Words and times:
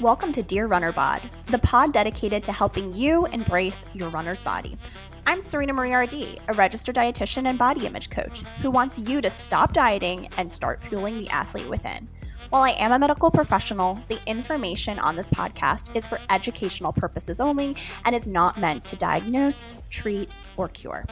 Welcome 0.00 0.30
to 0.30 0.42
Dear 0.44 0.68
Runner 0.68 0.92
Bod, 0.92 1.28
the 1.48 1.58
pod 1.58 1.92
dedicated 1.92 2.44
to 2.44 2.52
helping 2.52 2.94
you 2.94 3.26
embrace 3.26 3.84
your 3.94 4.10
runner's 4.10 4.42
body. 4.42 4.78
I'm 5.26 5.42
Serena 5.42 5.72
Marie 5.72 5.92
RD, 5.92 6.40
a 6.46 6.54
registered 6.54 6.94
dietitian 6.94 7.48
and 7.48 7.58
body 7.58 7.84
image 7.84 8.10
coach 8.10 8.42
who 8.62 8.70
wants 8.70 8.98
you 8.98 9.20
to 9.20 9.28
stop 9.28 9.72
dieting 9.72 10.28
and 10.38 10.52
start 10.52 10.80
fueling 10.84 11.18
the 11.18 11.28
athlete 11.30 11.68
within. 11.68 12.06
While 12.50 12.62
I 12.62 12.70
am 12.72 12.92
a 12.92 12.98
medical 12.98 13.32
professional, 13.32 13.98
the 14.06 14.20
information 14.26 15.00
on 15.00 15.16
this 15.16 15.28
podcast 15.28 15.96
is 15.96 16.06
for 16.06 16.20
educational 16.30 16.92
purposes 16.92 17.40
only 17.40 17.74
and 18.04 18.14
is 18.14 18.28
not 18.28 18.60
meant 18.60 18.84
to 18.84 18.94
diagnose, 18.94 19.74
treat, 19.90 20.28
or 20.56 20.68
cure. 20.68 21.04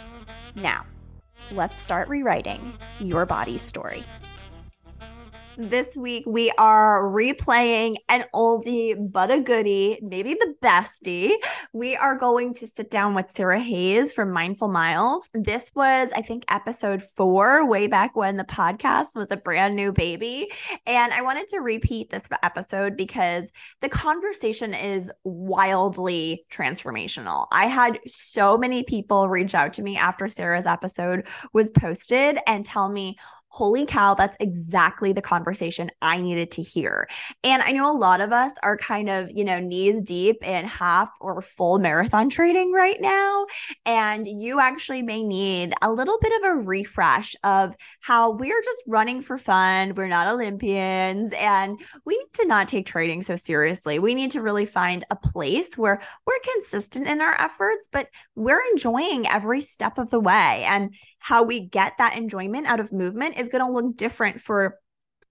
Now, 0.55 0.87
let's 1.51 1.81
start 1.81 2.09
rewriting 2.09 2.75
your 3.01 3.27
body's 3.27 3.63
story. 3.63 4.05
This 5.57 5.97
week, 5.97 6.25
we 6.27 6.51
are 6.59 7.03
replaying 7.03 7.97
an 8.09 8.25
oldie 8.35 8.97
but 9.13 9.31
a 9.31 9.41
goodie, 9.41 10.01
maybe 10.03 10.35
the 10.35 10.55
bestie. 10.61 11.35
We 11.73 11.95
are 11.95 12.19
going 12.19 12.55
to 12.55 12.67
sit 12.67 12.91
down 12.91 13.15
with 13.15 13.31
Sara 13.31 13.61
Hayes 13.61 14.13
from 14.13 14.33
Mindful 14.33 14.67
Miles. 14.67 15.29
This 15.33 15.71
was, 15.75 16.11
I 16.15 16.23
think, 16.23 16.45
episode 16.49 17.05
four, 17.17 17.65
way 17.67 17.87
back 17.87 18.17
when 18.17 18.37
the 18.37 18.45
podcast 18.45 19.15
was 19.15 19.31
a 19.31 19.37
brand 19.37 19.77
new 19.77 19.93
baby. 19.93 20.51
And 20.87 21.13
I 21.13 21.23
wanted 21.23 21.47
to 21.49 21.59
repeat 21.59 22.11
this 22.11 22.27
episode 22.43 22.97
because 22.97 23.53
the 23.81 23.89
conversation 23.89 24.75
is 24.75 25.09
wildly 25.23 26.47
transformational. 26.51 27.47
I 27.53 27.67
had 27.67 28.01
so 28.09 28.59
many 28.59 28.83
people 28.83 29.29
reach 29.29 29.55
out 29.55 29.73
to 29.75 29.83
me 29.83 29.97
after 29.97 30.27
Sara's 30.27 30.67
episode 30.67 31.29
was 31.53 31.71
posted 31.71 32.39
and 32.49 32.65
tell 32.65 32.89
me, 32.89 33.17
holy 33.55 33.87
cow, 33.87 34.15
that's 34.15 34.37
exactly 34.41 35.13
the 35.13 35.23
conversation 35.23 35.89
I 36.03 36.21
needed 36.21 36.51
to 36.53 36.63
hear. 36.63 37.09
And 37.45 37.63
I 37.63 37.71
know 37.71 37.89
a 37.89 37.97
lot 37.97 38.21
of 38.21 38.33
us 38.33 38.57
are 38.65 38.77
kind 38.77 39.09
of, 39.09 39.31
you 39.31 39.45
know, 39.45 39.61
knees 39.61 40.03
deep 40.03 40.43
in 40.43 40.67
half 40.67 41.13
or 41.21 41.41
full 41.41 41.79
marathon 41.79 42.29
training 42.29 42.73
right 42.73 43.01
now. 43.01 43.47
And 43.87 44.27
you 44.27 44.59
actually 44.59 45.03
may 45.03 45.23
need 45.23 45.73
a 45.83 45.93
little 45.93 46.19
bit 46.21 46.33
of 46.43 46.51
a 46.51 46.55
refresh 46.55 47.37
of 47.45 47.77
how 48.01 48.33
we're 48.33 48.61
just 48.65 48.83
running 48.89 49.23
for 49.23 49.39
fun. 49.39 49.95
We're 49.95 50.09
not 50.09 50.27
Olympians 50.27 51.33
and 51.35 51.81
we 52.05 52.19
need 52.19 52.33
to 52.33 52.47
not 52.47 52.67
take 52.67 52.87
training 52.87 53.23
so 53.23 53.37
seriously. 53.37 54.01
We 54.01 54.17
need 54.17 54.33
to 54.33 54.43
really 54.43 54.67
find 54.67 55.05
a 55.11 55.17
place 55.17 55.79
where 55.79 56.03
we're 56.27 56.55
consistent 56.55 57.07
in 57.07 57.23
our 57.23 57.41
efforts, 57.41 57.89
but 57.93 58.09
we're 58.35 58.63
enjoying 58.73 59.29
every 59.29 59.61
step 59.61 59.97
of 59.97 60.11
the 60.11 60.19
way. 60.19 60.65
And 60.67 60.93
how 61.21 61.43
we 61.43 61.61
get 61.61 61.97
that 61.97 62.17
enjoyment 62.19 62.67
out 62.67 62.81
of 62.81 62.93
movement 62.93 63.39
is 63.39 63.44
going 63.49 63.65
to 63.65 63.73
look 63.73 63.97
different 63.97 64.41
for 64.41 64.79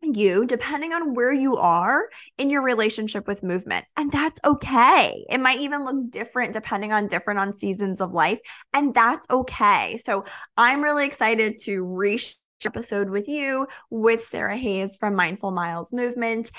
you 0.02 0.46
depending 0.46 0.92
on 0.92 1.14
where 1.14 1.32
you 1.32 1.56
are 1.56 2.10
in 2.38 2.50
your 2.50 2.62
relationship 2.62 3.28
with 3.28 3.42
movement. 3.42 3.86
And 3.96 4.12
that's 4.12 4.40
okay. 4.44 5.26
It 5.30 5.40
might 5.40 5.60
even 5.60 5.86
look 5.86 6.12
different 6.12 6.54
depending 6.54 6.92
on 6.92 7.08
different 7.08 7.40
on 7.40 7.54
seasons 7.54 8.02
of 8.02 8.12
life 8.12 8.40
and 8.74 8.94
that's 8.94 9.28
okay. 9.30 9.98
So 10.04 10.26
i'm 10.58 10.84
really 10.84 11.06
excited 11.06 11.58
to 11.62 11.84
reach 11.84 12.36
episode 12.66 13.10
with 13.10 13.28
you 13.28 13.68
with 13.90 14.24
sara 14.24 14.58
hayes 14.58 14.96
from 14.96 15.16
mindful 15.16 15.52
miles 15.52 15.92
movement. 15.92 16.52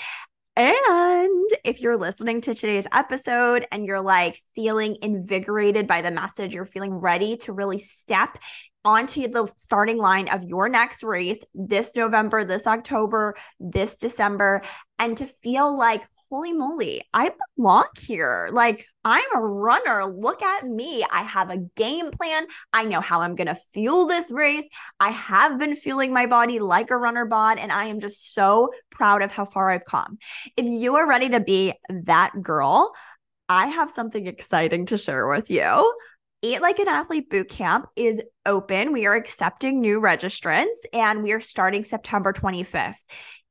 And 0.56 1.50
if 1.64 1.80
you're 1.80 1.96
listening 1.96 2.40
to 2.42 2.54
today's 2.54 2.86
episode 2.92 3.66
and 3.72 3.84
you're 3.84 4.00
like 4.00 4.40
feeling 4.54 4.96
invigorated 5.02 5.88
by 5.88 6.00
the 6.00 6.12
message, 6.12 6.54
you're 6.54 6.64
feeling 6.64 6.92
ready 6.92 7.36
to 7.38 7.52
really 7.52 7.78
step 7.78 8.38
onto 8.84 9.28
the 9.28 9.46
starting 9.46 9.98
line 9.98 10.28
of 10.28 10.44
your 10.44 10.68
next 10.68 11.02
race 11.02 11.44
this 11.54 11.94
November, 11.96 12.44
this 12.44 12.66
October, 12.66 13.34
this 13.58 13.96
December, 13.96 14.62
and 14.98 15.16
to 15.16 15.26
feel 15.42 15.76
like, 15.76 16.02
holy 16.30 16.52
moly, 16.52 17.02
I 17.14 17.30
belong 17.56 17.86
here. 17.98 18.48
Like, 18.50 18.86
I'm 19.04 19.24
a 19.36 19.40
runner. 19.40 20.04
Look 20.04 20.42
at 20.42 20.66
me. 20.66 21.04
I 21.12 21.22
have 21.22 21.50
a 21.50 21.58
game 21.76 22.10
plan. 22.10 22.46
I 22.72 22.84
know 22.84 23.00
how 23.00 23.20
I'm 23.20 23.36
going 23.36 23.46
to 23.46 23.58
fuel 23.72 24.06
this 24.06 24.32
race. 24.32 24.66
I 24.98 25.10
have 25.12 25.58
been 25.58 25.76
fueling 25.76 26.12
my 26.12 26.26
body 26.26 26.58
like 26.58 26.90
a 26.90 26.96
runner 26.96 27.24
bod, 27.24 27.58
and 27.58 27.70
I 27.70 27.84
am 27.84 28.00
just 28.00 28.34
so 28.34 28.70
proud 28.90 29.22
of 29.22 29.30
how 29.30 29.44
far 29.44 29.70
I've 29.70 29.84
come. 29.84 30.18
If 30.56 30.66
you 30.66 30.96
are 30.96 31.06
ready 31.06 31.28
to 31.28 31.40
be 31.40 31.74
that 31.88 32.32
girl, 32.42 32.92
I 33.48 33.66
have 33.68 33.90
something 33.90 34.26
exciting 34.26 34.86
to 34.86 34.98
share 34.98 35.28
with 35.28 35.50
you. 35.50 35.94
Eat 36.44 36.60
Like 36.60 36.78
an 36.78 36.88
Athlete 36.88 37.30
Bootcamp 37.30 37.86
is 37.96 38.20
open. 38.44 38.92
We 38.92 39.06
are 39.06 39.14
accepting 39.14 39.80
new 39.80 39.98
registrants 39.98 40.76
and 40.92 41.22
we 41.22 41.32
are 41.32 41.40
starting 41.40 41.84
September 41.84 42.34
25th. 42.34 43.02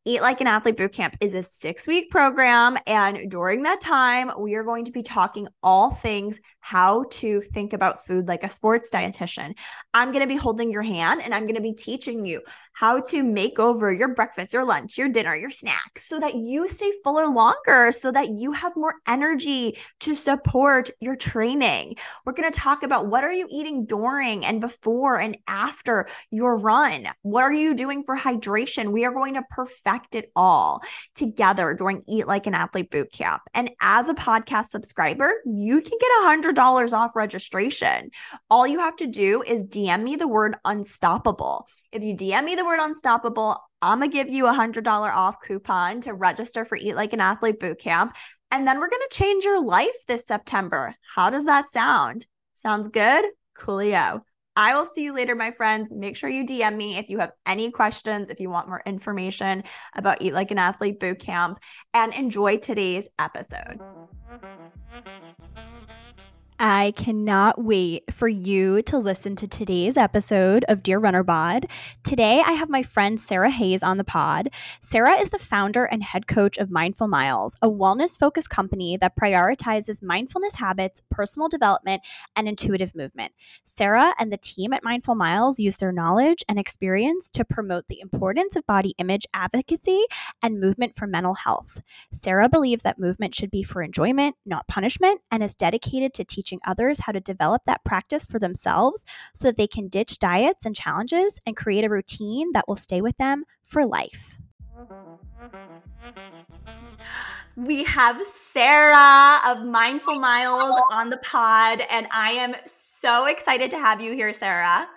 Eat 0.05 0.21
Like 0.21 0.41
an 0.41 0.45
Athlete 0.45 0.77
Bootcamp 0.77 1.15
is 1.19 1.33
a 1.33 1.41
six 1.41 1.87
week 1.87 2.11
program. 2.11 2.77
And 2.85 3.31
during 3.31 3.63
that 3.63 3.81
time, 3.81 4.29
we 4.37 4.53
are 4.53 4.63
going 4.63 4.85
to 4.85 4.91
be 4.91 5.01
talking 5.01 5.47
all 5.63 5.95
things 5.95 6.39
how 6.63 7.03
to 7.09 7.41
think 7.41 7.73
about 7.73 8.05
food 8.05 8.29
like 8.29 8.41
a 8.41 8.49
sports 8.49 8.89
dietitian. 8.89 9.53
I'm 9.93 10.13
going 10.13 10.21
to 10.21 10.27
be 10.27 10.37
holding 10.37 10.71
your 10.71 10.81
hand 10.81 11.21
and 11.21 11.35
I'm 11.35 11.43
going 11.43 11.55
to 11.55 11.61
be 11.61 11.73
teaching 11.73 12.25
you 12.25 12.41
how 12.71 13.01
to 13.01 13.21
make 13.21 13.59
over 13.59 13.91
your 13.91 14.07
breakfast, 14.15 14.53
your 14.53 14.63
lunch, 14.63 14.97
your 14.97 15.09
dinner, 15.09 15.35
your 15.35 15.49
snacks 15.49 16.05
so 16.07 16.21
that 16.21 16.35
you 16.35 16.69
stay 16.69 16.89
fuller 17.03 17.27
longer, 17.27 17.91
so 17.91 18.13
that 18.13 18.29
you 18.29 18.53
have 18.53 18.77
more 18.77 18.95
energy 19.05 19.77
to 19.99 20.15
support 20.15 20.89
your 21.01 21.17
training. 21.17 21.97
We're 22.25 22.31
going 22.31 22.49
to 22.49 22.57
talk 22.57 22.83
about 22.83 23.07
what 23.07 23.25
are 23.25 23.31
you 23.31 23.45
eating 23.51 23.85
during 23.85 24.45
and 24.45 24.61
before 24.61 25.19
and 25.19 25.37
after 25.49 26.07
your 26.31 26.55
run? 26.55 27.09
What 27.23 27.43
are 27.43 27.51
you 27.51 27.73
doing 27.73 28.05
for 28.05 28.15
hydration? 28.15 28.93
We 28.93 29.03
are 29.03 29.11
going 29.11 29.33
to 29.33 29.43
perfect 29.49 30.15
it 30.15 30.31
all 30.33 30.81
together 31.13 31.73
during 31.73 32.03
Eat 32.07 32.25
Like 32.25 32.47
an 32.47 32.55
Athlete 32.55 32.89
Boot 32.89 33.11
Camp. 33.11 33.41
And 33.53 33.69
as 33.81 34.07
a 34.07 34.13
podcast 34.13 34.67
subscriber, 34.67 35.33
you 35.45 35.81
can 35.81 35.97
get 35.99 36.09
a 36.21 36.25
hundred 36.25 36.52
$100 36.55 36.93
off 36.93 37.15
registration. 37.15 38.11
All 38.49 38.67
you 38.67 38.79
have 38.79 38.95
to 38.97 39.07
do 39.07 39.43
is 39.45 39.65
DM 39.65 40.03
me 40.03 40.15
the 40.15 40.27
word 40.27 40.55
unstoppable. 40.65 41.67
If 41.91 42.03
you 42.03 42.15
DM 42.15 42.45
me 42.45 42.55
the 42.55 42.65
word 42.65 42.79
unstoppable, 42.81 43.57
I'm 43.81 43.99
going 43.99 44.11
to 44.11 44.13
give 44.13 44.29
you 44.29 44.47
a 44.47 44.53
$100 44.53 44.87
off 44.87 45.41
coupon 45.41 46.01
to 46.01 46.13
register 46.13 46.65
for 46.65 46.77
Eat 46.77 46.95
Like 46.95 47.13
an 47.13 47.21
Athlete 47.21 47.59
Bootcamp. 47.59 48.11
And 48.51 48.67
then 48.67 48.79
we're 48.79 48.89
going 48.89 49.01
to 49.09 49.17
change 49.17 49.43
your 49.43 49.63
life 49.63 50.05
this 50.07 50.25
September. 50.25 50.95
How 51.15 51.29
does 51.29 51.45
that 51.45 51.71
sound? 51.71 52.25
Sounds 52.55 52.87
good? 52.87 53.25
Coolio. 53.57 54.21
I 54.55 54.75
will 54.75 54.85
see 54.85 55.03
you 55.03 55.13
later, 55.13 55.35
my 55.35 55.51
friends. 55.51 55.91
Make 55.91 56.15
sure 56.15 56.29
you 56.29 56.45
DM 56.45 56.75
me 56.75 56.97
if 56.97 57.09
you 57.09 57.19
have 57.19 57.31
any 57.45 57.71
questions, 57.71 58.29
if 58.29 58.39
you 58.39 58.51
want 58.51 58.67
more 58.67 58.83
information 58.85 59.63
about 59.95 60.21
Eat 60.21 60.33
Like 60.33 60.51
an 60.51 60.59
Athlete 60.59 60.99
Bootcamp, 60.99 61.57
and 61.93 62.13
enjoy 62.13 62.57
today's 62.57 63.05
episode. 63.17 63.79
I 66.65 66.91
cannot 66.91 67.61
wait 67.61 68.05
for 68.13 68.29
you 68.29 68.81
to 68.83 68.97
listen 68.97 69.35
to 69.35 69.47
today's 69.49 69.97
episode 69.97 70.63
of 70.69 70.81
Dear 70.81 70.97
Runner 70.97 71.21
Bod. 71.21 71.67
Today, 72.05 72.39
I 72.39 72.53
have 72.53 72.69
my 72.69 72.83
friend 72.83 73.19
Sara 73.19 73.49
Hayes 73.49 73.83
on 73.83 73.97
the 73.97 74.05
pod. 74.05 74.47
Sara 74.79 75.19
is 75.19 75.29
the 75.29 75.37
founder 75.37 75.83
and 75.83 76.01
head 76.01 76.25
coach 76.25 76.57
of 76.57 76.71
Mindful 76.71 77.09
Miles, 77.09 77.57
a 77.61 77.69
wellness 77.69 78.17
focused 78.17 78.49
company 78.49 78.95
that 78.95 79.17
prioritizes 79.17 80.01
mindfulness 80.01 80.55
habits, 80.55 81.01
personal 81.11 81.49
development, 81.49 82.01
and 82.37 82.47
intuitive 82.47 82.95
movement. 82.95 83.33
Sara 83.65 84.13
and 84.17 84.31
the 84.31 84.37
team 84.37 84.71
at 84.71 84.85
Mindful 84.85 85.15
Miles 85.15 85.59
use 85.59 85.75
their 85.75 85.91
knowledge 85.91 86.45
and 86.47 86.57
experience 86.57 87.29
to 87.31 87.43
promote 87.43 87.89
the 87.89 87.99
importance 87.99 88.55
of 88.55 88.65
body 88.65 88.95
image 88.99 89.27
advocacy 89.33 90.05
and 90.41 90.61
movement 90.61 90.95
for 90.95 91.07
mental 91.07 91.33
health. 91.33 91.81
Sara 92.13 92.47
believes 92.47 92.83
that 92.83 92.99
movement 92.99 93.35
should 93.35 93.51
be 93.51 93.63
for 93.63 93.83
enjoyment, 93.83 94.37
not 94.45 94.65
punishment, 94.69 95.19
and 95.29 95.43
is 95.43 95.55
dedicated 95.55 96.13
to 96.13 96.23
teaching 96.23 96.52
teaching 96.53 96.59
others 96.65 97.01
how 97.01 97.11
to 97.11 97.19
develop 97.19 97.63
that 97.65 97.83
practice 97.83 98.25
for 98.25 98.39
themselves 98.39 99.05
so 99.33 99.47
that 99.47 99.57
they 99.57 99.67
can 99.67 99.87
ditch 99.87 100.19
diets 100.19 100.65
and 100.65 100.75
challenges 100.75 101.39
and 101.45 101.55
create 101.55 101.83
a 101.83 101.89
routine 101.89 102.51
that 102.53 102.67
will 102.67 102.75
stay 102.75 103.01
with 103.01 103.17
them 103.17 103.43
for 103.63 103.85
life. 103.85 104.37
We 107.55 107.83
have 107.83 108.25
Sara 108.51 109.41
of 109.45 109.63
Mindful 109.63 110.19
Miles 110.19 110.79
on 110.91 111.09
the 111.09 111.17
pod, 111.17 111.81
and 111.89 112.07
I 112.11 112.31
am 112.31 112.55
so 112.65 113.27
excited 113.27 113.69
to 113.71 113.77
have 113.77 114.01
you 114.01 114.13
here, 114.13 114.33
Sara. 114.33 114.87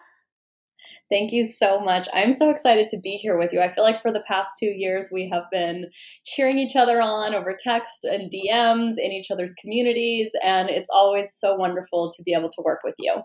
Thank 1.08 1.32
you 1.32 1.44
so 1.44 1.78
much. 1.78 2.08
I'm 2.12 2.34
so 2.34 2.50
excited 2.50 2.88
to 2.90 3.00
be 3.00 3.10
here 3.10 3.38
with 3.38 3.52
you. 3.52 3.60
I 3.60 3.72
feel 3.72 3.84
like 3.84 4.02
for 4.02 4.12
the 4.12 4.24
past 4.26 4.56
two 4.58 4.66
years, 4.66 5.10
we 5.12 5.28
have 5.32 5.44
been 5.52 5.86
cheering 6.24 6.58
each 6.58 6.74
other 6.74 7.00
on 7.00 7.34
over 7.34 7.56
text 7.58 8.04
and 8.04 8.30
DMs 8.30 8.94
in 8.98 9.12
each 9.12 9.30
other's 9.30 9.54
communities, 9.54 10.32
and 10.42 10.68
it's 10.68 10.88
always 10.92 11.32
so 11.34 11.54
wonderful 11.54 12.10
to 12.10 12.22
be 12.24 12.34
able 12.36 12.50
to 12.50 12.62
work 12.64 12.80
with 12.82 12.94
you. 12.98 13.22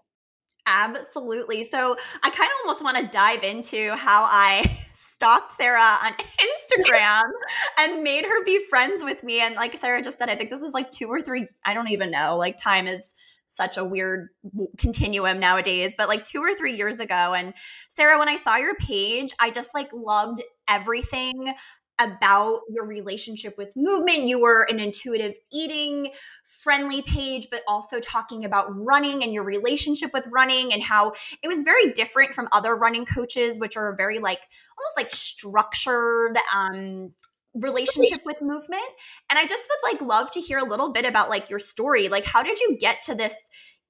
Absolutely. 0.68 1.64
So 1.64 1.98
I 2.22 2.30
kind 2.30 2.50
of 2.50 2.58
almost 2.64 2.84
want 2.84 2.98
to 2.98 3.08
dive 3.08 3.44
into 3.44 3.96
how 3.96 4.26
I 4.30 4.78
stalked 4.94 5.54
Sara 5.54 5.98
on 6.04 6.14
Instagram 6.14 7.24
and 7.80 8.04
made 8.04 8.26
her 8.26 8.44
be 8.44 8.64
friends 8.70 9.04
with 9.04 9.24
me. 9.24 9.42
And 9.42 9.56
like 9.56 9.76
Sara 9.76 10.04
just 10.04 10.20
said, 10.20 10.30
I 10.30 10.36
think 10.36 10.52
this 10.52 10.62
was 10.62 10.74
like 10.74 10.92
two 10.92 11.08
or 11.08 11.22
three, 11.22 11.48
I 11.66 11.74
don't 11.74 11.90
even 11.90 12.12
know. 12.12 12.38
Like 12.38 12.58
time 12.58 12.88
is 12.88 13.16
such 13.52 13.76
a 13.78 13.84
weird 13.84 14.30
continuum 14.78 15.40
nowadays, 15.40 15.94
but 15.98 16.08
like 16.08 16.24
two 16.24 16.40
or 16.40 16.56
three 16.56 16.76
years 16.76 17.00
ago. 17.00 17.34
And 17.34 17.54
Sara, 17.90 18.18
when 18.18 18.30
I 18.30 18.38
saw 18.38 18.56
your 18.56 18.76
page, 18.76 19.34
I 19.40 19.50
just 19.50 19.74
like 19.74 19.92
loved 19.94 20.42
everything 20.70 21.54
about 22.00 22.62
your 22.70 22.86
relationship 22.86 23.58
with 23.58 23.74
movement. 23.76 24.24
You 24.24 24.40
were 24.40 24.66
an 24.70 24.80
intuitive 24.80 25.34
eating 25.52 26.12
friendly 26.46 27.02
page, 27.02 27.48
but 27.52 27.62
also 27.68 28.00
talking 28.00 28.46
about 28.46 28.68
running 28.74 29.22
and 29.22 29.34
your 29.34 29.44
relationship 29.44 30.12
with 30.14 30.28
running 30.32 30.72
and 30.72 30.82
how 30.82 31.12
it 31.44 31.48
was 31.48 31.64
very 31.64 31.92
different 31.92 32.34
from 32.34 32.48
other 32.52 32.76
running 32.76 33.06
coaches, 33.06 33.60
which 33.60 33.76
are 33.76 33.96
very 33.96 34.20
like 34.20 34.42
almost 34.80 34.98
like 34.98 35.14
structured 35.14 36.38
um, 36.56 37.12
relationship 37.54 38.22
with 38.26 38.42
movement. 38.42 38.82
And 39.30 39.38
I 39.38 39.46
just 39.46 39.70
would 39.70 39.92
like 39.92 40.02
love 40.02 40.32
to 40.32 40.40
hear 40.40 40.58
a 40.58 40.66
little 40.66 40.92
bit 40.92 41.06
about 41.06 41.30
like 41.30 41.50
your 41.50 41.60
story. 41.60 42.08
Like, 42.08 42.26
how 42.26 42.44
did 42.44 42.60
you 42.60 42.78
get 42.80 43.02
to 43.04 43.16
this? 43.16 43.36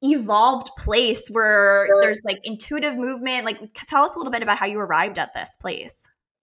evolved 0.04 0.72
place 0.80 1.28
where 1.30 1.88
there's 2.02 2.22
like 2.26 2.40
intuitive 2.44 2.96
movement 2.98 3.46
like 3.46 3.60
tell 3.88 4.04
us 4.04 4.16
a 4.16 4.18
little 4.18 4.32
bit 4.32 4.42
about 4.42 4.58
how 4.58 4.66
you 4.66 4.80
arrived 4.80 5.20
at 5.20 5.32
this 5.36 5.56
place 5.62 5.94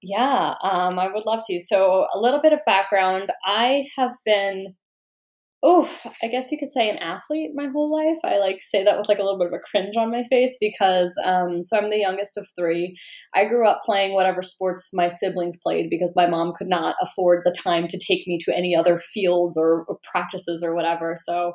yeah 0.01 0.55
um, 0.63 0.97
i 0.97 1.09
would 1.09 1.27
love 1.27 1.43
to 1.45 1.59
so 1.59 2.07
a 2.15 2.21
little 2.21 2.41
bit 2.41 2.53
of 2.53 2.61
background 2.67 3.33
i 3.45 3.85
have 3.97 4.13
been 4.25 4.77
oof, 5.67 6.07
I 6.23 6.29
guess 6.29 6.53
you 6.53 6.59
could 6.59 6.71
say 6.71 6.89
an 6.89 6.99
athlete 6.99 7.51
my 7.55 7.67
whole 7.67 7.93
life. 7.93 8.19
I 8.25 8.39
like 8.39 8.59
say 8.61 8.85
that 8.85 8.97
with 8.97 9.09
like 9.09 9.19
a 9.19 9.23
little 9.23 9.39
bit 9.39 9.49
of 9.49 9.53
a 9.53 9.59
cringe 9.59 9.97
on 9.97 10.11
my 10.11 10.23
face 10.25 10.57
because 10.61 11.13
um, 11.25 11.63
so 11.63 11.77
I'm 11.77 11.91
the 11.91 11.99
youngest 11.99 12.37
of 12.37 12.47
three. 12.57 12.97
I 13.35 13.45
grew 13.47 13.67
up 13.67 13.83
playing 13.85 14.15
whatever 14.15 14.41
sports 14.43 14.91
my 14.93 15.09
siblings 15.09 15.59
played 15.61 15.91
because 15.91 16.13
my 16.15 16.29
mom 16.29 16.53
could 16.57 16.69
not 16.69 16.95
afford 17.03 17.43
the 17.45 17.55
time 17.59 17.89
to 17.89 17.99
take 17.99 18.27
me 18.27 18.39
to 18.45 18.57
any 18.57 18.77
other 18.77 18.99
fields 18.99 19.57
or, 19.57 19.85
or 19.89 19.99
practices 20.13 20.63
or 20.63 20.75
whatever. 20.75 21.17
So 21.19 21.55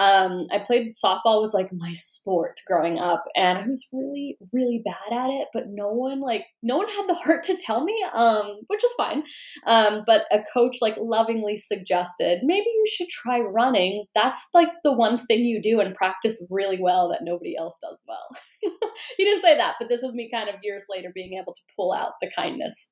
um, 0.00 0.46
I 0.50 0.58
played 0.58 0.94
softball 0.94 1.42
was 1.42 1.52
like 1.52 1.70
my 1.74 1.92
sport 1.92 2.58
growing 2.66 2.98
up, 2.98 3.22
and 3.36 3.58
I 3.58 3.66
was 3.66 3.86
really, 3.92 4.38
really 4.50 4.82
bad 4.82 5.12
at 5.12 5.28
it. 5.28 5.48
But 5.52 5.64
no 5.68 5.88
one 5.88 6.20
like 6.20 6.46
no 6.62 6.78
one 6.78 6.88
had 6.88 7.06
the 7.06 7.14
heart 7.14 7.42
to 7.44 7.56
tell 7.56 7.84
me, 7.84 7.94
um, 8.14 8.60
which 8.68 8.82
is 8.82 8.92
fine. 8.96 9.22
Um, 9.66 10.04
but 10.06 10.22
a 10.32 10.38
coach 10.54 10.78
like 10.80 10.96
lovingly 10.98 11.58
suggested 11.58 12.40
maybe 12.42 12.64
you 12.66 12.84
should 12.90 13.10
try 13.10 13.40
running. 13.40 14.06
That's 14.14 14.48
like 14.54 14.70
the 14.82 14.92
one 14.92 15.24
thing 15.26 15.40
you 15.40 15.60
do 15.60 15.80
and 15.80 15.94
practice 15.94 16.42
really 16.48 16.80
well 16.80 17.10
that 17.10 17.20
nobody 17.22 17.54
else 17.58 17.78
does 17.82 18.02
well. 18.08 18.26
he 19.18 19.24
didn't 19.24 19.42
say 19.42 19.54
that, 19.54 19.74
but 19.78 19.90
this 19.90 20.02
is 20.02 20.14
me 20.14 20.30
kind 20.30 20.48
of 20.48 20.54
years 20.62 20.86
later 20.88 21.12
being 21.14 21.38
able 21.38 21.52
to 21.52 21.62
pull 21.76 21.92
out 21.92 22.12
the 22.22 22.30
kindness. 22.34 22.88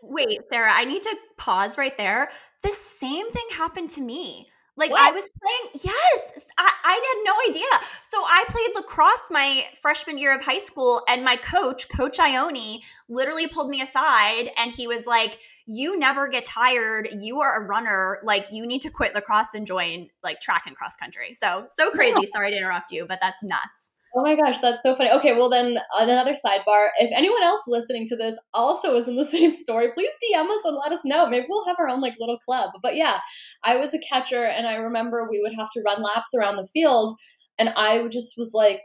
Wait, 0.00 0.38
Sara, 0.52 0.70
I 0.72 0.84
need 0.84 1.02
to 1.02 1.16
pause 1.36 1.76
right 1.76 1.96
there. 1.96 2.30
The 2.62 2.70
same 2.70 3.28
thing 3.32 3.46
happened 3.50 3.90
to 3.90 4.00
me. 4.00 4.46
Like 4.76 4.90
what? 4.90 5.00
I 5.00 5.10
was 5.12 5.28
playing, 5.42 5.82
yes, 5.84 6.44
I, 6.58 6.70
I 6.84 6.92
had 6.92 7.24
no 7.24 7.34
idea. 7.48 7.88
So 8.02 8.18
I 8.18 8.44
played 8.48 8.68
lacrosse 8.74 9.30
my 9.30 9.64
freshman 9.80 10.18
year 10.18 10.34
of 10.36 10.44
high 10.44 10.58
school, 10.58 11.02
and 11.08 11.24
my 11.24 11.36
coach, 11.36 11.88
Coach 11.88 12.18
Ione, 12.18 12.82
literally 13.08 13.46
pulled 13.46 13.70
me 13.70 13.80
aside 13.80 14.50
and 14.56 14.72
he 14.72 14.86
was 14.86 15.06
like, 15.06 15.38
You 15.66 15.98
never 15.98 16.28
get 16.28 16.44
tired. 16.44 17.08
You 17.20 17.40
are 17.40 17.62
a 17.62 17.66
runner. 17.66 18.18
Like, 18.22 18.46
you 18.52 18.66
need 18.66 18.82
to 18.82 18.90
quit 18.90 19.14
lacrosse 19.14 19.54
and 19.54 19.66
join 19.66 20.08
like 20.22 20.40
track 20.40 20.64
and 20.66 20.76
cross 20.76 20.94
country. 20.96 21.34
So, 21.34 21.66
so 21.68 21.90
crazy. 21.90 22.26
Sorry 22.26 22.50
to 22.50 22.56
interrupt 22.56 22.92
you, 22.92 23.06
but 23.06 23.18
that's 23.20 23.42
nuts. 23.42 23.85
Oh 24.14 24.22
my 24.22 24.34
gosh, 24.34 24.58
that's 24.60 24.80
so 24.82 24.96
funny. 24.96 25.10
Okay, 25.10 25.34
well 25.34 25.50
then 25.50 25.76
on 25.98 26.08
another 26.08 26.32
sidebar, 26.32 26.88
if 26.98 27.10
anyone 27.14 27.42
else 27.42 27.60
listening 27.66 28.06
to 28.08 28.16
this 28.16 28.38
also 28.54 28.94
is 28.96 29.08
in 29.08 29.16
the 29.16 29.24
same 29.36 29.52
story, 29.52 29.90
please 29.92 30.10
DM 30.24 30.48
us 30.50 30.64
and 30.64 30.76
let 30.76 30.92
us 30.92 31.04
know. 31.04 31.28
Maybe 31.28 31.46
we'll 31.48 31.66
have 31.66 31.76
our 31.78 31.88
own 31.88 32.00
like 32.00 32.14
little 32.18 32.38
club. 32.38 32.70
But 32.82 32.96
yeah, 32.96 33.18
I 33.64 33.76
was 33.76 33.92
a 33.92 33.98
catcher 33.98 34.44
and 34.44 34.66
I 34.66 34.76
remember 34.76 35.28
we 35.28 35.40
would 35.42 35.54
have 35.58 35.70
to 35.72 35.82
run 35.84 36.02
laps 36.02 36.32
around 36.34 36.56
the 36.56 36.68
field 36.72 37.14
and 37.58 37.70
I 37.76 38.08
just 38.08 38.34
was 38.38 38.52
like 38.54 38.80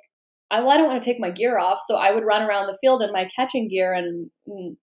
I, 0.52 0.60
well, 0.60 0.72
I 0.72 0.78
don't 0.78 0.88
want 0.88 1.02
to 1.02 1.10
take 1.10 1.20
my 1.20 1.32
gear 1.32 1.58
off, 1.58 1.80
so 1.88 1.96
I 1.96 2.12
would 2.12 2.26
run 2.26 2.42
around 2.42 2.68
the 2.68 2.78
field 2.82 3.02
in 3.02 3.14
my 3.14 3.30
catching 3.34 3.70
gear 3.70 3.94
and, 3.94 4.30
and 4.48 4.76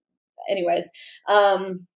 anyways, 0.50 0.88
um 1.28 1.86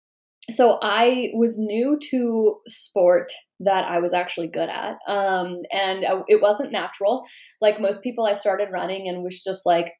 so 0.50 0.78
I 0.82 1.30
was 1.34 1.56
new 1.58 1.98
to 2.10 2.56
sport 2.66 3.30
that 3.60 3.84
I 3.84 4.00
was 4.00 4.12
actually 4.12 4.48
good 4.48 4.68
at. 4.68 4.96
Um, 5.06 5.62
and 5.70 6.04
it 6.28 6.42
wasn't 6.42 6.72
natural. 6.72 7.24
Like 7.60 7.80
most 7.80 8.02
people, 8.02 8.26
I 8.26 8.34
started 8.34 8.72
running 8.72 9.08
and 9.08 9.22
was 9.22 9.40
just 9.40 9.64
like, 9.64 9.92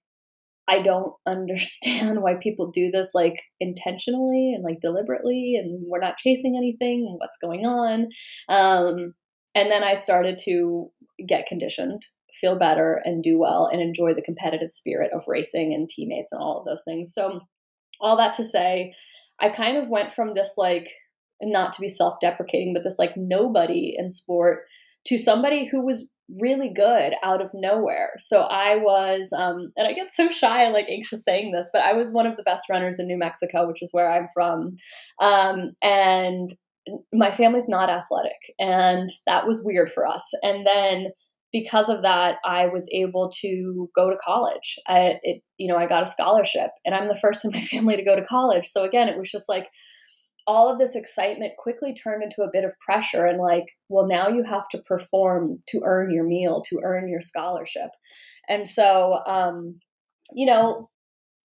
I 0.69 0.81
don't 0.81 1.13
understand 1.27 2.23
why 2.23 2.35
people 2.41 2.71
do 2.71 2.91
this 2.91 3.13
like 3.15 3.41
intentionally 3.61 4.53
and 4.55 4.65
like 4.65 4.81
deliberately, 4.81 5.57
and 5.57 5.85
we're 5.87 6.01
not 6.01 6.19
chasing 6.19 6.57
anything, 6.57 7.07
and 7.09 7.19
what's 7.19 7.39
going 7.41 7.65
on. 7.67 8.09
Um, 8.49 9.15
and 9.55 9.71
then 9.71 9.85
I 9.85 9.95
started 9.95 10.39
to 10.45 10.91
get 11.27 11.47
conditioned, 11.47 12.07
feel 12.41 12.59
better, 12.59 13.01
and 13.05 13.23
do 13.23 13.39
well, 13.39 13.69
and 13.71 13.81
enjoy 13.81 14.15
the 14.15 14.23
competitive 14.23 14.71
spirit 14.71 15.11
of 15.15 15.25
racing 15.27 15.75
and 15.75 15.89
teammates 15.89 16.33
and 16.33 16.41
all 16.41 16.59
of 16.59 16.65
those 16.65 16.83
things. 16.85 17.13
So, 17.15 17.41
all 18.01 18.17
that 18.17 18.33
to 18.35 18.45
say, 18.45 18.95
I 19.43 19.51
kind 19.51 19.77
of 19.77 19.89
went 19.89 20.13
from 20.13 20.35
this 20.35 20.55
like 20.57 20.89
not 21.43 21.73
to 21.73 21.81
be 21.81 21.89
self-deprecating, 21.89 22.73
but 22.73 22.85
this 22.85 22.99
like 22.99 23.15
nobody 23.17 23.95
in 23.99 24.09
sport 24.11 24.61
to 25.07 25.19
somebody 25.19 25.67
who 25.67 25.85
was 25.85 26.09
really 26.41 26.73
good 26.73 27.13
out 27.23 27.43
of 27.43 27.51
nowhere. 27.53 28.13
So 28.19 28.43
I 28.43 28.77
was, 28.77 29.31
um, 29.37 29.73
and 29.77 29.87
I 29.87 29.93
get 29.93 30.15
so 30.15 30.31
shy 30.31 30.63
and 30.63 30.73
like 30.73 30.89
anxious 30.89 31.25
saying 31.25 31.53
this, 31.53 31.69
but 31.73 31.83
I 31.83 31.93
was 31.93 32.13
one 32.13 32.27
of 32.27 32.37
the 32.37 32.45
best 32.45 32.71
runners 32.71 32.99
in 32.99 33.07
New 33.07 33.19
Mexico, 33.19 33.67
which 33.67 33.83
is 33.83 33.91
where 33.93 34.11
I'm 34.11 34.29
from. 34.33 34.77
Um, 35.21 35.73
and 35.83 36.49
my 37.13 37.31
family's 37.31 37.69
not 37.69 37.91
athletic, 37.91 38.39
and 38.59 39.09
that 39.27 39.47
was 39.47 39.65
weird 39.65 39.93
for 39.93 40.07
us. 40.07 40.29
And 40.43 40.67
then 40.67 41.09
because 41.53 41.89
of 41.89 42.03
that, 42.03 42.37
I 42.45 42.67
was 42.67 42.89
able 42.93 43.31
to 43.41 43.91
go 43.95 44.11
to 44.11 44.17
college. 44.25 44.79
I, 44.89 45.19
it, 45.23 45.43
you 45.59 45.69
know, 45.69 45.77
I 45.77 45.87
got 45.87 46.03
a 46.03 46.11
scholarship, 46.11 46.71
and 46.85 46.95
I'm 46.95 47.09
the 47.09 47.17
first 47.17 47.45
in 47.45 47.53
my 47.53 47.61
family 47.73 47.97
to 47.97 48.05
go 48.05 48.17
to 48.17 48.25
college. 48.25 48.67
So 48.67 48.85
again, 48.85 49.09
it 49.09 49.19
was 49.19 49.31
just 49.31 49.49
like 49.49 49.69
all 50.47 50.73
of 50.73 50.79
this 50.79 50.97
excitement 50.97 51.53
quickly 51.57 51.95
turned 51.95 52.23
into 52.23 52.43
a 52.43 52.51
bit 52.53 52.65
of 52.65 52.73
pressure, 52.85 53.27
and 53.27 53.39
like, 53.39 53.67
well, 53.89 54.07
now 54.07 54.29
you 54.29 54.43
have 54.43 54.69
to 54.71 54.79
perform 54.79 55.63
to 55.69 55.83
earn 55.85 56.11
your 56.11 56.25
meal, 56.25 56.63
to 56.71 56.81
earn 56.83 57.09
your 57.09 57.21
scholarship, 57.21 57.91
and 58.49 58.67
so, 58.67 59.21
um, 59.27 59.79
you 60.33 60.47
know, 60.47 60.89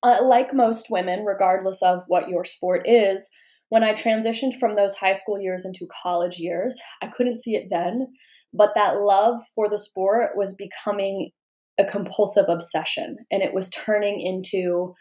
uh, 0.03 0.24
like 0.24 0.53
most 0.53 0.89
women, 0.89 1.25
regardless 1.25 1.81
of 1.81 2.03
what 2.07 2.30
your 2.30 2.45
sport 2.45 2.88
is. 2.88 3.30
When 3.69 3.83
I 3.83 3.92
transitioned 3.92 4.57
from 4.62 4.75
those 4.75 4.95
high 4.95 5.12
school 5.12 5.42
years 5.42 5.65
into 5.65 5.89
college 6.01 6.39
years, 6.39 6.80
I 7.01 7.07
couldn't 7.07 7.36
see 7.36 7.56
it 7.56 7.68
then 7.69 8.07
but 8.54 8.72
that 8.76 8.98
love 8.98 9.40
for 9.56 9.70
the 9.70 9.80
sport 9.80 10.32
was 10.36 10.56
becoming 10.56 11.32
a 11.80 11.86
compulsive 11.86 12.46
obsession 12.48 13.18
and 13.32 13.42
it 13.44 13.54
was 13.54 13.70
turning 13.70 14.20
into 14.20 14.94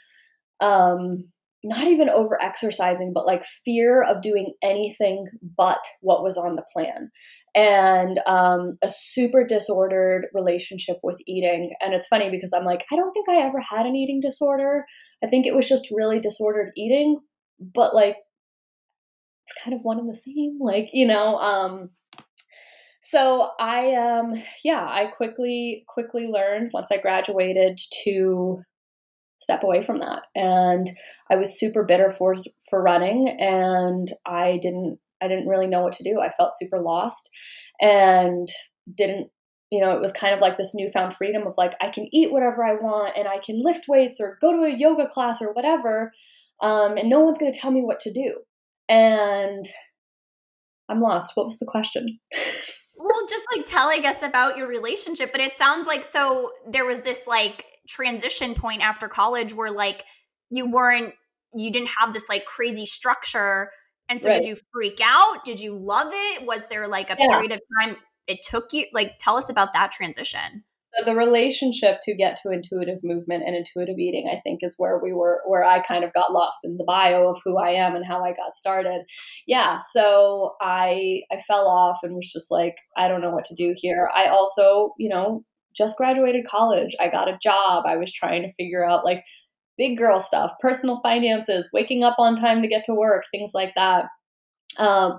um 0.61 1.25
not 1.65 1.87
even 1.87 2.09
over 2.09 2.41
exercising 2.41 3.13
but 3.13 3.27
like 3.27 3.45
fear 3.45 4.03
of 4.03 4.23
doing 4.23 4.53
anything 4.63 5.27
but 5.57 5.83
what 6.01 6.23
was 6.23 6.37
on 6.37 6.55
the 6.55 6.65
plan. 6.73 7.11
And 7.55 8.21
um, 8.27 8.77
a 8.83 8.91
super 8.91 9.43
disordered 9.43 10.27
relationship 10.35 10.99
with 11.03 11.17
eating 11.27 11.75
and 11.81 11.95
it's 11.95 12.07
funny 12.07 12.31
because 12.31 12.53
i'm 12.53 12.65
like 12.65 12.85
i 12.93 12.97
don't 12.97 13.13
think 13.13 13.29
i 13.29 13.37
ever 13.37 13.61
had 13.61 13.87
an 13.87 13.97
eating 13.97 14.21
disorder. 14.21 14.85
I 15.25 15.29
think 15.29 15.47
it 15.47 15.55
was 15.55 15.69
just 15.69 15.89
really 15.91 16.21
disordered 16.21 16.71
eating 16.77 17.19
but 17.59 17.95
like 17.95 18.17
it's 19.45 19.63
kind 19.63 19.75
of 19.75 19.81
one 19.83 19.99
and 19.99 20.09
the 20.09 20.17
same 20.17 20.59
like 20.61 20.89
you 20.93 21.07
know 21.07 21.37
um 21.37 21.91
so 23.09 23.51
I 23.61 23.95
um 23.95 24.33
yeah, 24.65 24.85
I 24.85 25.07
quickly 25.07 25.85
quickly 25.87 26.27
learned 26.27 26.73
once 26.75 26.91
I 26.91 26.97
graduated 26.97 27.79
to 28.03 28.65
step 29.39 29.63
away 29.63 29.81
from 29.81 30.01
that. 30.01 30.23
And 30.35 30.91
I 31.31 31.37
was 31.37 31.57
super 31.57 31.85
bitter 31.85 32.11
for 32.11 32.35
for 32.69 32.83
running 32.83 33.29
and 33.39 34.11
I 34.27 34.59
didn't 34.61 34.99
I 35.23 35.29
didn't 35.29 35.47
really 35.47 35.69
know 35.69 35.83
what 35.83 35.93
to 35.95 36.03
do. 36.05 36.21
I 36.21 36.31
felt 36.31 36.59
super 36.59 36.81
lost 36.81 37.31
and 37.81 38.49
didn't 38.93 39.31
you 39.71 39.81
know, 39.81 39.93
it 39.93 40.01
was 40.01 40.11
kind 40.11 40.35
of 40.35 40.41
like 40.41 40.57
this 40.57 40.75
newfound 40.75 41.15
freedom 41.15 41.47
of 41.47 41.55
like 41.57 41.75
I 41.81 41.91
can 41.91 42.09
eat 42.13 42.33
whatever 42.33 42.65
I 42.65 42.75
want 42.75 43.17
and 43.17 43.29
I 43.29 43.39
can 43.39 43.63
lift 43.63 43.87
weights 43.87 44.19
or 44.21 44.37
go 44.41 44.53
to 44.53 44.65
a 44.65 44.77
yoga 44.77 45.07
class 45.07 45.41
or 45.41 45.53
whatever. 45.53 46.13
Um, 46.61 46.97
and 46.97 47.09
no 47.09 47.21
one's 47.21 47.39
going 47.39 47.53
to 47.53 47.59
tell 47.59 47.71
me 47.71 47.83
what 47.83 48.01
to 48.01 48.13
do. 48.13 48.41
And 48.89 49.65
I'm 50.89 51.01
lost. 51.01 51.33
What 51.37 51.47
was 51.47 51.59
the 51.59 51.67
question? 51.67 52.19
well, 52.99 53.27
just 53.29 53.45
like 53.55 53.67
telling 53.67 54.05
us 54.07 54.23
about 54.23 54.57
your 54.57 54.67
relationship, 54.69 55.33
but 55.33 55.41
it 55.41 55.57
sounds 55.57 55.87
like 55.87 56.05
so 56.05 56.51
there 56.69 56.85
was 56.85 57.01
this 57.01 57.27
like 57.27 57.65
transition 57.89 58.55
point 58.55 58.83
after 58.83 59.09
college 59.09 59.55
where 59.55 59.71
like 59.71 60.05
you 60.51 60.71
weren't 60.71 61.15
you 61.55 61.73
didn't 61.73 61.89
have 61.89 62.13
this 62.13 62.29
like 62.29 62.45
crazy 62.45 62.87
structure. 62.87 63.71
And 64.09 64.21
so 64.21 64.29
right. 64.29 64.43
did 64.43 64.49
you 64.49 64.57
freak 64.73 65.01
out? 65.03 65.45
Did 65.45 65.59
you 65.59 65.77
love 65.77 66.13
it? 66.13 66.47
Was 66.47 66.67
there 66.69 66.87
like 66.87 67.11
a 67.11 67.17
yeah. 67.19 67.29
period 67.29 67.53
of 67.53 67.61
time 67.81 67.97
it 68.27 68.43
took 68.43 68.73
you 68.73 68.87
like 68.93 69.17
tell 69.19 69.37
us 69.37 69.49
about 69.49 69.73
that 69.73 69.93
transition? 69.93 70.65
So 70.97 71.05
the 71.05 71.15
relationship 71.15 71.99
to 72.05 72.15
get 72.15 72.37
to 72.43 72.51
intuitive 72.51 73.01
movement 73.03 73.45
and 73.47 73.55
intuitive 73.55 73.99
eating, 73.99 74.31
I 74.33 74.41
think, 74.41 74.61
is 74.63 74.77
where 74.79 74.99
we 74.99 75.13
were, 75.13 75.43
where 75.47 75.65
I 75.65 75.81
kind 75.81 76.05
of 76.05 76.13
got 76.13 76.33
lost 76.33 76.59
in 76.65 76.77
the 76.77 76.85
bio 76.85 77.29
of 77.29 77.39
who 77.45 77.59
I 77.59 77.71
am 77.71 77.95
and 77.95 78.05
how 78.07 78.25
I 78.25 78.31
got 78.31 78.55
started. 78.55 79.03
Yeah, 79.47 79.77
so 79.77 80.55
I 80.61 81.23
I 81.31 81.39
fell 81.47 81.69
off 81.69 81.99
and 82.03 82.15
was 82.15 82.31
just 82.33 82.51
like, 82.51 82.77
I 82.97 83.09
don't 83.09 83.21
know 83.21 83.31
what 83.31 83.45
to 83.47 83.55
do 83.55 83.75
here. 83.77 84.09
I 84.15 84.29
also, 84.29 84.95
you 84.99 85.09
know, 85.09 85.45
just 85.77 85.97
graduated 85.97 86.47
college. 86.47 86.97
I 87.01 87.09
got 87.09 87.29
a 87.29 87.39
job. 87.43 87.85
I 87.87 87.97
was 87.97 88.13
trying 88.13 88.43
to 88.43 88.55
figure 88.55 88.85
out 88.85 89.05
like 89.05 89.23
big 89.77 89.99
girl 89.99 90.21
stuff, 90.21 90.53
personal 90.61 91.01
finances, 91.03 91.69
waking 91.73 92.03
up 92.03 92.17
on 92.19 92.37
time 92.37 92.63
to 92.63 92.69
get 92.69 92.85
to 92.85 92.95
work, 92.95 93.25
things 93.31 93.51
like 93.53 93.73
that. 93.77 94.07
Um, 94.79 95.19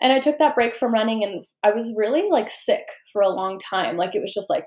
and 0.00 0.12
I 0.12 0.20
took 0.20 0.38
that 0.38 0.54
break 0.54 0.76
from 0.76 0.92
running 0.92 1.24
and 1.24 1.44
I 1.62 1.70
was 1.70 1.92
really 1.96 2.28
like 2.28 2.50
sick 2.50 2.86
for 3.12 3.22
a 3.22 3.28
long 3.28 3.58
time. 3.58 3.96
Like 3.96 4.14
it 4.14 4.20
was 4.20 4.34
just 4.34 4.50
like 4.50 4.66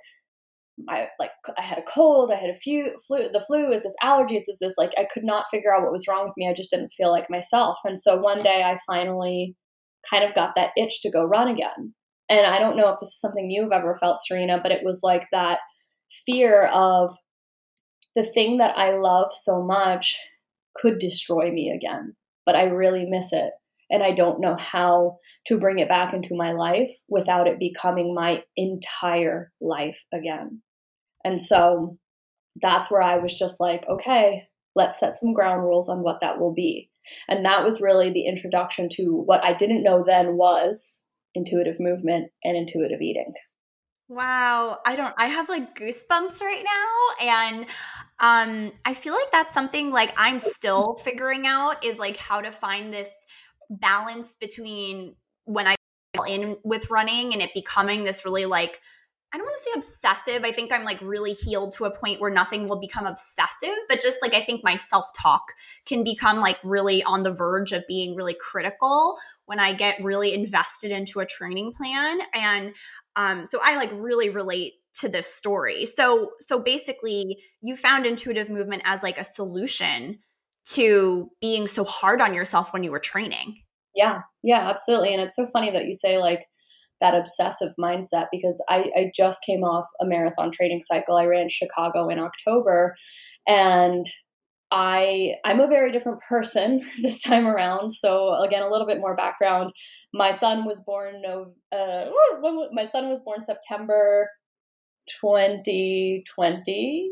I 0.88 1.08
like 1.20 1.32
I 1.58 1.62
had 1.62 1.78
a 1.78 1.84
cold, 1.84 2.32
I 2.32 2.36
had 2.36 2.50
a 2.50 2.56
few 2.56 2.98
flu 3.08 3.30
the 3.32 3.44
flu, 3.46 3.72
is 3.72 3.84
this 3.84 3.96
allergies, 4.04 4.48
is 4.48 4.60
this 4.60 4.76
like 4.78 4.92
I 4.98 5.08
could 5.14 5.24
not 5.24 5.46
figure 5.52 5.74
out 5.74 5.84
what 5.84 5.92
was 5.92 6.06
wrong 6.08 6.24
with 6.24 6.34
me. 6.38 6.48
I 6.48 6.54
just 6.54 6.72
didn't 6.72 6.94
feel 6.96 7.12
like 7.12 7.30
myself. 7.30 7.80
And 7.84 8.00
so 8.00 8.18
one 8.18 8.40
day 8.40 8.64
I 8.64 8.78
finally 8.88 9.56
kind 10.10 10.24
of 10.24 10.36
got 10.36 10.54
that 10.56 10.72
itch 10.78 11.02
to 11.02 11.12
go 11.12 11.24
run 11.24 11.48
again. 11.48 11.94
And 12.30 12.46
I 12.46 12.60
don't 12.60 12.78
know 12.78 12.90
if 12.90 13.00
this 13.00 13.10
is 13.10 13.20
something 13.20 13.50
you've 13.50 13.72
ever 13.72 13.96
felt, 13.96 14.20
Serena, 14.26 14.60
but 14.62 14.72
it 14.72 14.84
was 14.84 15.02
like 15.04 15.28
that 15.32 15.60
fear 16.26 16.66
of 16.66 17.16
the 18.16 18.24
thing 18.24 18.58
that 18.58 18.78
I 18.78 18.98
love 18.98 19.32
so 19.34 19.64
much 19.64 20.18
could 20.76 21.00
destroy 21.00 21.52
me 21.52 21.72
again, 21.72 22.16
but 22.46 22.56
I 22.56 22.64
really 22.64 23.06
miss 23.06 23.34
it. 23.34 23.52
And 23.92 24.04
I 24.04 24.12
don't 24.12 24.40
know 24.40 24.56
how 24.56 25.18
to 25.48 25.58
bring 25.58 25.80
it 25.80 25.90
back 25.90 26.14
into 26.14 26.36
my 26.36 26.52
life 26.52 26.92
without 27.08 27.48
it 27.48 27.58
becoming 27.58 28.14
my 28.14 28.44
entire 28.56 29.52
life 29.60 30.04
again. 30.14 30.62
And 31.24 31.42
so 31.42 31.98
that's 32.62 32.90
where 32.90 33.02
I 33.02 33.18
was 33.18 33.34
just 33.34 33.60
like, 33.60 33.86
okay, 33.88 34.44
let's 34.76 35.00
set 35.00 35.16
some 35.16 35.34
ground 35.34 35.64
rules 35.64 35.90
on 35.90 36.04
what 36.04 36.20
that 36.22 36.40
will 36.40 36.54
be. 36.54 36.90
And 37.28 37.46
that 37.46 37.64
was 37.64 37.82
really 37.82 38.12
the 38.12 38.28
introduction 38.28 38.88
to 38.94 39.24
what 39.26 39.44
I 39.44 39.54
didn't 39.54 39.84
know 39.84 40.04
then 40.06 40.38
was 40.38 41.02
intuitive 41.36 41.80
movement 41.80 42.32
and 42.44 42.56
intuitive 42.56 43.02
eating. 43.02 43.34
Wow, 44.08 44.80
I 44.88 44.96
don't 44.96 45.14
I 45.18 45.28
have 45.28 45.50
like 45.50 45.78
goosebumps 45.78 46.42
right 46.42 46.66
now 46.66 47.28
and 47.28 47.66
um 48.20 48.72
I 48.84 48.96
feel 48.96 49.14
like 49.14 49.32
that's 49.32 49.54
something 49.54 49.92
like 49.92 50.12
I'm 50.18 50.40
still 50.40 50.96
figuring 51.04 51.46
out 51.46 51.86
is 51.86 52.00
like 52.00 52.18
how 52.18 52.42
to 52.42 52.52
find 52.52 52.92
this 52.92 53.12
balance 53.70 54.36
between 54.40 55.16
when 55.46 55.68
I 55.68 55.76
fall 56.16 56.26
in 56.26 56.58
with 56.64 56.90
running 56.90 57.34
and 57.34 57.42
it 57.42 57.52
becoming 57.54 58.04
this 58.04 58.26
really 58.26 58.48
like 58.48 58.82
I 59.32 59.38
don't 59.38 59.46
want 59.46 59.58
to 59.58 59.64
say 59.64 59.72
obsessive. 59.76 60.44
I 60.44 60.52
think 60.52 60.72
I'm 60.72 60.84
like 60.84 61.00
really 61.02 61.34
healed 61.34 61.72
to 61.74 61.86
a 61.86 61.96
point 61.96 62.20
where 62.20 62.32
nothing 62.32 62.68
will 62.68 62.80
become 62.80 63.06
obsessive, 63.06 63.76
but 63.88 64.02
just 64.02 64.22
like 64.22 64.34
I 64.34 64.44
think 64.44 64.64
my 64.64 64.76
self 64.76 65.06
talk 65.16 65.44
can 65.86 66.04
become 66.04 66.40
like 66.40 66.58
really 66.64 67.04
on 67.04 67.22
the 67.22 67.32
verge 67.32 67.72
of 67.72 67.86
being 67.88 68.16
really 68.16 68.34
critical 68.34 69.18
when 69.46 69.60
I 69.60 69.74
get 69.74 70.04
really 70.04 70.34
invested 70.34 70.92
into 70.92 71.20
a 71.20 71.26
training 71.26 71.74
plan. 71.74 72.20
And 72.34 72.74
um, 73.16 73.46
so 73.46 73.60
I 73.64 73.76
like 73.76 73.92
really 73.94 74.30
relate 74.30 74.74
to 74.94 75.10
this 75.10 75.32
story. 75.32 75.86
So 75.86 76.32
so 76.40 76.60
basically, 76.60 77.38
you 77.62 77.76
found 77.76 78.08
intuitive 78.08 78.50
movement 78.50 78.82
as 78.86 79.04
like 79.04 79.20
a 79.20 79.24
solution 79.24 80.20
to 80.72 81.30
being 81.40 81.68
so 81.68 81.84
hard 81.84 82.22
on 82.22 82.34
yourself 82.34 82.74
when 82.74 82.84
you 82.84 82.92
were 82.92 83.00
training. 83.00 83.62
Yeah, 83.96 84.22
yeah, 84.44 84.70
absolutely. 84.70 85.14
And 85.14 85.22
it's 85.22 85.36
so 85.36 85.48
funny 85.48 85.72
that 85.72 85.86
you 85.86 85.94
say 85.94 86.18
like 86.18 86.48
that 87.02 87.16
obsessive 87.16 87.74
mindset 87.80 88.28
because 88.32 88.64
I, 88.70 88.92
I 88.96 89.12
just 89.16 89.44
came 89.44 89.64
off 89.64 89.86
a 90.02 90.06
marathon 90.06 90.52
training 90.52 90.82
cycle. 90.82 91.16
I 91.16 91.26
ran 91.26 91.50
Chicago 91.50 92.10
in 92.10 92.20
October 92.20 92.96
and 93.48 94.06
I 94.72 95.36
I'm 95.46 95.60
a 95.60 95.68
very 95.68 95.92
different 95.92 96.20
person 96.28 96.82
this 97.02 97.22
time 97.22 97.48
around. 97.48 97.92
So 97.92 98.42
again, 98.44 98.62
a 98.62 98.70
little 98.70 98.88
bit 98.88 99.00
more 99.00 99.16
background. 99.16 99.72
My 100.14 100.32
son 100.32 100.66
was 100.66 100.80
born 100.82 101.22
no 101.22 101.54
uh, 101.72 102.06
my 102.72 102.84
son 102.84 103.10
was 103.10 103.22
born 103.22 103.42
September 103.42 104.30
2020 105.22 107.10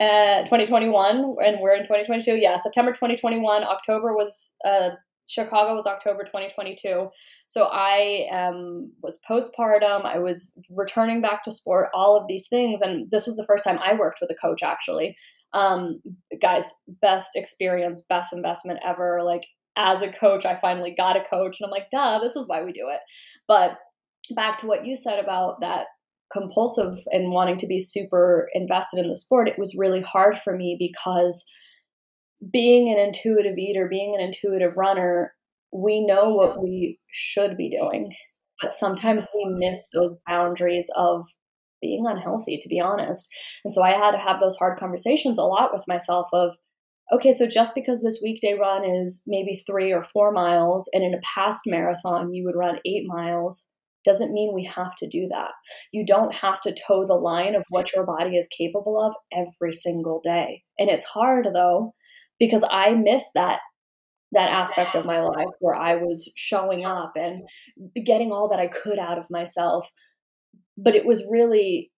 uh, 0.00 0.40
2021 0.42 1.36
and 1.44 1.60
we're 1.60 1.74
in 1.74 1.82
2022 1.82 2.36
yeah 2.36 2.56
september 2.56 2.92
2021 2.92 3.64
october 3.64 4.12
was 4.12 4.52
uh, 4.66 4.90
Chicago 5.28 5.74
was 5.74 5.86
October 5.86 6.24
2022. 6.24 7.08
So 7.46 7.68
I 7.72 8.28
um, 8.32 8.92
was 9.02 9.20
postpartum. 9.28 10.04
I 10.04 10.18
was 10.18 10.52
returning 10.70 11.20
back 11.20 11.42
to 11.44 11.50
sport, 11.50 11.88
all 11.94 12.16
of 12.16 12.26
these 12.28 12.48
things. 12.48 12.80
And 12.80 13.10
this 13.10 13.26
was 13.26 13.36
the 13.36 13.46
first 13.46 13.64
time 13.64 13.78
I 13.78 13.94
worked 13.94 14.18
with 14.20 14.30
a 14.30 14.34
coach, 14.34 14.62
actually. 14.62 15.16
Um, 15.52 16.02
guys, 16.40 16.72
best 17.00 17.36
experience, 17.36 18.04
best 18.08 18.32
investment 18.32 18.80
ever. 18.86 19.20
Like, 19.24 19.46
as 19.76 20.02
a 20.02 20.12
coach, 20.12 20.44
I 20.44 20.56
finally 20.56 20.94
got 20.96 21.16
a 21.16 21.24
coach. 21.24 21.56
And 21.60 21.66
I'm 21.66 21.70
like, 21.70 21.90
duh, 21.90 22.18
this 22.18 22.36
is 22.36 22.46
why 22.46 22.62
we 22.62 22.72
do 22.72 22.88
it. 22.92 23.00
But 23.48 23.78
back 24.34 24.58
to 24.58 24.66
what 24.66 24.84
you 24.84 24.94
said 24.94 25.18
about 25.18 25.60
that 25.60 25.86
compulsive 26.32 26.98
and 27.12 27.30
wanting 27.30 27.56
to 27.58 27.66
be 27.66 27.78
super 27.78 28.48
invested 28.54 29.00
in 29.00 29.08
the 29.08 29.16
sport, 29.16 29.48
it 29.48 29.58
was 29.58 29.76
really 29.78 30.02
hard 30.02 30.38
for 30.38 30.56
me 30.56 30.76
because– 30.78 31.44
being 32.52 32.92
an 32.92 32.98
intuitive 32.98 33.56
eater, 33.58 33.88
being 33.88 34.14
an 34.14 34.20
intuitive 34.20 34.76
runner, 34.76 35.32
we 35.72 36.04
know 36.06 36.30
what 36.30 36.62
we 36.62 36.98
should 37.10 37.56
be 37.56 37.70
doing. 37.70 38.12
But 38.62 38.72
sometimes 38.72 39.26
we 39.36 39.46
miss 39.56 39.88
those 39.92 40.14
boundaries 40.26 40.88
of 40.96 41.26
being 41.82 42.04
unhealthy, 42.06 42.58
to 42.62 42.68
be 42.68 42.80
honest. 42.80 43.28
And 43.64 43.74
so 43.74 43.82
I 43.82 43.90
had 43.90 44.12
to 44.12 44.18
have 44.18 44.40
those 44.40 44.56
hard 44.56 44.78
conversations 44.78 45.38
a 45.38 45.42
lot 45.42 45.70
with 45.72 45.82
myself 45.88 46.28
of, 46.32 46.56
okay, 47.12 47.32
so 47.32 47.46
just 47.46 47.74
because 47.74 48.02
this 48.02 48.20
weekday 48.22 48.56
run 48.58 48.88
is 48.88 49.22
maybe 49.26 49.62
three 49.66 49.92
or 49.92 50.04
four 50.04 50.32
miles, 50.32 50.88
and 50.92 51.04
in 51.04 51.14
a 51.14 51.20
past 51.34 51.62
marathon 51.66 52.32
you 52.32 52.44
would 52.44 52.56
run 52.56 52.78
eight 52.86 53.04
miles, 53.06 53.66
doesn't 54.04 54.32
mean 54.32 54.52
we 54.54 54.64
have 54.64 54.94
to 54.96 55.08
do 55.08 55.26
that. 55.30 55.50
You 55.92 56.04
don't 56.06 56.34
have 56.34 56.60
to 56.62 56.74
toe 56.74 57.04
the 57.06 57.14
line 57.14 57.54
of 57.54 57.64
what 57.70 57.92
your 57.92 58.06
body 58.06 58.36
is 58.36 58.48
capable 58.56 59.00
of 59.00 59.14
every 59.32 59.72
single 59.72 60.20
day. 60.22 60.62
And 60.78 60.90
it's 60.90 61.04
hard 61.04 61.48
though, 61.52 61.94
because 62.38 62.64
I 62.70 62.94
missed 62.94 63.30
that 63.34 63.60
that 64.32 64.50
aspect 64.50 64.96
of 64.96 65.06
my 65.06 65.20
life 65.20 65.54
where 65.60 65.76
I 65.76 65.94
was 65.94 66.30
showing 66.36 66.84
up 66.84 67.12
and 67.14 67.42
getting 68.04 68.32
all 68.32 68.48
that 68.48 68.58
I 68.58 68.66
could 68.66 68.98
out 68.98 69.16
of 69.16 69.30
myself. 69.30 69.88
But 70.76 70.96
it 70.96 71.06
was 71.06 71.24
really 71.30 71.92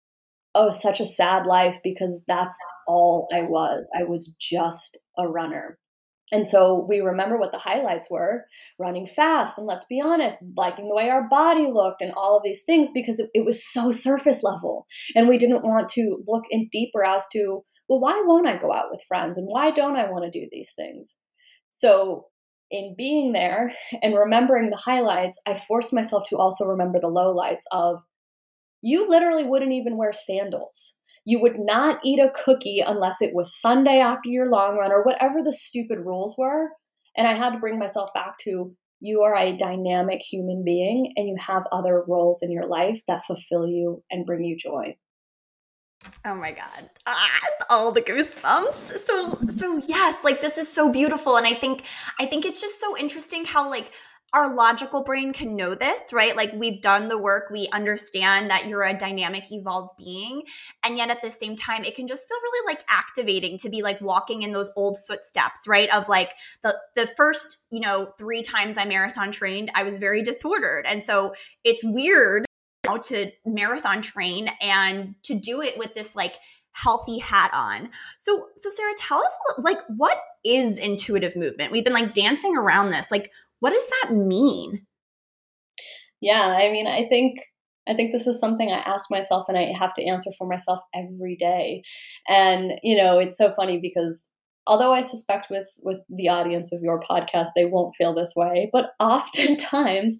oh 0.54 0.70
such 0.70 1.00
a 1.00 1.06
sad 1.06 1.46
life 1.46 1.78
because 1.82 2.24
that's 2.28 2.56
all 2.86 3.28
I 3.32 3.42
was. 3.42 3.88
I 3.96 4.04
was 4.04 4.34
just 4.38 4.98
a 5.18 5.26
runner. 5.26 5.78
And 6.32 6.44
so 6.44 6.84
we 6.88 7.00
remember 7.00 7.38
what 7.38 7.52
the 7.52 7.58
highlights 7.58 8.10
were 8.10 8.44
running 8.80 9.06
fast, 9.06 9.58
and 9.58 9.66
let's 9.66 9.84
be 9.84 10.00
honest, 10.00 10.36
liking 10.56 10.88
the 10.88 10.94
way 10.96 11.08
our 11.08 11.28
body 11.28 11.68
looked, 11.72 12.02
and 12.02 12.12
all 12.16 12.36
of 12.36 12.42
these 12.44 12.64
things 12.64 12.90
because 12.92 13.20
it, 13.20 13.30
it 13.32 13.44
was 13.44 13.64
so 13.64 13.90
surface 13.92 14.42
level. 14.42 14.86
And 15.14 15.28
we 15.28 15.38
didn't 15.38 15.62
want 15.62 15.88
to 15.90 16.18
look 16.26 16.44
in 16.50 16.68
deeper 16.72 17.04
as 17.04 17.26
to 17.32 17.62
well, 17.88 18.00
why 18.00 18.22
won't 18.24 18.48
I 18.48 18.56
go 18.56 18.72
out 18.72 18.90
with 18.90 19.04
friends? 19.06 19.38
And 19.38 19.46
why 19.46 19.70
don't 19.70 19.96
I 19.96 20.10
want 20.10 20.24
to 20.24 20.40
do 20.40 20.48
these 20.50 20.72
things? 20.74 21.16
So, 21.70 22.26
in 22.70 22.94
being 22.96 23.32
there 23.32 23.72
and 24.02 24.16
remembering 24.16 24.70
the 24.70 24.76
highlights, 24.76 25.38
I 25.46 25.54
forced 25.54 25.92
myself 25.92 26.24
to 26.28 26.36
also 26.36 26.64
remember 26.64 26.98
the 27.00 27.08
lowlights 27.08 27.64
of 27.70 28.02
you 28.82 29.08
literally 29.08 29.44
wouldn't 29.44 29.72
even 29.72 29.96
wear 29.96 30.12
sandals. 30.12 30.94
You 31.24 31.40
would 31.40 31.58
not 31.58 31.98
eat 32.04 32.20
a 32.20 32.30
cookie 32.44 32.82
unless 32.86 33.20
it 33.20 33.34
was 33.34 33.60
Sunday 33.60 33.98
after 33.98 34.28
your 34.28 34.48
long 34.48 34.76
run 34.76 34.92
or 34.92 35.02
whatever 35.02 35.42
the 35.42 35.52
stupid 35.52 35.98
rules 35.98 36.36
were. 36.38 36.68
And 37.16 37.26
I 37.26 37.34
had 37.34 37.50
to 37.50 37.58
bring 37.58 37.78
myself 37.78 38.10
back 38.14 38.38
to 38.42 38.76
you 39.00 39.22
are 39.22 39.34
a 39.34 39.56
dynamic 39.56 40.20
human 40.22 40.62
being 40.64 41.12
and 41.16 41.28
you 41.28 41.36
have 41.38 41.64
other 41.72 42.04
roles 42.06 42.42
in 42.42 42.50
your 42.50 42.66
life 42.66 43.00
that 43.08 43.24
fulfill 43.24 43.66
you 43.66 44.02
and 44.10 44.24
bring 44.24 44.44
you 44.44 44.56
joy. 44.56 44.96
Oh 46.24 46.34
my 46.34 46.52
god. 46.52 46.90
Ah, 47.06 47.40
all 47.70 47.92
the 47.92 48.02
goosebumps. 48.02 48.98
So 49.04 49.38
so 49.56 49.78
yes, 49.84 50.24
like 50.24 50.40
this 50.40 50.58
is 50.58 50.72
so 50.72 50.90
beautiful 50.90 51.36
and 51.36 51.46
I 51.46 51.54
think 51.54 51.82
I 52.18 52.26
think 52.26 52.44
it's 52.44 52.60
just 52.60 52.80
so 52.80 52.96
interesting 52.96 53.44
how 53.44 53.68
like 53.70 53.92
our 54.32 54.54
logical 54.54 55.02
brain 55.02 55.32
can 55.32 55.56
know 55.56 55.74
this, 55.74 56.12
right? 56.12 56.36
Like 56.36 56.52
we've 56.52 56.82
done 56.82 57.08
the 57.08 57.16
work, 57.16 57.48
we 57.50 57.68
understand 57.72 58.50
that 58.50 58.66
you're 58.66 58.82
a 58.82 58.96
dynamic, 58.96 59.44
evolved 59.50 59.96
being. 59.96 60.42
And 60.84 60.98
yet 60.98 61.10
at 61.10 61.22
the 61.22 61.30
same 61.30 61.56
time, 61.56 61.84
it 61.84 61.94
can 61.94 62.06
just 62.06 62.28
feel 62.28 62.36
really 62.42 62.74
like 62.74 62.84
activating 62.88 63.56
to 63.58 63.70
be 63.70 63.82
like 63.82 64.00
walking 64.00 64.42
in 64.42 64.52
those 64.52 64.70
old 64.76 64.98
footsteps, 65.06 65.66
right? 65.66 65.88
Of 65.94 66.08
like 66.08 66.34
the 66.62 66.76
the 66.96 67.06
first, 67.06 67.64
you 67.70 67.80
know, 67.80 68.12
three 68.18 68.42
times 68.42 68.76
I 68.76 68.84
marathon 68.84 69.30
trained, 69.30 69.70
I 69.74 69.84
was 69.84 69.98
very 69.98 70.22
disordered. 70.22 70.86
And 70.86 71.02
so 71.02 71.34
it's 71.64 71.84
weird 71.84 72.45
to 72.86 73.30
marathon 73.44 74.02
train 74.02 74.50
and 74.60 75.14
to 75.24 75.34
do 75.34 75.62
it 75.62 75.76
with 75.78 75.94
this 75.94 76.16
like 76.16 76.36
healthy 76.72 77.18
hat 77.18 77.50
on. 77.54 77.90
So 78.18 78.48
so 78.56 78.70
Sara, 78.70 78.92
tell 78.96 79.18
us 79.18 79.36
like 79.58 79.78
what 79.88 80.18
is 80.44 80.78
intuitive 80.78 81.36
movement? 81.36 81.72
We've 81.72 81.84
been 81.84 81.92
like 81.92 82.14
dancing 82.14 82.56
around 82.56 82.90
this. 82.90 83.10
Like 83.10 83.30
what 83.60 83.70
does 83.70 83.88
that 84.02 84.14
mean? 84.14 84.86
Yeah, 86.20 86.56
I 86.58 86.70
mean, 86.70 86.86
I 86.86 87.06
think 87.08 87.40
I 87.88 87.94
think 87.94 88.12
this 88.12 88.26
is 88.26 88.40
something 88.40 88.70
I 88.70 88.78
ask 88.78 89.10
myself 89.10 89.46
and 89.48 89.56
I 89.56 89.72
have 89.78 89.92
to 89.94 90.04
answer 90.04 90.30
for 90.36 90.46
myself 90.46 90.80
every 90.94 91.36
day. 91.36 91.82
And 92.28 92.72
you 92.82 92.96
know, 92.96 93.18
it's 93.18 93.38
so 93.38 93.52
funny 93.54 93.80
because 93.80 94.28
although 94.66 94.92
I 94.92 95.00
suspect 95.00 95.48
with 95.50 95.68
with 95.78 95.98
the 96.08 96.28
audience 96.28 96.72
of 96.72 96.82
your 96.82 97.00
podcast 97.00 97.48
they 97.54 97.64
won't 97.64 97.94
feel 97.96 98.14
this 98.14 98.34
way, 98.36 98.70
but 98.72 98.90
oftentimes 99.00 100.18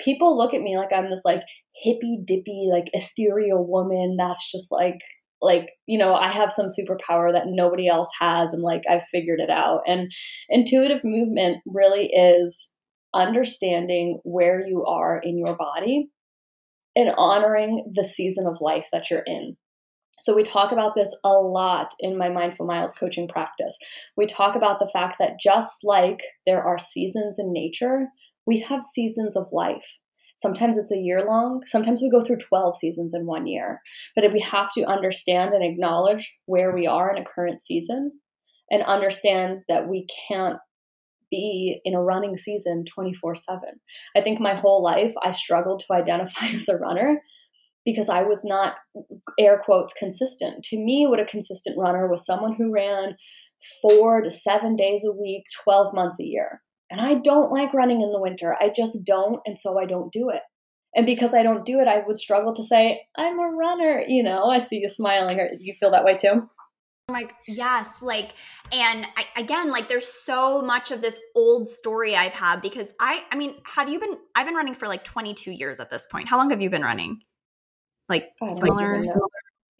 people 0.00 0.36
look 0.36 0.54
at 0.54 0.62
me 0.62 0.76
like 0.76 0.92
I'm 0.92 1.10
this 1.10 1.24
like 1.24 1.42
hippy 1.74 2.18
dippy, 2.24 2.68
like 2.70 2.90
ethereal 2.92 3.66
woman 3.66 4.16
that's 4.18 4.50
just 4.50 4.70
like 4.70 5.00
like 5.40 5.70
you 5.86 5.98
know 5.98 6.14
i 6.14 6.30
have 6.30 6.52
some 6.52 6.68
superpower 6.68 7.32
that 7.32 7.46
nobody 7.46 7.88
else 7.88 8.08
has 8.20 8.52
and 8.52 8.62
like 8.62 8.82
i've 8.88 9.02
figured 9.04 9.40
it 9.40 9.50
out 9.50 9.80
and 9.86 10.12
intuitive 10.48 11.02
movement 11.02 11.58
really 11.66 12.06
is 12.06 12.72
understanding 13.12 14.20
where 14.22 14.64
you 14.64 14.84
are 14.84 15.18
in 15.18 15.36
your 15.36 15.56
body 15.56 16.08
and 16.94 17.12
honoring 17.16 17.90
the 17.92 18.04
season 18.04 18.46
of 18.46 18.60
life 18.60 18.86
that 18.92 19.10
you're 19.10 19.24
in 19.26 19.56
so, 20.22 20.36
we 20.36 20.44
talk 20.44 20.70
about 20.70 20.94
this 20.94 21.12
a 21.24 21.32
lot 21.32 21.94
in 21.98 22.16
my 22.16 22.28
Mindful 22.28 22.64
Miles 22.64 22.92
coaching 22.92 23.26
practice. 23.26 23.76
We 24.16 24.26
talk 24.26 24.54
about 24.54 24.78
the 24.78 24.88
fact 24.92 25.16
that 25.18 25.40
just 25.40 25.78
like 25.82 26.20
there 26.46 26.62
are 26.62 26.78
seasons 26.78 27.40
in 27.40 27.52
nature, 27.52 28.06
we 28.46 28.60
have 28.60 28.84
seasons 28.84 29.36
of 29.36 29.48
life. 29.50 29.84
Sometimes 30.36 30.76
it's 30.76 30.92
a 30.92 30.98
year 30.98 31.24
long, 31.24 31.62
sometimes 31.66 32.02
we 32.02 32.10
go 32.10 32.22
through 32.22 32.38
12 32.38 32.76
seasons 32.76 33.14
in 33.14 33.26
one 33.26 33.46
year. 33.46 33.80
But 34.14 34.32
we 34.32 34.40
have 34.40 34.72
to 34.74 34.84
understand 34.84 35.54
and 35.54 35.64
acknowledge 35.64 36.34
where 36.46 36.74
we 36.74 36.86
are 36.86 37.14
in 37.14 37.20
a 37.20 37.24
current 37.24 37.62
season 37.62 38.12
and 38.70 38.82
understand 38.82 39.60
that 39.68 39.88
we 39.88 40.06
can't 40.28 40.58
be 41.30 41.80
in 41.84 41.94
a 41.94 42.02
running 42.02 42.36
season 42.36 42.84
24 42.94 43.34
7. 43.36 43.60
I 44.16 44.20
think 44.20 44.40
my 44.40 44.54
whole 44.54 44.82
life 44.82 45.12
I 45.22 45.32
struggled 45.32 45.80
to 45.80 45.94
identify 45.94 46.46
as 46.54 46.68
a 46.68 46.76
runner 46.76 47.20
because 47.84 48.08
I 48.08 48.22
was 48.22 48.44
not, 48.44 48.76
air 49.40 49.60
quotes, 49.64 49.92
consistent. 49.92 50.64
To 50.66 50.78
me, 50.78 51.06
what 51.06 51.18
a 51.18 51.24
consistent 51.24 51.76
runner 51.76 52.08
was 52.08 52.24
someone 52.24 52.54
who 52.54 52.72
ran 52.72 53.16
four 53.80 54.20
to 54.20 54.30
seven 54.30 54.76
days 54.76 55.04
a 55.04 55.12
week, 55.12 55.44
12 55.64 55.92
months 55.92 56.20
a 56.20 56.24
year. 56.24 56.62
And 56.92 57.00
I 57.00 57.14
don't 57.14 57.50
like 57.50 57.72
running 57.72 58.02
in 58.02 58.12
the 58.12 58.20
winter. 58.20 58.54
I 58.60 58.68
just 58.68 59.02
don't. 59.02 59.40
And 59.46 59.56
so 59.56 59.78
I 59.80 59.86
don't 59.86 60.12
do 60.12 60.28
it. 60.28 60.42
And 60.94 61.06
because 61.06 61.32
I 61.32 61.42
don't 61.42 61.64
do 61.64 61.80
it, 61.80 61.88
I 61.88 62.02
would 62.06 62.18
struggle 62.18 62.54
to 62.54 62.62
say, 62.62 63.00
I'm 63.16 63.38
a 63.38 63.48
runner. 63.48 64.04
You 64.06 64.22
know, 64.22 64.44
I 64.44 64.58
see 64.58 64.80
you 64.80 64.88
smiling. 64.88 65.40
Or 65.40 65.48
you 65.58 65.72
feel 65.72 65.90
that 65.92 66.04
way 66.04 66.16
too? 66.16 66.28
I'm 67.08 67.14
like 67.14 67.32
yes 67.48 68.00
like 68.00 68.34
and 68.70 69.04
I, 69.16 69.40
again 69.40 69.72
like 69.72 69.88
there's 69.88 70.06
so 70.06 70.62
much 70.62 70.92
of 70.92 71.02
this 71.02 71.18
old 71.34 71.68
story 71.68 72.14
i've 72.14 72.32
had 72.32 72.62
because 72.62 72.94
i 73.00 73.24
i 73.32 73.36
mean 73.36 73.56
have 73.64 73.88
you 73.88 73.98
been 73.98 74.16
i've 74.36 74.46
been 74.46 74.54
running 74.54 74.72
for 74.72 74.86
like 74.86 75.02
22 75.02 75.50
years 75.50 75.80
at 75.80 75.90
this 75.90 76.06
point 76.06 76.28
how 76.28 76.38
long 76.38 76.50
have 76.50 76.62
you 76.62 76.70
been 76.70 76.82
running 76.82 77.20
like 78.08 78.30
similar 78.46 79.00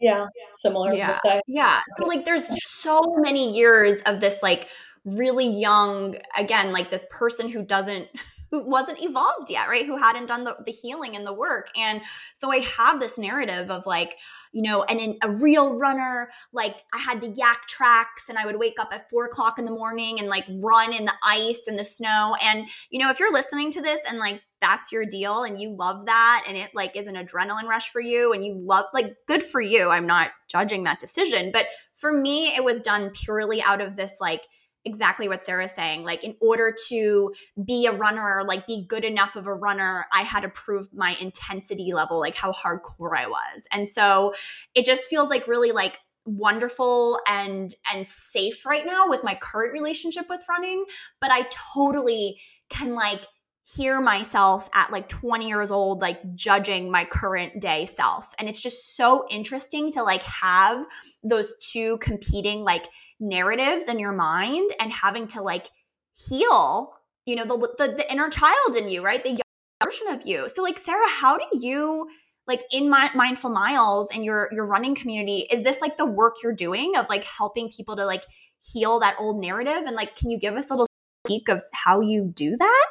yeah 0.01 0.27
similar 0.51 0.93
yeah 0.93 1.19
yeah 1.47 1.81
so 1.97 2.07
like 2.07 2.25
there's 2.25 2.49
so 2.65 3.01
many 3.19 3.57
years 3.57 4.03
of 4.03 4.21
this 4.21 4.43
like 4.43 4.69
really 5.05 5.49
young 5.49 6.17
again 6.37 6.73
like 6.73 6.91
this 6.91 7.07
person 7.11 7.49
who 7.49 7.63
doesn't 7.63 8.09
who 8.51 8.69
wasn't 8.69 9.03
evolved 9.03 9.51
yet 9.51 9.69
right 9.69 9.87
who 9.87 9.97
hadn't 9.97 10.27
done 10.27 10.45
the, 10.45 10.57
the 10.65 10.73
healing 10.73 11.17
and 11.17 11.27
the 11.27 11.33
work 11.33 11.69
and 11.77 12.01
so 12.35 12.53
i 12.53 12.59
have 12.59 13.01
this 13.01 13.19
narrative 13.19 13.71
of 13.71 13.85
like 13.87 14.17
you 14.53 14.61
know, 14.61 14.83
and 14.85 15.01
in 15.01 15.17
a 15.23 15.31
real 15.31 15.79
runner, 15.79 16.31
like 16.53 16.77
I 16.93 16.99
had 16.99 17.23
the 17.23 17.29
Yaktrax 17.29 18.29
and 18.29 18.39
I 18.39 18.45
would 18.45 18.59
wake 18.59 18.79
up 18.79 18.91
at 18.93 19.09
four 19.09 19.25
o'clock 19.25 19.59
in 19.59 19.65
the 19.65 19.71
morning 19.71 20.21
and 20.21 20.29
like 20.29 20.45
run 20.61 20.93
in 20.93 21.07
the 21.07 21.15
ice 21.25 21.65
and 21.67 21.79
the 21.79 21.85
snow. 21.85 22.37
And, 22.43 22.69
you 22.91 22.99
know, 23.01 23.11
if 23.11 23.19
you're 23.19 23.33
listening 23.33 23.71
to 23.73 23.81
this 23.81 24.01
and 24.07 24.19
like 24.19 24.43
that's 24.61 24.93
your 24.93 25.07
deal 25.07 25.43
and 25.43 25.59
you 25.59 25.75
love 25.75 26.05
that 26.05 26.45
and 26.47 26.57
it 26.57 26.71
like 26.75 26.97
is 26.97 27.07
an 27.07 27.15
adrenaline 27.15 27.65
rush 27.65 27.91
for 27.91 28.01
you 28.01 28.33
and 28.33 28.45
you 28.45 28.55
love 28.55 28.85
like 28.93 29.17
good 29.27 29.43
for 29.43 29.61
you. 29.61 29.89
I'm 29.89 30.07
not 30.07 30.31
judging 30.49 30.85
that 30.85 31.01
decision. 31.01 31.51
But 31.51 31.67
for 31.95 32.13
me, 32.13 32.55
it 32.55 32.63
was 32.63 32.83
done 32.83 33.11
purely 33.11 33.63
out 33.63 33.81
of 33.81 33.97
this 33.97 34.19
like, 34.21 34.43
exactly 34.85 35.29
what 35.29 35.45
Sara's 35.45 35.73
saying. 35.73 36.05
Like, 36.05 36.25
in 36.25 36.35
order 36.41 36.75
to 36.89 37.33
be 37.65 37.87
a 37.87 37.93
runner, 37.93 38.43
like 38.47 38.67
be 38.67 38.85
good 38.89 39.05
enough 39.05 39.37
of 39.37 39.47
a 39.47 39.55
runner, 39.55 40.07
I 40.13 40.23
had 40.23 40.41
to 40.41 40.49
prove 40.49 40.93
my 40.93 41.17
intensity 41.21 41.93
level, 41.93 42.19
like 42.19 42.35
how 42.35 42.53
hardcore 42.53 43.17
I 43.17 43.27
was. 43.27 43.65
And 43.71 43.89
so 43.89 44.35
it 44.75 44.85
just 44.85 45.05
feels 45.05 45.29
like 45.29 45.47
really 45.47 45.73
like 45.73 45.99
wonderful 46.25 47.19
and 47.29 47.75
and 47.93 48.07
safe 48.07 48.65
right 48.65 48.87
now 48.87 49.09
with 49.09 49.25
my 49.25 49.35
current 49.35 49.73
relationship 49.73 50.27
with 50.31 50.41
running 50.49 50.85
but 51.21 51.33
i 51.33 51.45
totally 51.51 52.41
can 52.69 52.95
like 52.95 53.23
hear 53.65 54.01
myself 54.01 54.69
at 54.75 54.93
like 54.93 55.09
20 55.09 55.49
years 55.49 55.71
old 55.71 56.01
like 56.01 56.21
judging 56.35 56.91
my 56.91 57.05
current 57.05 57.61
day 57.61 57.85
self 57.85 58.33
and 58.39 58.49
it's 58.49 58.63
just 58.63 58.97
so 58.97 59.25
interesting 59.31 59.91
to 59.91 60.03
like 60.03 60.23
have 60.23 60.85
those 61.25 61.55
two 61.59 61.99
competing 61.99 62.63
like 62.63 62.87
narratives 63.21 63.89
in 63.89 63.99
your 63.99 64.13
mind 64.13 64.71
and 64.81 64.93
having 64.93 65.27
to 65.29 65.43
like 65.43 65.69
heal 66.15 66.93
you 67.25 67.37
know 67.37 67.45
the, 67.45 67.57
the, 67.79 67.95
the 67.95 68.13
inner 68.13 68.29
child 68.29 68.77
in 68.77 68.89
you 68.89 69.03
right? 69.03 69.23
The 69.23 69.41
version 69.85 70.09
of 70.09 70.27
you. 70.27 70.49
So 70.49 70.63
like 70.63 70.79
sara 70.79 71.09
how 71.09 71.37
do 71.37 71.45
you 71.53 72.09
like 72.47 72.63
in 72.73 72.89
my 72.91 73.11
mindful 73.15 73.51
miles 73.51 74.09
and 74.13 74.25
your 74.25 74.49
your 74.53 74.67
running 74.67 74.95
community 74.95 75.47
is 75.51 75.63
this 75.63 75.81
like 75.81 75.97
the 75.97 76.07
work 76.07 76.37
you're 76.43 76.55
doing 76.55 76.97
of 76.97 77.09
like 77.09 77.25
helping 77.25 77.71
people 77.71 77.97
to 77.97 78.07
like 78.07 78.25
heal 78.61 79.01
that 79.01 79.17
old 79.19 79.41
narrative? 79.41 79.85
And 79.87 79.97
like 79.97 80.17
can 80.17 80.31
you 80.31 80.39
give 80.39 80.57
us 80.57 80.71
a 80.71 80.75
little 80.75 80.87
peek 81.27 81.49
of 81.49 81.63
how 81.73 82.01
you 82.01 82.31
do 82.35 82.57
that? 82.57 82.87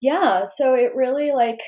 Yeah 0.00 0.44
so 0.44 0.74
it 0.74 0.94
really 0.94 1.32
like 1.32 1.60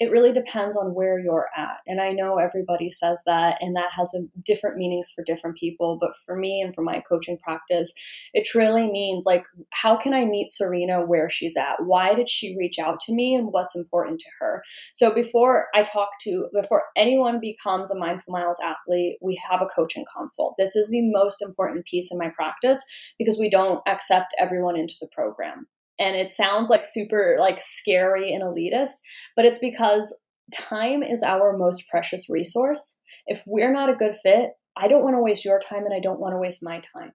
it 0.00 0.10
really 0.10 0.32
depends 0.32 0.78
on 0.78 0.94
where 0.94 1.18
you're 1.18 1.48
at. 1.54 1.78
And 1.86 2.00
I 2.00 2.12
know 2.12 2.38
everybody 2.38 2.90
says 2.90 3.22
that, 3.26 3.58
and 3.60 3.76
that 3.76 3.90
has 3.92 4.14
a, 4.14 4.20
different 4.42 4.78
meanings 4.78 5.12
for 5.14 5.22
different 5.22 5.58
people. 5.58 5.98
But 6.00 6.12
for 6.24 6.36
me 6.36 6.62
and 6.62 6.74
for 6.74 6.80
my 6.80 7.02
coaching 7.06 7.36
practice, 7.36 7.92
it 8.32 8.46
truly 8.46 8.90
means 8.90 9.24
like, 9.26 9.44
how 9.70 9.96
can 9.96 10.14
I 10.14 10.24
meet 10.24 10.50
Serena 10.50 11.04
where 11.04 11.28
she's 11.28 11.54
at? 11.54 11.84
Why 11.84 12.14
did 12.14 12.30
she 12.30 12.56
reach 12.58 12.78
out 12.78 12.98
to 13.00 13.12
me, 13.12 13.34
and 13.34 13.52
what's 13.52 13.76
important 13.76 14.20
to 14.20 14.26
her? 14.40 14.62
So 14.94 15.14
before 15.14 15.66
I 15.74 15.82
talk 15.82 16.08
to, 16.22 16.48
before 16.54 16.84
anyone 16.96 17.38
becomes 17.38 17.90
a 17.90 17.98
Mindful 17.98 18.32
Miles 18.32 18.60
athlete, 18.64 19.18
we 19.20 19.40
have 19.50 19.60
a 19.60 19.66
coaching 19.66 20.06
consult. 20.16 20.54
This 20.58 20.76
is 20.76 20.88
the 20.88 21.02
most 21.02 21.42
important 21.42 21.84
piece 21.84 22.10
in 22.10 22.16
my 22.16 22.30
practice 22.30 22.82
because 23.18 23.38
we 23.38 23.50
don't 23.50 23.82
accept 23.86 24.34
everyone 24.38 24.78
into 24.78 24.94
the 24.98 25.08
program 25.08 25.66
and 26.00 26.16
it 26.16 26.32
sounds 26.32 26.70
like 26.70 26.82
super 26.82 27.36
like 27.38 27.60
scary 27.60 28.34
and 28.34 28.42
elitist 28.42 28.96
but 29.36 29.44
it's 29.44 29.58
because 29.58 30.12
time 30.50 31.02
is 31.02 31.22
our 31.22 31.56
most 31.56 31.88
precious 31.88 32.28
resource. 32.28 32.98
If 33.26 33.42
we're 33.46 33.72
not 33.72 33.90
a 33.90 33.96
good 33.96 34.16
fit 34.16 34.50
i 34.76 34.86
don't 34.86 35.02
want 35.02 35.16
to 35.16 35.22
waste 35.22 35.44
your 35.44 35.58
time 35.58 35.84
and 35.84 35.92
i 35.92 35.98
don't 36.00 36.20
want 36.20 36.32
to 36.32 36.38
waste 36.38 36.62
my 36.62 36.80
time. 36.94 37.12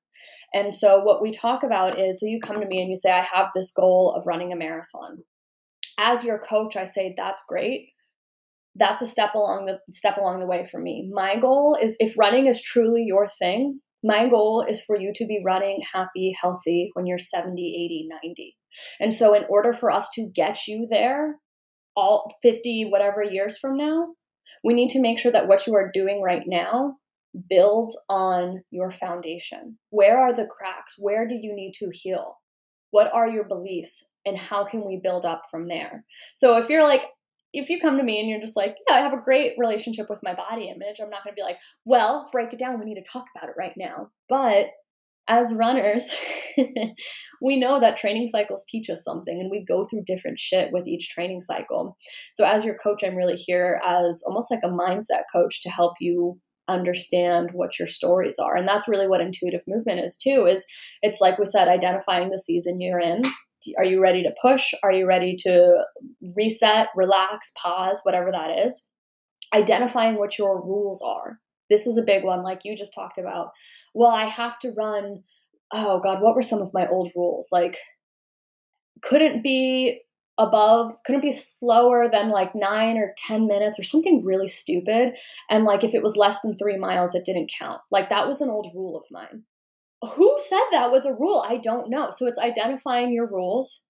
And 0.54 0.74
so 0.74 1.00
what 1.00 1.22
we 1.22 1.32
talk 1.32 1.64
about 1.64 2.00
is 2.00 2.20
so 2.20 2.26
you 2.26 2.40
come 2.40 2.60
to 2.60 2.68
me 2.68 2.82
and 2.82 2.90
you 2.90 2.96
say 2.96 3.12
i 3.12 3.22
have 3.22 3.48
this 3.56 3.72
goal 3.72 4.14
of 4.16 4.28
running 4.28 4.52
a 4.52 4.56
marathon. 4.56 5.24
As 5.98 6.24
your 6.24 6.40
coach 6.40 6.76
i 6.76 6.86
say 6.86 7.14
that's 7.18 7.44
great. 7.48 7.90
That's 8.78 9.02
a 9.02 9.08
step 9.08 9.36
along 9.36 9.68
the 9.68 9.80
step 9.92 10.18
along 10.18 10.40
the 10.40 10.46
way 10.46 10.66
for 10.66 10.80
me. 10.80 11.10
My 11.14 11.40
goal 11.40 11.78
is 11.82 11.96
if 12.00 12.18
running 12.18 12.48
is 12.48 12.62
truly 12.62 13.04
your 13.06 13.28
thing 13.40 13.80
my 14.04 14.30
goal 14.30 14.64
is 14.70 14.84
for 14.84 15.00
you 15.00 15.12
to 15.16 15.26
be 15.26 15.42
running 15.44 15.82
happy 15.92 16.36
healthy 16.40 16.92
when 16.94 17.08
you're 17.08 17.18
70 17.18 17.64
80 17.64 18.08
90 18.24 18.56
and 19.00 19.14
so, 19.14 19.34
in 19.34 19.44
order 19.50 19.74
for 19.74 19.92
us 19.92 20.10
to 20.16 20.30
get 20.34 20.68
you 20.68 20.88
there, 20.90 21.36
all 21.96 22.32
50, 22.42 22.90
whatever 22.90 23.24
years 23.24 23.58
from 23.58 23.78
now, 23.78 24.08
we 24.64 24.74
need 24.74 24.90
to 24.90 25.02
make 25.02 25.20
sure 25.20 25.32
that 25.32 25.48
what 25.48 25.66
you 25.66 25.76
are 25.76 25.92
doing 25.94 26.22
right 26.22 26.44
now 26.46 26.98
builds 27.50 28.00
on 28.10 28.62
your 28.72 28.92
foundation. 28.92 29.78
Where 29.90 30.18
are 30.18 30.34
the 30.34 30.46
cracks? 30.46 30.96
Where 30.98 31.28
do 31.28 31.36
you 31.36 31.54
need 31.56 31.74
to 31.80 31.90
heal? 31.92 32.38
What 32.92 33.14
are 33.14 33.28
your 33.28 33.44
beliefs? 33.46 34.08
And 34.26 34.38
how 34.38 34.66
can 34.66 34.86
we 34.86 35.00
build 35.02 35.26
up 35.26 35.44
from 35.52 35.68
there? 35.68 36.04
So, 36.34 36.58
if 36.58 36.70
you're 36.70 36.84
like, 36.84 37.04
if 37.54 37.70
you 37.70 37.80
come 37.80 37.98
to 37.98 38.04
me 38.04 38.20
and 38.20 38.30
you're 38.30 38.42
just 38.42 38.58
like, 38.58 38.76
yeah, 38.88 38.96
I 38.96 39.00
have 39.00 39.14
a 39.14 39.22
great 39.24 39.54
relationship 39.58 40.08
with 40.10 40.20
my 40.24 40.34
body 40.34 40.68
image, 40.68 41.00
I'm 41.00 41.10
not 41.10 41.24
going 41.24 41.34
to 41.34 41.40
be 41.40 41.44
like, 41.44 41.58
well, 41.86 42.28
break 42.32 42.52
it 42.52 42.60
down. 42.60 42.80
We 42.80 42.86
need 42.86 43.02
to 43.02 43.10
talk 43.10 43.26
about 43.36 43.50
it 43.50 43.56
right 43.58 43.74
now. 43.78 44.10
But 44.28 44.68
as 45.28 45.54
runners, 45.54 46.10
we 47.42 47.58
know 47.58 47.80
that 47.80 47.98
training 47.98 48.28
cycles 48.28 48.66
teach 48.68 48.90
us 48.90 49.04
something 49.04 49.40
and 49.40 49.50
we 49.50 49.66
go 49.66 49.84
through 49.84 50.04
different 50.06 50.40
shit 50.40 50.72
with 50.72 50.88
each 50.88 51.10
training 51.10 51.42
cycle. 51.42 51.98
So, 52.32 52.46
as 52.46 52.64
your 52.64 52.76
coach, 52.76 53.04
I'm 53.04 53.16
really 53.16 53.36
here 53.36 53.82
as 53.86 54.24
almost 54.26 54.52
like 54.52 54.62
a 54.64 54.70
mindset 54.70 55.24
coach 55.34 55.62
to 55.64 55.70
help 55.70 55.94
you 56.00 56.40
understand 56.68 57.50
what 57.54 57.78
your 57.78 57.88
stories 57.88 58.40
are. 58.40 58.56
And 58.56 58.68
that's 58.68 58.88
really 58.88 59.08
what 59.08 59.22
intuitive 59.22 59.62
movement 59.68 60.04
is, 60.04 60.18
too, 60.18 60.48
is 60.50 60.66
it's 61.02 61.22
like 61.22 61.38
we 61.38 61.46
said, 61.46 61.68
identifying 61.68 62.30
the 62.30 62.40
season 62.40 62.82
you're 62.82 63.00
in. 63.00 63.22
Are 63.78 63.86
you 63.86 64.00
ready 64.00 64.22
to 64.24 64.34
push? 64.42 64.74
Are 64.84 64.92
you 64.92 65.08
ready 65.08 65.36
to 65.40 65.84
reset, 66.36 66.90
relax, 66.96 67.52
pause, 67.58 68.00
whatever 68.04 68.32
that 68.32 68.66
is? 68.68 68.88
Identifying 69.54 70.18
what 70.18 70.38
your 70.38 70.62
rules 70.64 71.02
are 71.02 71.40
this 71.70 71.88
is 71.88 71.98
a 71.98 72.04
big 72.04 72.24
one, 72.24 72.44
like 72.44 72.62
you 72.64 72.76
just 72.76 72.94
talked 72.94 73.18
about. 73.18 73.52
Well, 73.94 74.12
I 74.12 74.26
have 74.26 74.60
to 74.60 74.72
run. 74.72 75.24
Oh, 75.74 76.00
God, 76.00 76.22
what 76.22 76.36
were 76.36 76.42
some 76.42 76.62
of 76.62 76.74
my 76.74 76.88
old 76.88 77.12
rules? 77.16 77.50
Like, 77.52 77.78
couldn't 79.02 79.44
be 79.44 80.02
above, 80.38 80.94
couldn't 81.06 81.22
be 81.22 81.32
slower 81.32 82.08
than 82.12 82.30
like 82.30 82.54
nine 82.56 82.98
or 82.98 83.14
10 83.28 83.48
minutes 83.48 83.80
or 83.80 83.84
something 83.84 84.24
really 84.24 84.48
stupid. 84.48 85.18
And 85.50 85.64
like, 85.64 85.84
if 85.84 85.94
it 85.94 86.04
was 86.04 86.18
less 86.18 86.42
than 86.42 86.58
three 86.58 86.78
miles, 86.78 87.16
it 87.16 87.26
didn't 87.26 87.52
count. 87.58 87.82
Like, 87.92 88.10
that 88.10 88.28
was 88.28 88.42
an 88.42 88.50
old 88.50 88.68
rule 88.76 88.98
of 88.98 89.06
mine. 89.12 89.44
Who 90.14 90.36
said 90.40 90.60
that 90.72 90.92
was 90.92 91.06
a 91.06 91.14
rule? 91.14 91.44
I 91.48 91.58
don't 91.58 91.90
know. 91.90 92.10
So 92.12 92.28
it's 92.28 92.38
identifying 92.38 93.12
your 93.12 93.28
rules 93.28 93.82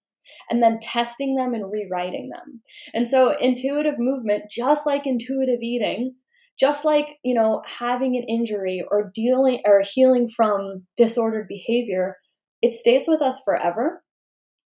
and 0.48 0.62
then 0.62 0.78
testing 0.80 1.36
them 1.36 1.52
and 1.52 1.70
rewriting 1.70 2.30
them. 2.30 2.62
And 2.94 3.06
so 3.06 3.36
intuitive 3.38 3.98
movement, 3.98 4.50
just 4.50 4.86
like 4.86 5.06
intuitive 5.06 5.62
eating, 5.62 6.14
just 6.58 6.84
like 6.84 7.16
you 7.22 7.34
know 7.34 7.62
having 7.66 8.16
an 8.16 8.24
injury 8.24 8.84
or 8.90 9.10
dealing 9.14 9.62
or 9.64 9.82
healing 9.84 10.28
from 10.28 10.86
disordered 10.96 11.46
behavior 11.48 12.16
it 12.62 12.74
stays 12.74 13.06
with 13.06 13.22
us 13.22 13.40
forever. 13.44 14.02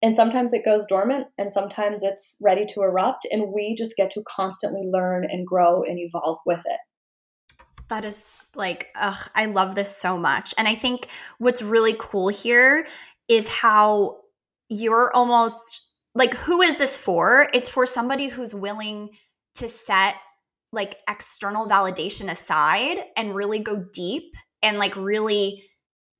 And 0.02 0.14
sometimes 0.14 0.52
it 0.52 0.64
goes 0.64 0.86
dormant 0.86 1.28
and 1.38 1.50
sometimes 1.50 2.02
it's 2.02 2.36
ready 2.42 2.66
to 2.66 2.82
erupt 2.82 3.26
and 3.30 3.52
we 3.52 3.74
just 3.76 3.96
get 3.96 4.10
to 4.12 4.22
constantly 4.26 4.82
learn 4.84 5.24
and 5.24 5.46
grow 5.46 5.82
and 5.82 5.98
evolve 5.98 6.38
with 6.44 6.62
it. 6.66 6.80
That 7.88 8.04
is 8.04 8.36
like 8.54 8.88
ugh, 8.96 9.30
i 9.34 9.46
love 9.46 9.74
this 9.74 9.96
so 9.96 10.18
much. 10.18 10.54
And 10.58 10.68
i 10.68 10.74
think 10.74 11.08
what's 11.38 11.62
really 11.62 11.94
cool 11.98 12.28
here 12.28 12.86
is 13.28 13.48
how 13.48 14.18
you're 14.68 15.14
almost 15.14 15.92
like 16.14 16.34
who 16.34 16.60
is 16.60 16.76
this 16.76 16.96
for? 16.96 17.48
It's 17.54 17.68
for 17.68 17.86
somebody 17.86 18.28
who's 18.28 18.54
willing 18.54 19.10
to 19.54 19.68
set 19.68 20.16
like 20.76 20.98
external 21.08 21.66
validation 21.66 22.30
aside 22.30 22.98
and 23.16 23.34
really 23.34 23.58
go 23.58 23.84
deep 23.92 24.36
and 24.62 24.78
like 24.78 24.94
really 24.94 25.64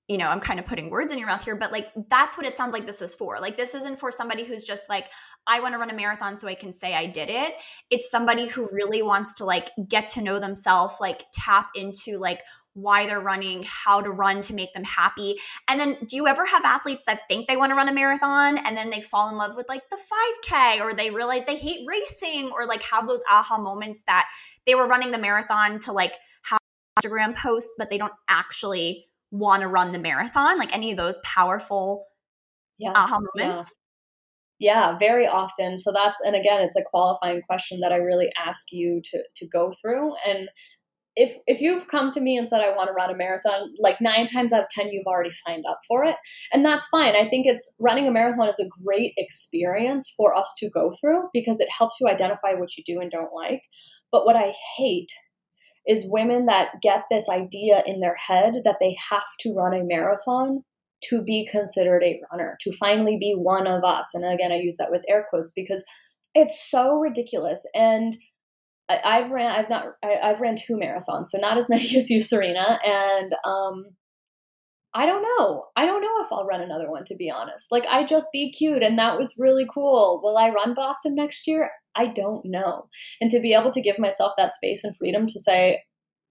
you 0.09 0.19
know, 0.19 0.29
I'm 0.29 0.39
kind 0.39 0.61
of 0.61 0.67
putting 0.67 0.89
words 0.89 1.11
in 1.11 1.19
your 1.19 1.27
mouth 1.27 1.45
here, 1.45 1.57
but 1.57 1.73
like 1.73 1.89
that's 2.09 2.37
what 2.37 2.47
it 2.47 2.57
sounds 2.57 2.73
like 2.73 2.87
this 2.87 3.03
is 3.03 3.13
for. 3.13 3.41
Like 3.41 3.57
this 3.57 3.75
isn't 3.75 3.99
for 3.99 4.13
somebody 4.13 4.45
who's 4.45 4.63
just 4.63 4.89
like 4.89 5.09
I 5.49 5.61
want 5.61 5.75
to 5.75 5.79
run 5.79 5.91
a 5.91 5.95
marathon 5.95 6.39
so 6.39 6.47
I 6.47 6.55
can 6.55 6.73
say 6.73 6.95
I 6.95 7.07
did 7.07 7.29
it. 7.29 7.55
It's 7.91 8.11
somebody 8.11 8.47
who 8.47 8.69
really 8.71 9.03
wants 9.03 9.35
to 9.37 9.45
like 9.45 9.71
get 9.89 10.07
to 10.09 10.23
know 10.23 10.39
themselves, 10.39 10.97
like 11.01 11.25
tap 11.35 11.71
into 11.75 12.19
like 12.19 12.41
why 12.77 13.07
they're 13.07 13.21
running, 13.21 13.65
how 13.65 14.03
to 14.03 14.11
run 14.11 14.43
to 14.43 14.53
make 14.53 14.73
them 14.75 14.85
happy. 14.85 15.37
And 15.67 15.81
then 15.81 15.97
do 16.07 16.15
you 16.15 16.27
ever 16.27 16.45
have 16.45 16.63
athletes 16.65 17.05
that 17.07 17.27
think 17.27 17.49
they 17.49 17.57
want 17.57 17.71
to 17.71 17.75
run 17.75 17.89
a 17.89 17.93
marathon 17.93 18.59
and 18.59 18.77
then 18.77 18.91
they 18.91 19.01
fall 19.01 19.31
in 19.31 19.37
love 19.39 19.57
with 19.57 19.67
like 19.67 19.89
the 19.89 19.97
5K 19.97 20.81
or 20.81 20.93
they 20.93 21.11
realize 21.11 21.47
they 21.47 21.57
hate 21.57 21.87
racing 21.89 22.51
or 22.53 22.67
like 22.67 22.83
have 22.83 23.09
those 23.09 23.23
aha 23.31 23.57
moments 23.57 24.03
that 24.07 24.29
they 24.67 24.75
were 24.75 24.87
running 24.87 25.11
the 25.11 25.19
marathon 25.19 25.79
to 25.81 25.93
like 25.93 26.17
have 26.43 26.59
Instagram 27.03 27.35
posts, 27.35 27.73
but 27.79 27.89
they 27.89 27.97
don't 27.97 28.13
actually 28.29 29.07
want 29.31 29.63
to 29.63 29.69
run 29.69 29.93
the 29.93 29.99
marathon? 29.99 30.59
Like 30.59 30.75
any 30.75 30.91
of 30.91 30.99
those 30.99 31.19
powerful 31.25 32.05
yeah, 32.79 32.93
aha 32.95 33.21
moments? 33.35 33.73
Yeah. 34.59 34.91
yeah. 34.91 34.99
very 34.99 35.27
often. 35.27 35.79
So 35.79 35.93
that's 35.93 36.19
and 36.27 36.37
again, 36.37 36.61
it's 36.61 36.77
a 36.77 36.83
qualifying 36.85 37.41
question 37.41 37.81
that 37.81 37.93
I 37.93 37.97
really 37.97 38.29
ask 38.37 38.67
you 38.71 39.01
to 39.13 39.23
to 39.37 39.49
go 39.49 39.73
through. 39.81 40.13
And 40.29 40.51
if 41.17 41.37
if 41.47 41.61
you've 41.61 41.89
come 41.89 42.11
to 42.11 42.21
me 42.21 42.37
and 42.37 42.49
said 42.49 42.61
I 42.61 42.77
want 42.77 42.89
to 42.89 42.93
run 42.93 43.11
a 43.11 43.17
marathon, 43.17 43.73
like 43.79 44.01
nine 44.01 44.27
times 44.27 44.53
out 44.53 44.63
of 44.63 44.69
ten 44.71 44.93
you've 44.93 45.07
already 45.07 45.31
signed 45.31 45.65
up 45.69 45.81
for 45.89 46.05
it, 46.05 46.17
and 46.53 46.65
that's 46.65 46.87
fine. 46.89 47.17
I 47.17 47.29
think 47.29 47.47
it's 47.47 47.73
running 47.81 48.07
a 48.07 48.11
marathon 48.11 48.49
is 48.49 48.61
a 48.61 48.69
great 48.85 49.15
experience 49.17 50.13
for 50.17 50.37
us 50.37 50.55
to 50.59 50.71
go 50.71 50.93
through 51.01 51.23
because 51.33 51.59
it 51.59 51.69
helps 51.77 51.97
you 52.01 52.09
identify 52.09 52.53
what 52.55 52.77
you 52.77 52.85
do 52.85 53.01
and 53.01 53.11
don't 53.11 53.35
like. 53.35 53.63
But 54.13 54.27
what 54.27 54.37
I 54.37 54.53
hate 54.77 55.11
is 55.89 56.09
women 56.11 56.47
that 56.47 56.69
get 56.83 57.05
this 57.11 57.29
idea 57.29 57.83
in 57.87 58.01
their 58.01 58.17
head 58.17 58.55
that 58.65 58.77
they 58.81 58.97
have 59.11 59.27
to 59.41 59.55
run 59.55 59.73
a 59.73 59.85
marathon 59.85 60.65
to 61.05 61.23
be 61.23 61.49
considered 61.51 62.03
a 62.03 62.21
runner, 62.33 62.57
to 62.61 62.73
finally 62.73 63.17
be 63.19 63.35
one 63.37 63.67
of 63.67 63.85
us. 63.85 64.13
And 64.15 64.25
again, 64.25 64.53
I 64.53 64.57
use 64.57 64.77
that 64.79 64.91
with 64.91 65.05
air 65.09 65.27
quotes 65.31 65.53
because 65.55 65.85
it's 66.35 66.69
so 66.69 66.97
ridiculous. 66.97 67.65
And 67.75 68.17
I, 68.89 69.19
have 69.19 69.31
ran, 69.31 69.51
I've 69.51 69.69
not, 69.69 69.85
I, 70.03 70.29
have 70.29 70.41
ran 70.41 70.57
two 70.57 70.77
marathons, 70.77 71.27
so 71.27 71.39
not 71.39 71.59
as 71.59 71.69
many 71.71 71.97
as 71.97 72.11
you, 72.11 72.21
Serena. 72.21 72.79
And 72.85 73.33
um, 73.45 73.85
I 74.95 75.05
don't 75.07 75.23
know. 75.23 75.67
I 75.77 75.85
don't 75.85 76.01
know 76.01 76.25
if 76.25 76.33
I'll 76.33 76.47
run 76.47 76.63
another 76.63 76.89
one, 76.91 77.05
to 77.07 77.17
be 77.17 77.31
honest. 77.31 77.71
Like 77.71 77.85
I 77.87 78.05
just 78.05 78.29
be 78.33 78.53
cute, 78.53 78.83
and 78.83 78.99
that 78.99 79.19
was 79.19 79.35
really 79.39 79.67
cool. 79.73 80.21
Will 80.23 80.39
I 80.39 80.51
run 80.51 80.75
Boston 80.75 81.15
next 81.15 81.47
year? 81.47 81.71
I 81.95 82.07
don't 82.07 82.45
know. 82.45 82.89
And 83.21 83.31
to 83.31 83.41
be 83.41 83.55
able 83.55 83.71
to 83.73 83.81
give 83.81 83.99
myself 83.99 84.33
that 84.37 84.55
space 84.55 84.85
and 84.85 84.97
freedom 84.97 85.27
to 85.29 85.41
say, 85.41 85.83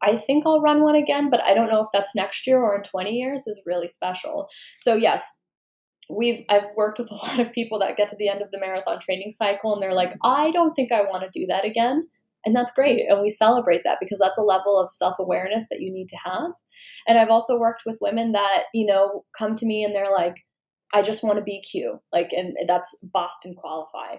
I 0.01 0.17
think 0.17 0.45
I'll 0.45 0.61
run 0.61 0.81
one 0.81 0.95
again, 0.95 1.29
but 1.29 1.41
I 1.43 1.53
don't 1.53 1.69
know 1.69 1.81
if 1.81 1.87
that's 1.93 2.15
next 2.15 2.45
year 2.45 2.59
or 2.59 2.75
in 2.75 2.83
20 2.83 3.11
years 3.11 3.47
is 3.47 3.61
really 3.65 3.87
special. 3.87 4.47
So 4.79 4.95
yes, 4.95 5.39
we've 6.09 6.43
I've 6.49 6.67
worked 6.75 6.99
with 6.99 7.11
a 7.11 7.15
lot 7.27 7.39
of 7.39 7.51
people 7.51 7.79
that 7.79 7.97
get 7.97 8.09
to 8.09 8.15
the 8.17 8.29
end 8.29 8.41
of 8.41 8.51
the 8.51 8.59
marathon 8.59 8.99
training 8.99 9.31
cycle 9.31 9.73
and 9.73 9.81
they're 9.81 9.93
like, 9.93 10.15
I 10.23 10.51
don't 10.51 10.73
think 10.75 10.91
I 10.91 11.01
want 11.01 11.23
to 11.23 11.39
do 11.39 11.47
that 11.47 11.65
again. 11.65 12.07
And 12.45 12.55
that's 12.55 12.71
great. 12.71 13.05
And 13.09 13.21
we 13.21 13.29
celebrate 13.29 13.81
that 13.83 13.97
because 13.99 14.19
that's 14.21 14.37
a 14.37 14.43
level 14.43 14.79
of 14.79 14.89
self 14.93 15.17
awareness 15.19 15.67
that 15.69 15.81
you 15.81 15.91
need 15.91 16.09
to 16.09 16.17
have. 16.23 16.51
And 17.07 17.17
I've 17.17 17.29
also 17.29 17.59
worked 17.59 17.83
with 17.85 17.97
women 18.01 18.33
that, 18.33 18.65
you 18.73 18.85
know, 18.85 19.25
come 19.37 19.55
to 19.55 19.65
me 19.65 19.83
and 19.83 19.95
they're 19.95 20.11
like, 20.11 20.35
I 20.93 21.01
just 21.01 21.23
want 21.23 21.43
to 21.43 21.51
BQ. 21.51 21.99
Like, 22.13 22.31
and 22.31 22.55
that's 22.67 22.95
Boston 23.03 23.55
qualify. 23.55 24.17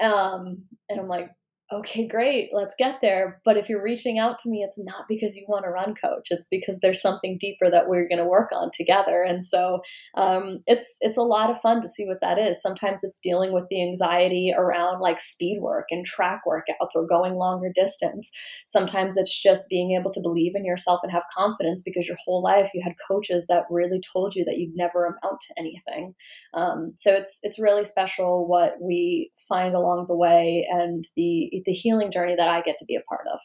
Um, 0.00 0.64
and 0.88 1.00
I'm 1.00 1.08
like, 1.08 1.30
okay, 1.72 2.06
great, 2.06 2.50
let's 2.52 2.76
get 2.78 3.00
there. 3.02 3.40
But 3.44 3.56
if 3.56 3.68
you're 3.68 3.82
reaching 3.82 4.20
out 4.20 4.38
to 4.40 4.48
me, 4.48 4.62
it's 4.62 4.78
not 4.78 5.06
because 5.08 5.34
you 5.34 5.44
want 5.48 5.64
to 5.64 5.70
run 5.70 5.94
coach. 5.94 6.28
It's 6.30 6.46
because 6.48 6.78
there's 6.78 7.02
something 7.02 7.38
deeper 7.40 7.68
that 7.68 7.88
we're 7.88 8.08
going 8.08 8.20
to 8.20 8.24
work 8.24 8.50
on 8.52 8.70
together. 8.72 9.22
And 9.22 9.44
so 9.44 9.80
um, 10.14 10.60
it's 10.66 10.96
it's 11.00 11.18
a 11.18 11.22
lot 11.22 11.50
of 11.50 11.60
fun 11.60 11.82
to 11.82 11.88
see 11.88 12.06
what 12.06 12.20
that 12.20 12.38
is. 12.38 12.62
Sometimes 12.62 13.02
it's 13.02 13.18
dealing 13.18 13.52
with 13.52 13.64
the 13.68 13.82
anxiety 13.82 14.52
around 14.56 15.00
like 15.00 15.18
speed 15.18 15.58
work 15.60 15.86
and 15.90 16.06
track 16.06 16.42
workouts 16.46 16.94
or 16.94 17.04
going 17.06 17.34
longer 17.34 17.72
distance. 17.74 18.30
Sometimes 18.64 19.16
it's 19.16 19.42
just 19.42 19.68
being 19.68 19.98
able 19.98 20.12
to 20.12 20.20
believe 20.20 20.52
in 20.54 20.64
yourself 20.64 21.00
and 21.02 21.10
have 21.10 21.24
confidence 21.36 21.82
because 21.82 22.06
your 22.06 22.16
whole 22.24 22.42
life 22.42 22.70
you 22.74 22.80
had 22.82 22.94
coaches 23.08 23.46
that 23.48 23.64
really 23.70 24.00
told 24.12 24.36
you 24.36 24.44
that 24.44 24.58
you'd 24.58 24.76
never 24.76 25.04
amount 25.04 25.40
to 25.40 25.54
anything. 25.58 26.14
Um, 26.54 26.92
so 26.96 27.12
it's 27.12 27.40
it's 27.42 27.58
really 27.58 27.84
special 27.84 28.46
what 28.46 28.76
we 28.80 29.32
find 29.48 29.74
along 29.74 30.06
the 30.06 30.16
way 30.16 30.64
and 30.70 31.04
the 31.16 31.55
the 31.64 31.72
healing 31.72 32.10
journey 32.10 32.34
that 32.36 32.48
I 32.48 32.60
get 32.62 32.76
to 32.78 32.84
be 32.84 32.96
a 32.96 33.00
part 33.08 33.26
of. 33.32 33.40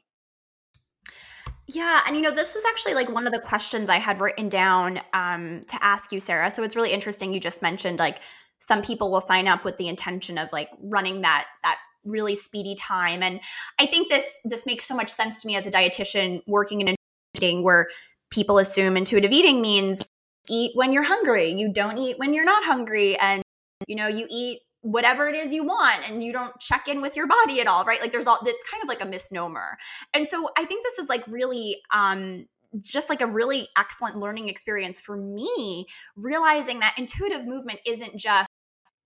Yeah, 1.67 2.01
and 2.05 2.15
you 2.15 2.21
know, 2.21 2.31
this 2.31 2.53
was 2.53 2.63
actually 2.69 2.95
like 2.95 3.09
one 3.09 3.25
of 3.25 3.33
the 3.33 3.39
questions 3.39 3.89
I 3.89 3.97
had 3.97 4.19
written 4.19 4.49
down 4.49 4.99
um, 5.13 5.63
to 5.67 5.83
ask 5.83 6.11
you, 6.11 6.19
Sara. 6.19 6.51
So 6.51 6.63
it's 6.63 6.75
really 6.75 6.91
interesting. 6.91 7.33
You 7.33 7.39
just 7.39 7.61
mentioned 7.61 7.99
like 7.99 8.19
some 8.59 8.81
people 8.81 9.11
will 9.11 9.21
sign 9.21 9.47
up 9.47 9.63
with 9.63 9.77
the 9.77 9.87
intention 9.87 10.37
of 10.37 10.51
like 10.51 10.69
running 10.81 11.21
that 11.21 11.45
that 11.63 11.77
really 12.03 12.35
speedy 12.35 12.75
time, 12.75 13.23
and 13.23 13.39
I 13.79 13.85
think 13.85 14.09
this 14.09 14.37
this 14.43 14.65
makes 14.65 14.85
so 14.85 14.95
much 14.95 15.09
sense 15.09 15.41
to 15.41 15.47
me 15.47 15.55
as 15.55 15.65
a 15.65 15.71
dietitian 15.71 16.41
working 16.45 16.81
in 16.81 16.95
eating 17.37 17.63
where 17.63 17.87
people 18.31 18.57
assume 18.57 18.97
intuitive 18.97 19.31
eating 19.31 19.61
means 19.61 20.05
eat 20.49 20.71
when 20.75 20.91
you're 20.91 21.03
hungry. 21.03 21.51
You 21.51 21.71
don't 21.71 21.97
eat 21.97 22.17
when 22.17 22.33
you're 22.33 22.45
not 22.45 22.63
hungry, 22.63 23.17
and 23.17 23.43
you 23.87 23.95
know 23.95 24.07
you 24.07 24.27
eat 24.29 24.59
whatever 24.81 25.27
it 25.27 25.35
is 25.35 25.53
you 25.53 25.63
want 25.63 26.09
and 26.09 26.23
you 26.23 26.33
don't 26.33 26.59
check 26.59 26.87
in 26.87 27.01
with 27.01 27.15
your 27.15 27.27
body 27.27 27.61
at 27.61 27.67
all 27.67 27.83
right? 27.85 28.01
Like 28.01 28.11
there's 28.11 28.27
all 28.27 28.39
it's 28.45 28.69
kind 28.69 28.81
of 28.83 28.89
like 28.89 29.01
a 29.01 29.05
misnomer. 29.05 29.77
And 30.13 30.27
so 30.27 30.49
i 30.57 30.65
think 30.65 30.83
this 30.83 30.97
is 30.97 31.09
like 31.09 31.25
really 31.27 31.81
um 31.93 32.45
just 32.79 33.09
like 33.09 33.21
a 33.21 33.27
really 33.27 33.67
excellent 33.77 34.17
learning 34.17 34.47
experience 34.47 34.99
for 34.99 35.17
me 35.17 35.85
realizing 36.15 36.79
that 36.79 36.95
intuitive 36.97 37.45
movement 37.45 37.79
isn't 37.85 38.15
just 38.15 38.47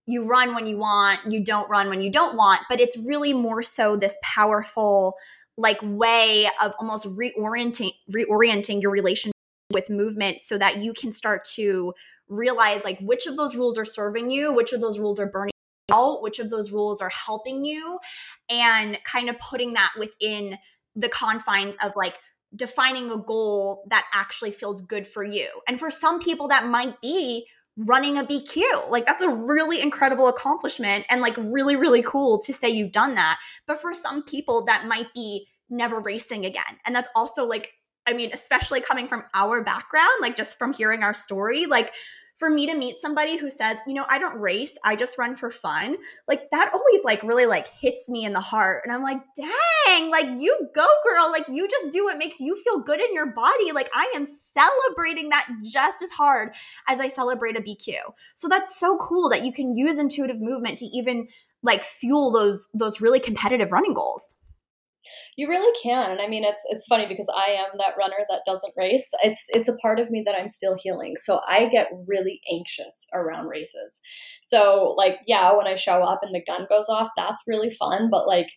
you 0.05 0.23
run 0.23 0.53
when 0.53 0.67
you 0.67 0.77
want 0.77 1.19
you 1.27 1.43
don't 1.43 1.69
run 1.69 1.89
when 1.89 2.01
you 2.01 2.11
don't 2.11 2.37
want 2.37 2.61
but 2.69 2.79
it's 2.79 2.97
really 2.97 3.33
more 3.33 3.63
so 3.63 3.97
this 3.97 4.17
powerful 4.21 5.15
like 5.57 5.79
way 5.81 6.47
of 6.61 6.73
almost 6.79 7.07
reorienting 7.17 7.91
reorienting 8.11 8.81
your 8.81 8.91
relationship 8.91 9.33
with 9.73 9.89
movement 9.89 10.41
so 10.41 10.57
that 10.59 10.77
you 10.77 10.93
can 10.93 11.11
start 11.11 11.43
to 11.43 11.91
realize 12.29 12.83
like 12.83 12.99
which 12.99 13.25
of 13.25 13.35
those 13.35 13.55
rules 13.55 13.77
are 13.79 13.85
serving 13.85 14.29
you 14.29 14.53
which 14.53 14.73
of 14.73 14.81
those 14.81 14.99
rules 14.99 15.19
are 15.19 15.27
burning 15.27 15.54
out 15.91 16.21
which 16.21 16.39
of 16.39 16.49
those 16.49 16.71
rules 16.71 17.01
are 17.01 17.09
helping 17.09 17.63
you 17.63 17.99
and 18.49 18.97
kind 19.03 19.29
of 19.29 19.37
putting 19.39 19.73
that 19.73 19.91
within 19.99 20.57
the 20.95 21.09
confines 21.09 21.75
of 21.83 21.95
like 21.95 22.15
defining 22.55 23.11
a 23.11 23.17
goal 23.17 23.85
that 23.89 24.05
actually 24.13 24.51
feels 24.51 24.81
good 24.81 25.05
for 25.05 25.23
you. 25.23 25.47
And 25.67 25.79
for 25.79 25.91
some 25.91 26.19
people, 26.19 26.47
that 26.47 26.65
might 26.65 26.99
be 27.01 27.45
running 27.77 28.17
a 28.17 28.23
BQ. 28.23 28.89
Like, 28.89 29.05
that's 29.05 29.21
a 29.21 29.29
really 29.29 29.81
incredible 29.81 30.27
accomplishment 30.27 31.05
and 31.09 31.21
like 31.21 31.35
really, 31.37 31.75
really 31.75 32.01
cool 32.01 32.39
to 32.39 32.53
say 32.53 32.69
you've 32.69 32.93
done 32.93 33.15
that. 33.15 33.37
But 33.67 33.81
for 33.81 33.93
some 33.93 34.23
people, 34.23 34.65
that 34.65 34.85
might 34.87 35.13
be 35.13 35.47
never 35.69 35.99
racing 35.99 36.45
again. 36.45 36.79
And 36.85 36.95
that's 36.95 37.09
also 37.15 37.45
like, 37.45 37.73
I 38.07 38.13
mean, 38.13 38.29
especially 38.33 38.81
coming 38.81 39.07
from 39.07 39.23
our 39.33 39.63
background, 39.63 40.21
like 40.21 40.35
just 40.35 40.57
from 40.57 40.73
hearing 40.73 41.03
our 41.03 41.13
story, 41.13 41.65
like 41.65 41.91
for 42.37 42.49
me 42.49 42.65
to 42.67 42.75
meet 42.75 43.01
somebody 43.01 43.37
who 43.37 43.49
says, 43.49 43.77
you 43.87 43.93
know, 43.93 44.05
I 44.09 44.17
don't 44.19 44.39
race, 44.39 44.77
I 44.83 44.95
just 44.95 45.17
run 45.17 45.35
for 45.35 45.51
fun, 45.51 45.95
like 46.27 46.49
that 46.51 46.71
always 46.73 47.03
like 47.03 47.23
really 47.23 47.45
like 47.45 47.67
hits 47.67 48.09
me 48.09 48.25
in 48.25 48.33
the 48.33 48.41
heart. 48.41 48.81
And 48.83 48.93
I'm 48.93 49.03
like, 49.03 49.21
dang, 49.35 50.11
like 50.11 50.27
you 50.41 50.69
go, 50.73 50.87
girl. 51.03 51.31
Like 51.31 51.47
you 51.47 51.67
just 51.67 51.91
do 51.91 52.03
what 52.03 52.17
makes 52.17 52.39
you 52.39 52.55
feel 52.61 52.81
good 52.81 52.99
in 52.99 53.13
your 53.13 53.27
body. 53.27 53.71
Like 53.71 53.89
I 53.93 54.11
am 54.15 54.25
celebrating 54.25 55.29
that 55.29 55.47
just 55.63 56.01
as 56.01 56.09
hard 56.09 56.53
as 56.89 56.99
I 56.99 57.07
celebrate 57.07 57.57
a 57.57 57.61
BQ. 57.61 57.93
So 58.35 58.49
that's 58.49 58.77
so 58.77 58.97
cool 58.97 59.29
that 59.29 59.43
you 59.43 59.53
can 59.53 59.77
use 59.77 59.97
intuitive 59.97 60.41
movement 60.41 60.77
to 60.79 60.85
even 60.85 61.27
like 61.63 61.83
fuel 61.83 62.31
those 62.31 62.67
those 62.73 63.01
really 63.01 63.19
competitive 63.19 63.71
running 63.71 63.93
goals. 63.93 64.35
You 65.35 65.49
really 65.49 65.73
can. 65.81 66.11
And 66.11 66.21
I 66.21 66.27
mean 66.27 66.43
it's 66.43 66.63
it's 66.69 66.85
funny 66.87 67.07
because 67.07 67.29
I 67.35 67.51
am 67.51 67.69
that 67.77 67.95
runner 67.97 68.25
that 68.29 68.41
doesn't 68.45 68.73
race. 68.77 69.09
It's 69.23 69.45
it's 69.49 69.67
a 69.67 69.75
part 69.75 69.99
of 69.99 70.09
me 70.09 70.23
that 70.25 70.35
I'm 70.35 70.49
still 70.49 70.75
healing. 70.81 71.15
So 71.17 71.41
I 71.47 71.67
get 71.69 71.87
really 72.07 72.41
anxious 72.51 73.07
around 73.13 73.47
races. 73.47 74.01
So 74.43 74.95
like 74.97 75.15
yeah, 75.27 75.55
when 75.55 75.67
I 75.67 75.75
show 75.75 76.03
up 76.03 76.19
and 76.21 76.33
the 76.33 76.43
gun 76.45 76.65
goes 76.69 76.89
off, 76.89 77.09
that's 77.17 77.41
really 77.47 77.69
fun, 77.69 78.09
but 78.11 78.27
like 78.27 78.49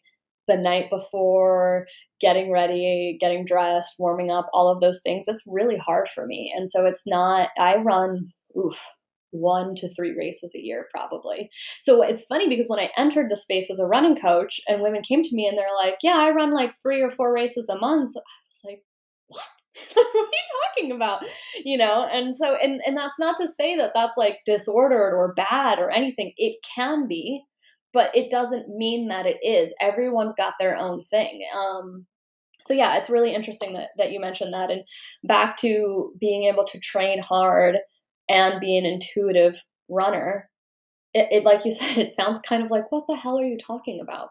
the 0.48 0.56
night 0.56 0.90
before, 0.90 1.86
getting 2.20 2.50
ready, 2.50 3.16
getting 3.20 3.44
dressed, 3.44 3.94
warming 3.98 4.30
up, 4.30 4.48
all 4.52 4.72
of 4.72 4.80
those 4.80 5.00
things, 5.02 5.26
it's 5.28 5.44
really 5.46 5.76
hard 5.76 6.08
for 6.12 6.26
me. 6.26 6.52
And 6.56 6.68
so 6.68 6.86
it's 6.86 7.04
not, 7.06 7.50
I 7.58 7.76
run, 7.76 8.32
oof, 8.56 8.82
one 9.30 9.74
to 9.76 9.92
three 9.94 10.14
races 10.16 10.54
a 10.54 10.60
year 10.60 10.86
probably. 10.90 11.50
So 11.80 12.02
it's 12.02 12.24
funny 12.24 12.48
because 12.48 12.68
when 12.68 12.78
I 12.78 12.90
entered 12.96 13.30
the 13.30 13.36
space 13.36 13.70
as 13.70 13.78
a 13.78 13.86
running 13.86 14.16
coach 14.16 14.60
and 14.66 14.82
women 14.82 15.02
came 15.02 15.22
to 15.22 15.34
me 15.34 15.46
and 15.46 15.56
they're 15.56 15.66
like, 15.76 15.98
"Yeah, 16.02 16.16
I 16.16 16.30
run 16.30 16.52
like 16.52 16.72
3 16.82 17.02
or 17.02 17.10
4 17.10 17.32
races 17.32 17.68
a 17.68 17.78
month." 17.78 18.16
I 18.16 18.20
was 18.20 18.60
like, 18.64 18.82
"What? 19.28 19.42
what 19.94 20.06
are 20.06 20.20
you 20.20 20.44
talking 20.76 20.92
about?" 20.92 21.24
You 21.64 21.76
know? 21.78 22.08
And 22.10 22.34
so 22.36 22.56
and 22.56 22.80
and 22.86 22.96
that's 22.96 23.18
not 23.18 23.36
to 23.38 23.48
say 23.48 23.76
that 23.76 23.92
that's 23.94 24.16
like 24.16 24.38
disordered 24.46 25.14
or 25.14 25.34
bad 25.34 25.78
or 25.78 25.90
anything. 25.90 26.32
It 26.36 26.58
can 26.74 27.06
be, 27.06 27.42
but 27.92 28.14
it 28.14 28.30
doesn't 28.30 28.68
mean 28.68 29.08
that 29.08 29.26
it 29.26 29.38
is. 29.42 29.74
Everyone's 29.80 30.34
got 30.34 30.54
their 30.58 30.76
own 30.76 31.02
thing. 31.02 31.42
Um 31.56 32.06
so 32.60 32.74
yeah, 32.74 32.96
it's 32.96 33.10
really 33.10 33.34
interesting 33.34 33.74
that, 33.74 33.90
that 33.98 34.10
you 34.10 34.20
mentioned 34.20 34.52
that. 34.52 34.70
And 34.70 34.82
back 35.24 35.56
to 35.58 36.12
being 36.18 36.44
able 36.44 36.64
to 36.66 36.80
train 36.80 37.20
hard 37.20 37.76
and 38.28 38.60
be 38.60 38.76
an 38.76 38.84
intuitive 38.86 39.62
runner, 39.88 40.48
it, 41.14 41.28
it, 41.30 41.44
like 41.44 41.64
you 41.64 41.72
said, 41.72 41.98
it 41.98 42.12
sounds 42.12 42.38
kind 42.40 42.62
of 42.62 42.70
like, 42.70 42.90
what 42.92 43.06
the 43.06 43.16
hell 43.16 43.38
are 43.38 43.46
you 43.46 43.58
talking 43.58 44.00
about? 44.00 44.30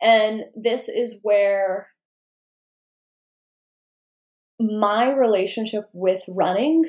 And 0.00 0.44
this 0.54 0.88
is 0.88 1.18
where 1.22 1.88
my 4.58 5.12
relationship 5.12 5.88
with 5.92 6.22
running 6.28 6.84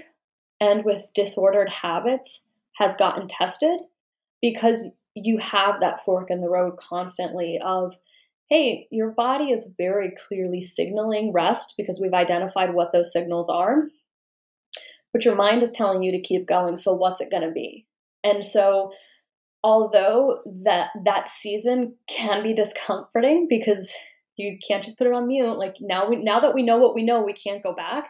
and 0.59 0.85
with 0.85 1.11
disordered 1.13 1.69
habits 1.69 2.43
has 2.75 2.95
gotten 2.95 3.27
tested 3.27 3.79
because 4.41 4.89
you 5.15 5.37
have 5.39 5.79
that 5.79 6.03
fork 6.05 6.29
in 6.29 6.41
the 6.41 6.49
road 6.49 6.77
constantly 6.77 7.59
of 7.63 7.95
hey 8.49 8.87
your 8.91 9.09
body 9.09 9.51
is 9.51 9.73
very 9.77 10.13
clearly 10.27 10.61
signaling 10.61 11.33
rest 11.33 11.73
because 11.75 11.99
we've 11.99 12.13
identified 12.13 12.73
what 12.73 12.91
those 12.91 13.11
signals 13.11 13.49
are 13.49 13.87
but 15.13 15.25
your 15.25 15.35
mind 15.35 15.63
is 15.63 15.71
telling 15.71 16.03
you 16.03 16.11
to 16.11 16.21
keep 16.21 16.47
going. 16.47 16.77
So 16.77 16.93
what's 16.93 17.21
it 17.21 17.31
going 17.31 17.43
to 17.43 17.51
be? 17.51 17.85
And 18.23 18.43
so 18.43 18.91
although 19.63 20.39
that 20.63 20.89
that 21.03 21.29
season 21.29 21.95
can 22.07 22.43
be 22.43 22.53
discomforting 22.53 23.47
because 23.49 23.91
you 24.37 24.57
can't 24.65 24.83
just 24.83 24.97
put 24.97 25.07
it 25.07 25.13
on 25.13 25.27
mute 25.27 25.57
like 25.57 25.75
now 25.81 26.07
we 26.07 26.15
now 26.17 26.39
that 26.39 26.53
we 26.53 26.61
know 26.61 26.77
what 26.77 26.93
we 26.93 27.03
know 27.03 27.21
we 27.21 27.33
can't 27.33 27.63
go 27.63 27.73
back 27.73 28.09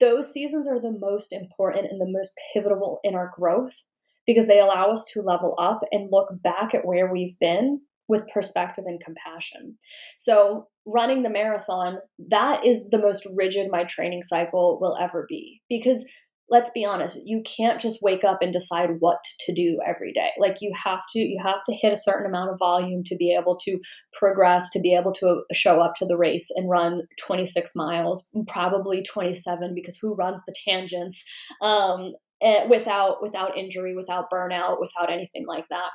those 0.00 0.32
seasons 0.32 0.66
are 0.66 0.80
the 0.80 0.96
most 0.98 1.32
important 1.32 1.90
and 1.90 2.00
the 2.00 2.10
most 2.10 2.32
pivotal 2.52 3.00
in 3.04 3.14
our 3.14 3.32
growth 3.36 3.82
because 4.26 4.46
they 4.46 4.60
allow 4.60 4.90
us 4.90 5.04
to 5.12 5.20
level 5.20 5.54
up 5.58 5.80
and 5.92 6.10
look 6.10 6.28
back 6.42 6.74
at 6.74 6.86
where 6.86 7.12
we've 7.12 7.38
been 7.38 7.80
with 8.08 8.24
perspective 8.32 8.84
and 8.86 9.00
compassion. 9.02 9.76
So, 10.16 10.68
running 10.86 11.22
the 11.22 11.30
marathon, 11.30 11.98
that 12.28 12.64
is 12.64 12.90
the 12.90 12.98
most 12.98 13.26
rigid 13.34 13.70
my 13.70 13.84
training 13.84 14.22
cycle 14.22 14.78
will 14.80 14.96
ever 14.98 15.24
be 15.28 15.62
because 15.68 16.04
let's 16.50 16.70
be 16.70 16.84
honest, 16.84 17.18
you 17.24 17.42
can't 17.44 17.80
just 17.80 18.02
wake 18.02 18.22
up 18.22 18.38
and 18.42 18.52
decide 18.52 18.90
what 18.98 19.18
to 19.40 19.52
do 19.52 19.78
every 19.86 20.12
day. 20.12 20.30
Like 20.38 20.58
you 20.60 20.72
have 20.74 21.00
to 21.10 21.18
you 21.18 21.40
have 21.42 21.64
to 21.66 21.74
hit 21.74 21.92
a 21.92 21.96
certain 21.96 22.26
amount 22.26 22.50
of 22.50 22.58
volume 22.58 23.02
to 23.04 23.16
be 23.16 23.34
able 23.38 23.56
to 23.64 23.78
progress, 24.12 24.70
to 24.70 24.80
be 24.80 24.94
able 24.94 25.12
to 25.14 25.42
show 25.52 25.80
up 25.80 25.94
to 25.96 26.06
the 26.06 26.16
race 26.16 26.50
and 26.54 26.68
run 26.68 27.02
26 27.20 27.72
miles, 27.74 28.28
probably 28.46 29.02
27 29.02 29.74
because 29.74 29.96
who 30.00 30.14
runs 30.14 30.40
the 30.46 30.54
tangents 30.66 31.24
um, 31.62 32.12
eh, 32.42 32.66
without 32.68 33.22
without 33.22 33.56
injury, 33.56 33.96
without 33.96 34.30
burnout, 34.30 34.80
without 34.80 35.10
anything 35.10 35.44
like 35.46 35.68
that. 35.68 35.90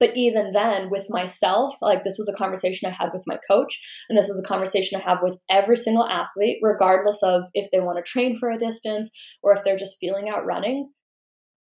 But 0.00 0.16
even 0.16 0.52
then, 0.52 0.90
with 0.90 1.06
myself, 1.10 1.74
like 1.80 2.04
this 2.04 2.18
was 2.18 2.28
a 2.28 2.36
conversation 2.36 2.88
I 2.88 2.92
had 2.92 3.10
with 3.12 3.24
my 3.26 3.38
coach, 3.48 3.80
and 4.08 4.18
this 4.18 4.28
is 4.28 4.42
a 4.42 4.46
conversation 4.46 4.98
I 4.98 5.08
have 5.08 5.22
with 5.22 5.38
every 5.50 5.76
single 5.76 6.06
athlete, 6.06 6.58
regardless 6.62 7.22
of 7.22 7.44
if 7.54 7.70
they 7.70 7.80
want 7.80 7.98
to 7.98 8.10
train 8.10 8.36
for 8.38 8.50
a 8.50 8.58
distance 8.58 9.10
or 9.42 9.52
if 9.52 9.64
they're 9.64 9.76
just 9.76 9.98
feeling 10.00 10.28
out 10.28 10.46
running. 10.46 10.90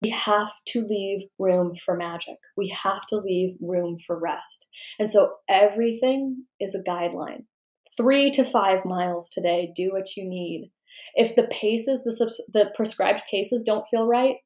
We 0.02 0.10
have 0.10 0.52
to 0.70 0.82
leave 0.82 1.28
room 1.38 1.76
for 1.86 1.96
magic. 1.96 2.38
We 2.58 2.70
have 2.70 3.06
to 3.08 3.18
leave 3.18 3.56
room 3.62 3.98
for 4.06 4.18
rest. 4.18 4.68
And 4.98 5.08
so 5.08 5.34
everything 5.48 6.46
is 6.60 6.74
a 6.74 6.82
guideline. 6.82 7.46
Three 7.96 8.32
to 8.32 8.44
five 8.44 8.84
miles 8.84 9.30
today, 9.30 9.72
do 9.76 9.92
what 9.92 10.18
you 10.18 10.28
need. 10.28 10.72
If 11.14 11.36
the 11.36 11.44
paces, 11.44 12.04
the, 12.04 12.34
the 12.52 12.72
prescribed 12.76 13.22
paces 13.30 13.64
don't 13.64 13.88
feel 13.88 14.08
right, 14.08 14.38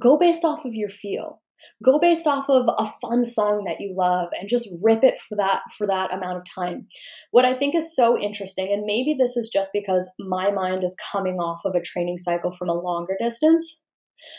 go 0.00 0.16
based 0.16 0.44
off 0.44 0.64
of 0.64 0.74
your 0.74 0.88
feel 0.88 1.42
go 1.84 1.98
based 1.98 2.26
off 2.26 2.48
of 2.48 2.68
a 2.78 2.86
fun 3.00 3.24
song 3.24 3.64
that 3.66 3.80
you 3.80 3.94
love 3.96 4.28
and 4.38 4.48
just 4.48 4.68
rip 4.82 5.02
it 5.02 5.18
for 5.18 5.36
that 5.36 5.60
for 5.76 5.86
that 5.86 6.12
amount 6.12 6.38
of 6.38 6.44
time. 6.44 6.86
What 7.30 7.44
i 7.44 7.54
think 7.54 7.74
is 7.74 7.94
so 7.94 8.18
interesting 8.18 8.72
and 8.72 8.84
maybe 8.84 9.14
this 9.14 9.36
is 9.36 9.48
just 9.52 9.70
because 9.72 10.08
my 10.18 10.50
mind 10.50 10.84
is 10.84 10.96
coming 11.12 11.36
off 11.36 11.62
of 11.64 11.74
a 11.74 11.80
training 11.80 12.18
cycle 12.18 12.52
from 12.52 12.68
a 12.68 12.74
longer 12.74 13.16
distance 13.18 13.78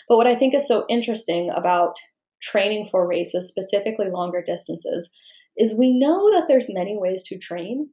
but 0.07 0.17
what 0.17 0.27
i 0.27 0.35
think 0.35 0.53
is 0.53 0.67
so 0.67 0.85
interesting 0.89 1.49
about 1.53 1.95
training 2.41 2.85
for 2.89 3.07
races 3.07 3.47
specifically 3.47 4.09
longer 4.09 4.43
distances 4.45 5.09
is 5.57 5.73
we 5.73 5.97
know 5.97 6.29
that 6.31 6.45
there's 6.47 6.69
many 6.69 6.97
ways 6.97 7.23
to 7.23 7.37
train 7.37 7.89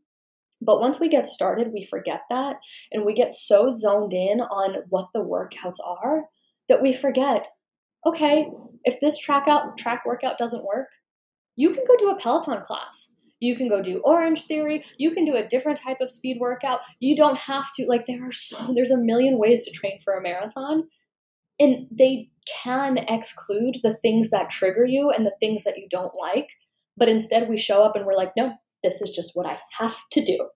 but 0.60 0.80
once 0.80 1.00
we 1.00 1.08
get 1.08 1.26
started 1.26 1.72
we 1.72 1.82
forget 1.82 2.22
that 2.30 2.56
and 2.92 3.04
we 3.04 3.14
get 3.14 3.32
so 3.32 3.70
zoned 3.70 4.12
in 4.12 4.40
on 4.40 4.76
what 4.88 5.08
the 5.14 5.20
workouts 5.20 5.78
are 5.84 6.24
that 6.68 6.82
we 6.82 6.92
forget 6.92 7.46
okay 8.06 8.48
if 8.84 9.00
this 9.00 9.18
track 9.18 9.48
out 9.48 9.76
track 9.78 10.04
workout 10.06 10.38
doesn't 10.38 10.64
work, 10.64 10.88
you 11.56 11.70
can 11.70 11.84
go 11.86 11.96
do 11.96 12.10
a 12.10 12.18
Peloton 12.18 12.62
class. 12.62 13.12
You 13.40 13.54
can 13.54 13.68
go 13.68 13.82
do 13.82 14.00
Orange 14.04 14.44
Theory. 14.44 14.84
You 14.96 15.10
can 15.10 15.24
do 15.24 15.34
a 15.34 15.46
different 15.46 15.78
type 15.78 15.98
of 16.00 16.10
speed 16.10 16.38
workout. 16.40 16.80
You 17.00 17.16
don't 17.16 17.36
have 17.36 17.72
to 17.74 17.86
like 17.86 18.06
there 18.06 18.26
are 18.26 18.32
so 18.32 18.72
there's 18.74 18.90
a 18.90 18.96
million 18.96 19.38
ways 19.38 19.64
to 19.64 19.70
train 19.70 19.98
for 20.02 20.14
a 20.14 20.22
marathon. 20.22 20.84
And 21.60 21.86
they 21.90 22.30
can 22.62 22.98
exclude 22.98 23.78
the 23.82 23.94
things 23.94 24.30
that 24.30 24.50
trigger 24.50 24.84
you 24.84 25.10
and 25.10 25.24
the 25.24 25.34
things 25.40 25.64
that 25.64 25.78
you 25.78 25.86
don't 25.88 26.14
like. 26.14 26.48
But 26.96 27.08
instead 27.08 27.48
we 27.48 27.56
show 27.56 27.82
up 27.82 27.96
and 27.96 28.06
we're 28.06 28.16
like, 28.16 28.32
no, 28.36 28.54
this 28.82 29.00
is 29.00 29.10
just 29.10 29.32
what 29.34 29.46
I 29.46 29.58
have 29.78 29.96
to 30.12 30.24
do. 30.24 30.48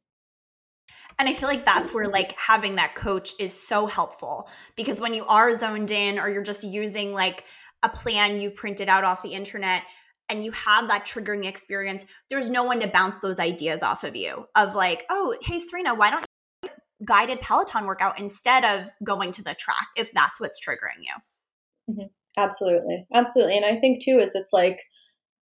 And 1.18 1.28
I 1.28 1.34
feel 1.34 1.48
like 1.48 1.64
that's 1.64 1.92
where 1.92 2.08
like 2.08 2.32
having 2.38 2.76
that 2.76 2.94
coach 2.94 3.32
is 3.40 3.52
so 3.52 3.86
helpful 3.86 4.48
because 4.76 5.00
when 5.00 5.14
you 5.14 5.24
are 5.26 5.52
zoned 5.52 5.90
in 5.90 6.18
or 6.18 6.28
you're 6.28 6.44
just 6.44 6.62
using 6.62 7.12
like 7.12 7.44
a 7.82 7.88
plan 7.88 8.40
you 8.40 8.50
printed 8.50 8.88
out 8.88 9.04
off 9.04 9.22
the 9.22 9.34
internet 9.34 9.82
and 10.28 10.44
you 10.44 10.52
have 10.52 10.88
that 10.88 11.06
triggering 11.06 11.46
experience, 11.46 12.04
there's 12.28 12.50
no 12.50 12.64
one 12.64 12.80
to 12.80 12.88
bounce 12.88 13.20
those 13.20 13.40
ideas 13.40 13.82
off 13.82 14.04
of 14.04 14.14
you 14.14 14.46
of 14.56 14.74
like, 14.74 15.04
oh, 15.10 15.36
hey, 15.42 15.58
Serena, 15.58 15.94
why 15.94 16.10
don't 16.10 16.24
you 16.62 16.70
guided 17.06 17.40
Peloton 17.40 17.86
workout 17.86 18.18
instead 18.18 18.64
of 18.64 18.90
going 19.02 19.32
to 19.32 19.42
the 19.42 19.54
track 19.54 19.86
if 19.96 20.12
that's 20.12 20.40
what's 20.40 20.58
triggering 20.60 21.02
you? 21.02 21.92
Mm-hmm. 21.94 22.06
Absolutely. 22.36 23.06
Absolutely. 23.14 23.56
And 23.56 23.64
I 23.64 23.80
think 23.80 24.04
too, 24.04 24.18
is 24.18 24.34
it's 24.34 24.52
like, 24.52 24.78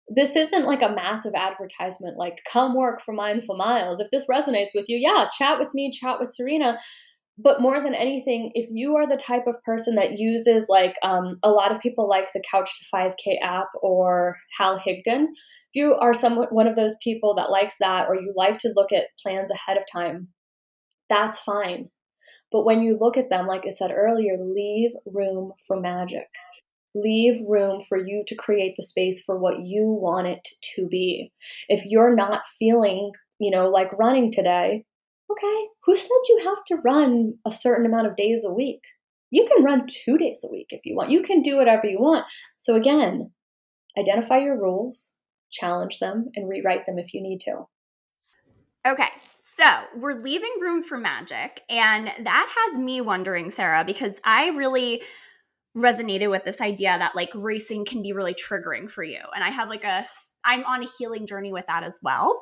this 0.08 0.36
isn't 0.36 0.66
like 0.66 0.82
a 0.82 0.94
massive 0.94 1.34
advertisement 1.34 2.16
like 2.16 2.40
come 2.50 2.74
work 2.74 3.00
for 3.00 3.12
mindful 3.12 3.56
miles 3.56 4.00
if 4.00 4.10
this 4.10 4.26
resonates 4.26 4.70
with 4.74 4.86
you 4.88 4.96
yeah 4.96 5.28
chat 5.36 5.58
with 5.58 5.68
me 5.74 5.90
chat 5.92 6.18
with 6.18 6.34
serena 6.34 6.78
but 7.40 7.60
more 7.60 7.80
than 7.80 7.94
anything, 7.94 8.50
if 8.54 8.68
you 8.72 8.96
are 8.96 9.06
the 9.06 9.16
type 9.16 9.46
of 9.46 9.62
person 9.62 9.94
that 9.94 10.18
uses 10.18 10.66
like 10.68 10.96
um, 11.04 11.38
a 11.44 11.50
lot 11.50 11.70
of 11.70 11.80
people 11.80 12.08
like 12.08 12.32
the 12.32 12.42
Couch 12.50 12.68
to 12.80 12.86
5K 12.92 13.40
app 13.40 13.68
or 13.80 14.36
Hal 14.58 14.76
Higdon, 14.76 15.26
if 15.26 15.74
you 15.74 15.94
are 15.94 16.12
some 16.12 16.36
one 16.50 16.66
of 16.66 16.74
those 16.74 16.96
people 17.02 17.36
that 17.36 17.50
likes 17.50 17.78
that 17.78 18.08
or 18.08 18.16
you 18.16 18.32
like 18.36 18.58
to 18.58 18.72
look 18.74 18.92
at 18.92 19.16
plans 19.22 19.52
ahead 19.52 19.76
of 19.76 19.84
time, 19.90 20.28
that's 21.08 21.38
fine. 21.38 21.90
But 22.50 22.64
when 22.64 22.82
you 22.82 22.98
look 23.00 23.16
at 23.16 23.30
them, 23.30 23.46
like 23.46 23.64
I 23.66 23.70
said 23.70 23.92
earlier, 23.92 24.36
leave 24.40 24.90
room 25.06 25.52
for 25.66 25.78
magic. 25.78 26.26
Leave 26.94 27.40
room 27.46 27.82
for 27.88 27.98
you 27.98 28.24
to 28.26 28.34
create 28.34 28.74
the 28.76 28.82
space 28.82 29.22
for 29.22 29.38
what 29.38 29.62
you 29.62 29.84
want 29.84 30.26
it 30.26 30.48
to 30.74 30.88
be. 30.88 31.30
If 31.68 31.84
you're 31.84 32.16
not 32.16 32.46
feeling, 32.58 33.12
you 33.38 33.52
know, 33.52 33.68
like 33.68 33.96
running 33.96 34.32
today, 34.32 34.84
okay, 35.30 35.66
who 35.84 35.96
said 35.96 36.08
you 36.28 36.40
have 36.44 36.64
to 36.66 36.76
run 36.76 37.34
a 37.46 37.52
certain 37.52 37.86
amount 37.86 38.06
of 38.06 38.16
days 38.16 38.44
a 38.44 38.52
week? 38.52 38.82
You 39.30 39.46
can 39.46 39.64
run 39.64 39.86
two 39.86 40.16
days 40.16 40.44
a 40.44 40.50
week 40.50 40.68
if 40.70 40.80
you 40.84 40.96
want. 40.96 41.10
You 41.10 41.22
can 41.22 41.42
do 41.42 41.56
whatever 41.56 41.86
you 41.86 42.00
want. 42.00 42.24
So, 42.56 42.76
again, 42.76 43.30
identify 43.98 44.38
your 44.38 44.58
rules, 44.58 45.14
challenge 45.50 45.98
them, 45.98 46.28
and 46.34 46.48
rewrite 46.48 46.86
them 46.86 46.98
if 46.98 47.12
you 47.12 47.22
need 47.22 47.40
to. 47.40 47.66
Okay, 48.86 49.08
so 49.38 49.64
we're 49.96 50.22
leaving 50.22 50.52
room 50.60 50.82
for 50.82 50.96
magic. 50.96 51.62
And 51.68 52.06
that 52.06 52.68
has 52.70 52.78
me 52.78 53.00
wondering, 53.00 53.50
Sara, 53.50 53.84
because 53.84 54.20
I 54.24 54.48
really 54.50 55.02
resonated 55.76 56.30
with 56.30 56.44
this 56.44 56.60
idea 56.60 56.96
that 56.98 57.14
like 57.14 57.30
racing 57.34 57.84
can 57.84 58.02
be 58.02 58.12
really 58.12 58.34
triggering 58.34 58.90
for 58.90 59.02
you. 59.02 59.20
And 59.34 59.44
I 59.44 59.50
have 59.50 59.68
like 59.68 59.84
a, 59.84 60.06
I'm 60.44 60.64
on 60.64 60.82
a 60.82 60.88
healing 60.98 61.26
journey 61.26 61.52
with 61.52 61.66
that 61.66 61.82
as 61.82 61.98
well, 62.02 62.40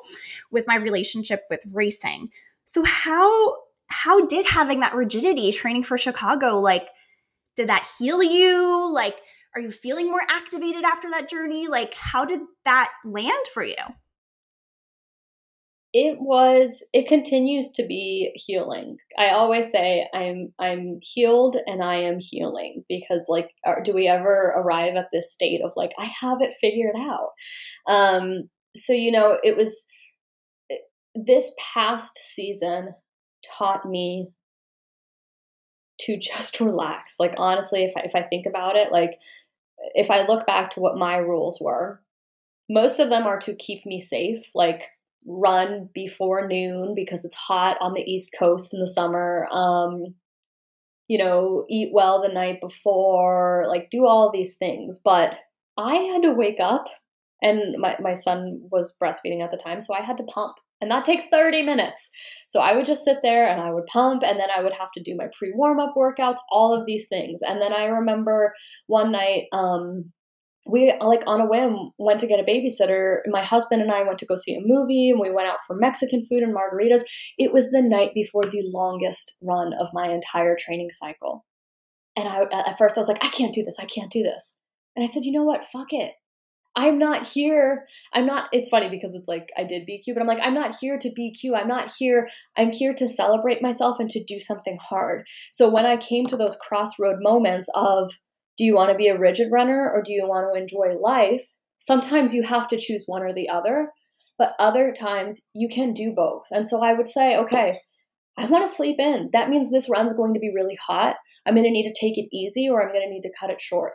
with 0.51 0.65
my 0.67 0.75
relationship 0.75 1.41
with 1.49 1.61
racing. 1.71 2.29
So 2.67 2.83
how 2.83 3.55
how 3.87 4.25
did 4.25 4.45
having 4.45 4.81
that 4.81 4.93
rigidity 4.93 5.51
training 5.51 5.83
for 5.83 5.97
Chicago 5.97 6.59
like 6.59 6.89
did 7.55 7.69
that 7.69 7.89
heal 7.97 8.21
you? 8.21 8.93
Like 8.93 9.15
are 9.55 9.61
you 9.61 9.71
feeling 9.71 10.11
more 10.11 10.21
activated 10.29 10.83
after 10.83 11.09
that 11.09 11.29
journey? 11.29 11.67
Like 11.67 11.95
how 11.95 12.25
did 12.25 12.41
that 12.65 12.91
land 13.03 13.47
for 13.51 13.63
you? 13.63 13.75
it 15.93 16.19
was 16.19 16.83
it 16.93 17.07
continues 17.07 17.71
to 17.71 17.85
be 17.87 18.31
healing 18.35 18.97
i 19.17 19.29
always 19.29 19.71
say 19.71 20.07
i'm 20.13 20.53
i'm 20.59 20.99
healed 21.01 21.55
and 21.65 21.81
i 21.81 21.95
am 21.95 22.19
healing 22.19 22.83
because 22.89 23.21
like 23.27 23.49
are, 23.65 23.81
do 23.81 23.93
we 23.93 24.07
ever 24.07 24.53
arrive 24.55 24.95
at 24.95 25.07
this 25.13 25.33
state 25.33 25.61
of 25.63 25.71
like 25.75 25.93
i 25.97 26.05
have 26.05 26.41
it 26.41 26.53
figured 26.59 26.95
out 26.95 27.29
um 27.87 28.49
so 28.75 28.91
you 28.93 29.11
know 29.11 29.39
it 29.43 29.55
was 29.55 29.87
this 31.25 31.51
past 31.57 32.17
season 32.17 32.93
taught 33.57 33.85
me 33.85 34.29
to 35.99 36.17
just 36.21 36.59
relax 36.59 37.15
like 37.19 37.33
honestly 37.37 37.83
if 37.83 37.93
I, 37.95 38.01
if 38.01 38.15
I 38.15 38.23
think 38.23 38.45
about 38.45 38.75
it 38.75 38.91
like 38.91 39.19
if 39.93 40.09
i 40.09 40.25
look 40.25 40.47
back 40.47 40.71
to 40.71 40.79
what 40.79 40.97
my 40.97 41.17
rules 41.17 41.61
were 41.61 42.01
most 42.67 42.99
of 42.99 43.09
them 43.09 43.27
are 43.27 43.39
to 43.39 43.55
keep 43.55 43.85
me 43.85 43.99
safe 43.99 44.43
like 44.55 44.83
run 45.27 45.89
before 45.93 46.47
noon 46.47 46.95
because 46.95 47.25
it's 47.25 47.35
hot 47.35 47.77
on 47.81 47.93
the 47.93 48.01
East 48.01 48.33
Coast 48.37 48.73
in 48.73 48.79
the 48.79 48.87
summer. 48.87 49.47
Um, 49.51 50.15
you 51.07 51.17
know, 51.17 51.65
eat 51.69 51.91
well 51.93 52.21
the 52.21 52.33
night 52.33 52.59
before, 52.61 53.65
like 53.67 53.89
do 53.89 54.05
all 54.05 54.31
these 54.31 54.55
things. 54.55 54.99
But 55.03 55.35
I 55.77 55.95
had 55.95 56.23
to 56.23 56.33
wake 56.33 56.59
up, 56.59 56.87
and 57.41 57.77
my, 57.77 57.95
my 57.99 58.13
son 58.13 58.61
was 58.71 58.97
breastfeeding 59.01 59.43
at 59.43 59.51
the 59.51 59.57
time, 59.57 59.79
so 59.79 59.93
I 59.93 60.01
had 60.01 60.17
to 60.17 60.23
pump. 60.23 60.55
And 60.79 60.91
that 60.91 61.05
takes 61.05 61.25
30 61.27 61.63
minutes. 61.63 62.09
So 62.49 62.59
I 62.59 62.75
would 62.75 62.85
just 62.85 63.03
sit 63.03 63.17
there 63.23 63.47
and 63.47 63.59
I 63.59 63.71
would 63.71 63.87
pump, 63.87 64.23
and 64.23 64.39
then 64.39 64.49
I 64.55 64.61
would 64.61 64.73
have 64.73 64.91
to 64.93 65.03
do 65.03 65.15
my 65.17 65.27
pre 65.37 65.51
warm 65.55 65.79
up 65.79 65.95
workouts, 65.95 66.37
all 66.51 66.77
of 66.77 66.85
these 66.85 67.07
things. 67.07 67.41
And 67.41 67.61
then 67.61 67.73
I 67.73 67.85
remember 67.85 68.53
one 68.87 69.11
night, 69.11 69.45
um, 69.51 70.11
we 70.69 70.93
like 70.99 71.23
on 71.27 71.41
a 71.41 71.45
whim 71.45 71.91
went 71.97 72.19
to 72.19 72.27
get 72.27 72.39
a 72.39 72.43
babysitter. 72.43 73.19
My 73.27 73.43
husband 73.43 73.81
and 73.81 73.91
i 73.91 74.03
went 74.03 74.19
to 74.19 74.25
go 74.25 74.35
see 74.35 74.55
a 74.55 74.61
movie 74.61 75.11
and 75.11 75.19
we 75.19 75.31
went 75.31 75.47
out 75.47 75.59
for 75.65 75.77
mexican 75.77 76.25
food 76.25 76.43
and 76.43 76.53
margaritas. 76.53 77.03
It 77.37 77.53
was 77.53 77.71
the 77.71 77.81
night 77.81 78.11
before 78.13 78.43
the 78.43 78.63
longest 78.73 79.35
run 79.41 79.71
of 79.79 79.89
my 79.93 80.09
entire 80.09 80.57
training 80.59 80.89
cycle. 80.91 81.45
And 82.17 82.27
i 82.27 82.41
at 82.51 82.77
first 82.77 82.97
i 82.97 82.99
was 82.99 83.07
like 83.07 83.23
i 83.23 83.29
can't 83.29 83.53
do 83.53 83.63
this. 83.63 83.79
I 83.79 83.85
can't 83.85 84.11
do 84.11 84.23
this. 84.23 84.53
And 84.95 85.03
i 85.03 85.07
said 85.07 85.23
you 85.23 85.31
know 85.31 85.43
what? 85.43 85.63
Fuck 85.63 85.93
it 85.93 86.13
i'm 86.77 86.97
not 86.97 87.27
here 87.27 87.85
i'm 88.13 88.25
not 88.25 88.47
it's 88.53 88.69
funny 88.69 88.89
because 88.89 89.13
it's 89.13 89.27
like 89.27 89.49
i 89.57 89.63
did 89.65 89.87
bq 89.87 90.13
but 90.13 90.21
i'm 90.21 90.27
like 90.27 90.39
i'm 90.41 90.53
not 90.53 90.73
here 90.79 90.97
to 90.97 91.09
bq 91.09 91.53
i'm 91.53 91.67
not 91.67 91.91
here 91.97 92.25
i'm 92.57 92.71
here 92.71 92.93
to 92.93 93.09
celebrate 93.09 93.61
myself 93.61 93.99
and 93.99 94.09
to 94.09 94.23
do 94.23 94.39
something 94.39 94.77
hard 94.81 95.25
so 95.51 95.69
when 95.69 95.85
i 95.85 95.97
came 95.97 96.25
to 96.25 96.37
those 96.37 96.55
crossroad 96.61 97.17
moments 97.19 97.67
of 97.75 98.09
do 98.57 98.65
you 98.65 98.73
want 98.73 98.91
to 98.91 98.97
be 98.97 99.07
a 99.07 99.17
rigid 99.17 99.51
runner 99.51 99.89
or 99.93 100.01
do 100.01 100.11
you 100.11 100.27
want 100.27 100.51
to 100.51 100.59
enjoy 100.59 100.99
life? 100.99 101.45
Sometimes 101.77 102.33
you 102.33 102.43
have 102.43 102.67
to 102.69 102.77
choose 102.77 103.03
one 103.05 103.21
or 103.21 103.33
the 103.33 103.49
other, 103.49 103.91
but 104.37 104.55
other 104.59 104.91
times 104.91 105.41
you 105.53 105.69
can 105.69 105.93
do 105.93 106.11
both. 106.11 106.45
And 106.51 106.67
so 106.67 106.81
I 106.81 106.93
would 106.93 107.07
say, 107.07 107.37
okay, 107.37 107.75
I 108.37 108.45
want 108.45 108.67
to 108.67 108.73
sleep 108.73 108.97
in. 108.99 109.29
That 109.33 109.49
means 109.49 109.71
this 109.71 109.89
run's 109.89 110.13
going 110.13 110.33
to 110.33 110.39
be 110.39 110.51
really 110.53 110.77
hot. 110.85 111.15
I'm 111.45 111.55
going 111.55 111.65
to 111.65 111.71
need 111.71 111.91
to 111.91 111.99
take 111.99 112.17
it 112.17 112.29
easy 112.31 112.69
or 112.69 112.81
I'm 112.81 112.93
going 112.93 113.05
to 113.05 113.11
need 113.11 113.23
to 113.23 113.33
cut 113.39 113.49
it 113.49 113.59
short. 113.59 113.93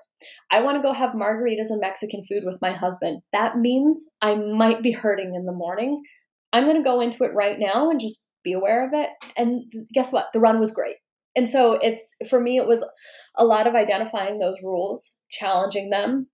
I 0.51 0.63
want 0.63 0.77
to 0.77 0.83
go 0.83 0.93
have 0.93 1.13
margaritas 1.13 1.71
and 1.71 1.81
Mexican 1.81 2.23
food 2.25 2.43
with 2.45 2.61
my 2.61 2.73
husband. 2.73 3.23
That 3.33 3.59
means 3.59 4.09
I 4.21 4.35
might 4.35 4.83
be 4.83 4.93
hurting 4.93 5.35
in 5.35 5.47
the 5.47 5.53
morning. 5.53 6.03
I'm 6.53 6.65
going 6.65 6.77
to 6.77 6.83
go 6.83 7.01
into 7.01 7.25
it 7.25 7.35
right 7.35 7.57
now 7.59 7.91
and 7.91 8.01
just 8.01 8.25
be 8.43 8.53
aware 8.53 8.87
of 8.87 8.93
it. 8.93 9.11
And 9.37 9.73
guess 9.95 10.13
what? 10.13 10.27
The 10.33 10.41
run 10.41 10.59
was 10.59 10.73
great 10.73 10.97
and 11.35 11.49
so 11.49 11.79
it's 11.81 12.15
for 12.29 12.41
me 12.41 12.57
it 12.57 12.67
was 12.67 12.87
a 13.37 13.45
lot 13.45 13.67
of 13.67 13.75
identifying 13.75 14.39
those 14.39 14.57
rules 14.63 15.13
challenging 15.31 15.91
them 15.91 16.27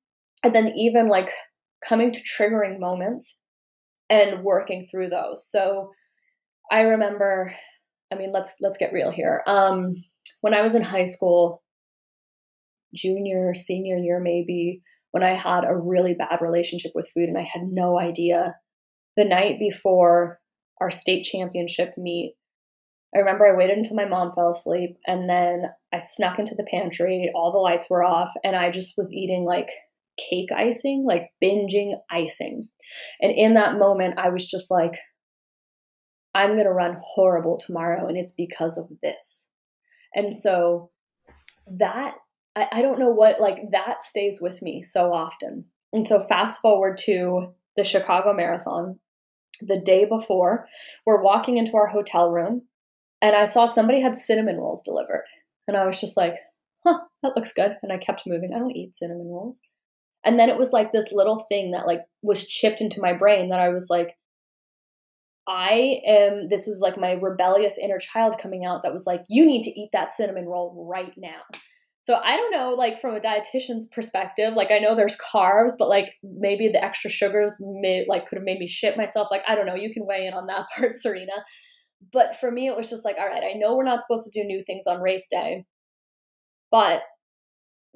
and 0.43 0.55
then 0.55 0.73
even 0.77 1.09
like 1.09 1.31
coming 1.87 2.13
to 2.13 2.21
triggering 2.21 2.79
moments 2.79 3.39
and 4.11 4.43
working 4.43 4.87
through 4.91 5.09
those 5.09 5.49
so 5.49 5.91
i 6.71 6.81
remember 6.81 7.53
i 8.13 8.17
mean 8.17 8.33
let's 8.33 8.57
let's 8.61 8.79
get 8.79 8.93
real 8.93 9.11
here 9.11 9.43
um 9.47 9.95
when 10.41 10.55
i 10.55 10.63
was 10.63 10.75
in 10.75 10.83
high 10.83 11.05
school 11.05 11.63
junior 12.95 13.55
senior 13.55 13.97
year 13.97 14.21
maybe 14.21 14.83
when 15.11 15.23
i 15.23 15.35
had 15.35 15.65
a 15.65 15.77
really 15.77 16.15
bad 16.15 16.39
relationship 16.41 16.93
with 16.95 17.11
food 17.15 17.29
and 17.29 17.39
i 17.39 17.47
had 17.53 17.63
no 17.65 17.99
idea 17.99 18.55
the 19.17 19.25
night 19.25 19.59
before 19.59 20.41
our 20.81 20.91
state 20.91 21.23
championship 21.23 21.95
meet 21.97 22.35
I 23.15 23.21
remember 23.21 23.47
I 23.47 23.57
waited 23.57 23.79
until 23.79 23.97
my 23.97 24.05
mom 24.05 24.33
fell 24.33 24.51
asleep 24.51 24.99
and 25.07 25.29
then 25.31 25.65
I 25.93 25.99
snuck 25.99 26.39
into 26.39 26.55
the 26.55 26.67
pantry. 26.71 27.31
All 27.35 27.53
the 27.53 27.59
lights 27.59 27.89
were 27.89 28.05
off 28.05 28.31
and 28.45 28.55
I 28.55 28.71
just 28.71 28.99
was 28.99 29.13
eating 29.15 29.45
like 29.45 29.71
cake 30.19 30.51
icing, 30.55 31.05
like 31.07 31.31
binging 31.43 31.95
icing. 32.11 32.69
And 33.21 33.33
in 33.33 33.55
that 33.55 33.79
moment, 33.79 34.19
I 34.19 34.29
was 34.29 34.45
just 34.45 34.71
like, 34.71 34.99
I'm 36.35 36.53
going 36.53 36.65
to 36.65 36.73
run 36.73 36.99
horrible 37.01 37.59
tomorrow 37.59 38.07
and 38.07 38.17
it's 38.17 38.33
because 38.33 38.79
of 38.79 38.89
this. 39.03 39.49
And 40.15 40.35
so 40.35 40.91
that, 41.67 42.17
I, 42.55 42.69
I 42.73 42.83
don't 42.83 42.99
know 42.99 43.11
what, 43.11 43.41
like 43.41 43.71
that 43.73 44.03
stays 44.03 44.41
with 44.41 44.63
me 44.63 44.83
so 44.83 45.13
often. 45.13 45.65
And 45.93 46.07
so 46.07 46.21
fast 46.21 46.61
forward 46.61 46.99
to 47.05 47.55
the 47.77 47.85
Chicago 47.85 48.33
Marathon. 48.33 48.99
The 49.61 49.81
day 49.81 50.05
before, 50.05 50.67
we're 51.05 51.23
walking 51.23 51.59
into 51.59 51.77
our 51.77 51.89
hotel 51.89 52.31
room 52.31 52.63
and 53.21 53.35
I 53.35 53.45
saw 53.45 53.67
somebody 53.67 54.01
had 54.01 54.15
cinnamon 54.15 54.59
rolls 54.59 54.83
delivered. 54.83 55.25
And 55.67 55.77
I 55.77 55.85
was 55.85 56.01
just 56.01 56.17
like, 56.17 56.35
huh, 56.85 57.01
that 57.23 57.33
looks 57.35 57.53
good. 57.53 57.77
And 57.83 57.93
I 57.93 57.99
kept 57.99 58.27
moving. 58.27 58.53
I 58.55 58.59
don't 58.59 58.77
eat 58.77 58.95
cinnamon 58.95 59.29
rolls. 59.29 59.61
And 60.25 60.39
then 60.39 60.49
it 60.49 60.59
was 60.59 60.73
like 60.73 60.93
this 60.93 61.13
little 61.13 61.47
thing 61.49 61.73
that 61.73 61.87
like 61.87 62.03
was 62.23 62.47
chipped 62.47 62.81
into 62.81 63.01
my 63.01 63.13
brain 63.13 63.51
that 63.51 63.61
I 63.61 63.71
was 63.71 63.89
like, 63.89 64.17
I 65.49 66.01
am, 66.07 66.49
this 66.49 66.67
was 66.67 66.81
like 66.83 66.99
my 66.99 67.13
rebellious 67.13 67.79
inner 67.79 67.99
child 67.99 68.37
coming 68.41 68.65
out 68.65 68.83
that 68.83 68.93
was 68.93 69.07
like, 69.07 69.23
you 69.29 69.47
need 69.47 69.63
to 69.63 69.71
eat 69.71 69.91
that 69.93 70.13
cinnamon 70.13 70.47
roll 70.47 70.87
right 70.91 71.13
now. 71.17 71.41
So 72.03 72.21
I 72.23 72.37
don't 72.37 72.53
know, 72.53 72.71
like 72.71 72.99
from 72.99 73.17
a 73.17 73.21
dietitian's 73.21 73.87
perspective, 73.87 74.55
like 74.55 74.71
I 74.71 74.79
know 74.79 74.95
there's 74.95 75.17
carbs, 75.17 75.73
but 75.79 75.89
like 75.89 76.13
maybe 76.23 76.69
the 76.69 76.83
extra 76.83 77.11
sugars 77.11 77.55
may 77.61 78.07
like 78.09 78.27
could 78.27 78.37
have 78.37 78.45
made 78.45 78.59
me 78.59 78.67
shit 78.67 78.97
myself. 78.97 79.29
Like 79.31 79.43
I 79.47 79.55
don't 79.55 79.67
know. 79.67 79.75
You 79.75 79.93
can 79.93 80.07
weigh 80.07 80.27
in 80.27 80.33
on 80.33 80.47
that 80.47 80.67
part, 80.77 80.93
Serena 80.93 81.33
but 82.13 82.37
for 82.37 82.51
me, 82.51 82.69
it 82.69 82.77
was 82.77 82.91
just 82.91 83.05
like, 83.05 83.17
all 83.19 83.27
right, 83.27 83.43
I 83.43 83.59
know 83.59 83.77
we're 83.77 83.85
not 83.85 84.03
supposed 84.03 84.31
to 84.31 84.41
do 84.41 84.47
new 84.47 84.63
things 84.63 84.87
on 84.87 85.01
race 85.01 85.27
day, 85.29 85.65
but 86.71 87.03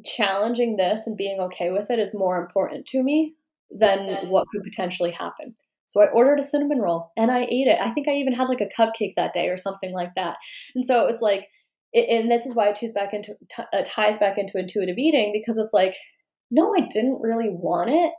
challenging 0.05 0.77
this 0.77 1.07
and 1.07 1.17
being 1.17 1.41
okay 1.41 1.71
with 1.71 1.91
it 1.91 1.99
is 1.99 2.15
more 2.15 2.43
important 2.43 2.87
to 2.87 3.03
me 3.03 3.35
than 3.71 4.29
what 4.29 4.49
could 4.49 4.63
potentially 4.65 5.13
happen. 5.13 5.55
So 5.93 6.01
I 6.03 6.07
ordered 6.07 6.41
a 6.41 6.43
cinnamon 6.43 6.79
roll 6.79 7.13
and 7.19 7.31
I 7.31 7.43
ate 7.43 7.67
it. 7.67 7.79
I 7.79 7.91
think 7.91 8.09
I 8.09 8.13
even 8.13 8.33
had 8.33 8.49
like 8.49 8.63
a 8.63 8.81
cupcake 8.81 9.13
that 9.17 9.35
day 9.35 9.49
or 9.49 9.59
something 9.59 9.93
like 9.93 10.15
that. 10.17 10.39
And 10.75 10.85
so 10.87 11.05
it 11.05 11.11
was 11.11 11.21
like, 11.21 11.49
and 11.95 12.31
this 12.31 12.47
is 12.47 12.55
why 12.55 12.69
it 12.69 12.77
ties 12.77 12.93
back 12.93 13.13
into 13.13 13.35
uh, 13.59 13.83
ties 13.85 14.17
back 14.17 14.39
into 14.39 14.59
intuitive 14.59 14.97
eating 14.97 15.33
because 15.35 15.59
it's 15.59 15.75
like, 15.75 15.95
no, 16.51 16.75
I 16.75 16.87
didn't 16.91 17.21
really 17.21 17.51
want 17.51 17.91
it, 17.91 18.13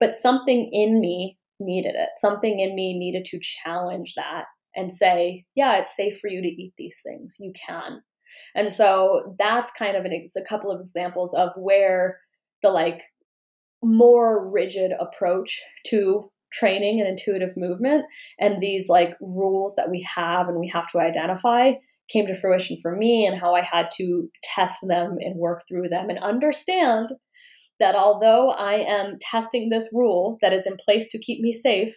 but 0.00 0.12
something 0.12 0.68
in 0.72 1.00
me 1.00 1.38
needed 1.60 1.94
it. 1.94 2.08
Something 2.16 2.58
in 2.58 2.74
me 2.74 2.98
needed 2.98 3.24
to 3.26 3.38
challenge 3.40 4.14
that 4.16 4.46
and 4.74 4.90
say, 4.90 5.44
yeah, 5.54 5.78
it's 5.78 5.94
safe 5.94 6.18
for 6.18 6.28
you 6.28 6.42
to 6.42 6.48
eat 6.48 6.72
these 6.76 7.00
things. 7.04 7.36
You 7.38 7.52
can. 7.52 8.02
And 8.56 8.72
so 8.72 9.36
that's 9.38 9.70
kind 9.70 9.96
of 9.96 10.04
an 10.04 10.24
a 10.36 10.48
couple 10.48 10.72
of 10.72 10.80
examples 10.80 11.32
of 11.32 11.52
where 11.56 12.18
the 12.62 12.70
like 12.70 13.02
more 13.82 14.50
rigid 14.50 14.92
approach 14.98 15.60
to 15.86 16.30
training 16.52 17.00
and 17.00 17.08
intuitive 17.08 17.56
movement 17.56 18.04
and 18.38 18.60
these 18.60 18.88
like 18.88 19.14
rules 19.20 19.74
that 19.76 19.90
we 19.90 20.06
have 20.14 20.48
and 20.48 20.58
we 20.58 20.68
have 20.68 20.90
to 20.90 20.98
identify 20.98 21.72
came 22.10 22.26
to 22.26 22.34
fruition 22.34 22.76
for 22.82 22.96
me 22.96 23.26
and 23.26 23.38
how 23.38 23.54
I 23.54 23.62
had 23.62 23.88
to 23.96 24.28
test 24.42 24.80
them 24.82 25.16
and 25.20 25.38
work 25.38 25.62
through 25.68 25.88
them 25.88 26.10
and 26.10 26.18
understand 26.18 27.12
that 27.78 27.94
although 27.94 28.50
I 28.50 28.74
am 28.74 29.16
testing 29.20 29.68
this 29.68 29.88
rule 29.92 30.38
that 30.42 30.52
is 30.52 30.66
in 30.66 30.76
place 30.76 31.08
to 31.12 31.18
keep 31.18 31.40
me 31.40 31.52
safe, 31.52 31.96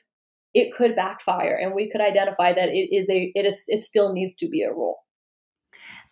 it 0.54 0.72
could 0.72 0.96
backfire 0.96 1.60
and 1.62 1.74
we 1.74 1.89
could 1.89 2.02
identify 2.02 2.54
that 2.54 2.70
it 2.70 2.96
is 2.96 3.10
a 3.10 3.32
it 3.36 3.46
is 3.46 3.66
it 3.68 3.84
still 3.84 4.13
needs 4.13 4.36
to 4.36 4.48
be 4.48 4.62
a 4.62 4.72
rule. 4.72 4.98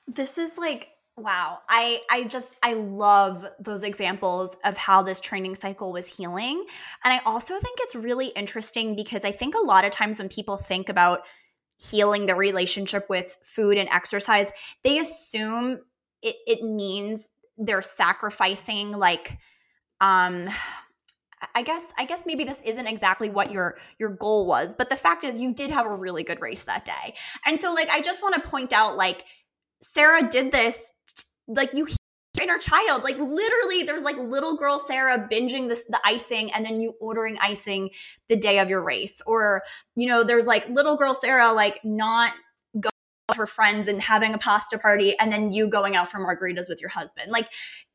This 0.08 0.38
is 0.38 0.58
like 0.58 0.90
wow 1.18 1.60
i 1.68 2.00
i 2.10 2.24
just 2.24 2.56
i 2.64 2.74
love 2.74 3.46
those 3.60 3.84
examples 3.84 4.56
of 4.64 4.78
how 4.78 5.02
this 5.02 5.20
training 5.20 5.56
cycle 5.56 5.92
was 5.92 6.08
healing 6.08 6.66
and 7.04 7.14
i 7.14 7.20
also 7.26 7.60
think 7.60 7.78
it's 7.82 7.96
really 7.96 8.28
interesting 8.28 8.96
because 8.96 9.26
i 9.26 9.32
think 9.32 9.54
a 9.56 9.60
lot 9.60 9.84
of 9.84 9.92
times 9.92 10.20
when 10.20 10.30
people 10.30 10.58
think 10.58 10.90
about 10.90 11.22
healing 11.78 12.28
the 12.28 12.36
relationship 12.36 13.10
with 13.10 13.38
food 13.44 13.78
and 13.78 13.90
exercise 13.90 14.52
they 14.84 15.00
assume 15.00 15.80
it, 16.22 16.36
it 16.48 16.64
means 16.64 17.30
they're 17.58 17.82
sacrificing 17.82 18.92
like 18.92 19.38
um 20.00 20.50
I 21.56 21.64
guess 21.64 21.92
I 21.98 22.06
guess 22.06 22.26
maybe 22.26 22.44
this 22.44 22.62
isn't 22.66 22.86
exactly 22.86 23.30
what 23.30 23.52
your 23.52 23.78
your 23.98 24.10
goal 24.10 24.46
was, 24.46 24.76
but 24.76 24.90
the 24.90 24.96
fact 24.96 25.24
is 25.24 25.40
you 25.40 25.54
did 25.54 25.72
have 25.72 25.86
a 25.86 25.96
really 25.96 26.24
good 26.24 26.40
race 26.40 26.66
that 26.66 26.86
day. 26.86 27.16
And 27.46 27.60
so 27.60 27.74
like 27.74 27.90
I 27.90 28.02
just 28.02 28.22
want 28.22 28.36
to 28.36 28.48
point 28.48 28.74
out 28.74 28.96
like 28.96 29.26
Sara 29.82 30.30
did 30.30 30.52
this 30.52 30.92
like 31.48 31.74
you 31.74 31.88
inner 32.42 32.58
child 32.58 33.04
like 33.04 33.18
literally 33.20 33.84
there's 33.84 34.04
like 34.04 34.18
little 34.18 34.56
girl 34.56 34.80
sara 34.80 35.28
binging 35.30 35.68
this 35.68 35.84
the 35.90 36.00
icing 36.06 36.52
and 36.54 36.66
then 36.66 36.80
you 36.80 36.94
ordering 37.02 37.38
icing 37.42 37.90
the 38.30 38.36
day 38.36 38.60
of 38.60 38.70
your 38.70 38.82
race. 38.84 39.22
Or 39.26 39.64
you 39.96 40.08
know 40.08 40.24
there's 40.24 40.46
like 40.46 40.68
little 40.70 40.98
girl 40.98 41.14
sara 41.14 41.52
like 41.54 41.84
not 41.84 42.34
her 43.36 43.48
friends 43.48 43.88
and 43.88 44.02
having 44.02 44.34
a 44.34 44.38
pasta 44.38 44.78
party 44.78 45.18
and 45.20 45.32
then 45.32 45.52
you 45.52 45.68
going 45.68 45.96
out 45.96 46.10
for 46.10 46.20
margaritas 46.20 46.70
with 46.70 46.82
your 46.82 46.90
husband. 46.90 47.32
Like 47.32 47.48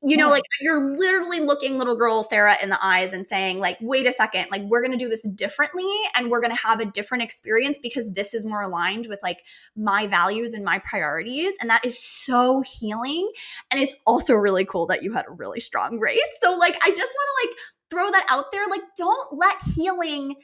you 0.03 0.17
know 0.17 0.29
like 0.29 0.45
you're 0.61 0.97
literally 0.97 1.41
looking 1.41 1.79
little 1.79 1.97
girl 1.97 2.23
sara 2.23 2.57
in 2.63 2.69
the 2.69 2.79
eyes 2.85 3.15
and 3.15 3.27
saying 3.27 3.59
like 3.59 3.79
wait 3.81 4.07
a 4.07 4.13
second 4.13 4.47
like 4.51 4.61
we're 4.65 4.83
going 4.83 4.97
to 4.97 5.03
do 5.03 5.09
this 5.09 5.23
differently 5.23 5.91
and 6.15 6.31
we're 6.31 6.41
going 6.41 6.55
to 6.55 6.63
have 6.63 6.81
a 6.81 6.85
different 6.85 7.23
experience 7.23 7.79
because 7.83 8.13
this 8.13 8.35
is 8.35 8.45
more 8.45 8.61
aligned 8.63 9.07
with 9.07 9.19
like 9.23 9.43
my 9.75 10.07
values 10.07 10.53
and 10.53 10.65
my 10.65 10.79
priorities. 10.81 11.55
And 11.61 11.71
that 11.71 11.85
is 11.85 11.99
so 11.99 12.63
healing. 12.63 13.31
And 13.71 13.81
it's 13.81 13.95
also 14.07 14.35
really 14.35 14.65
cool 14.65 14.87
that 14.87 15.03
you 15.03 15.13
had 15.13 15.27
a 15.29 15.33
really 15.33 15.61
strong 15.61 15.99
race. 15.99 16.29
So 16.41 16.57
like 16.57 16.77
i 16.83 16.91
just 16.91 17.13
want 17.15 17.29
to 17.29 17.49
like 17.49 17.57
throw 17.91 18.11
that 18.11 18.27
out 18.29 18.53
there. 18.53 18.67
Like 18.69 18.83
don't 18.97 19.39
let 19.39 19.57
healing 19.75 20.37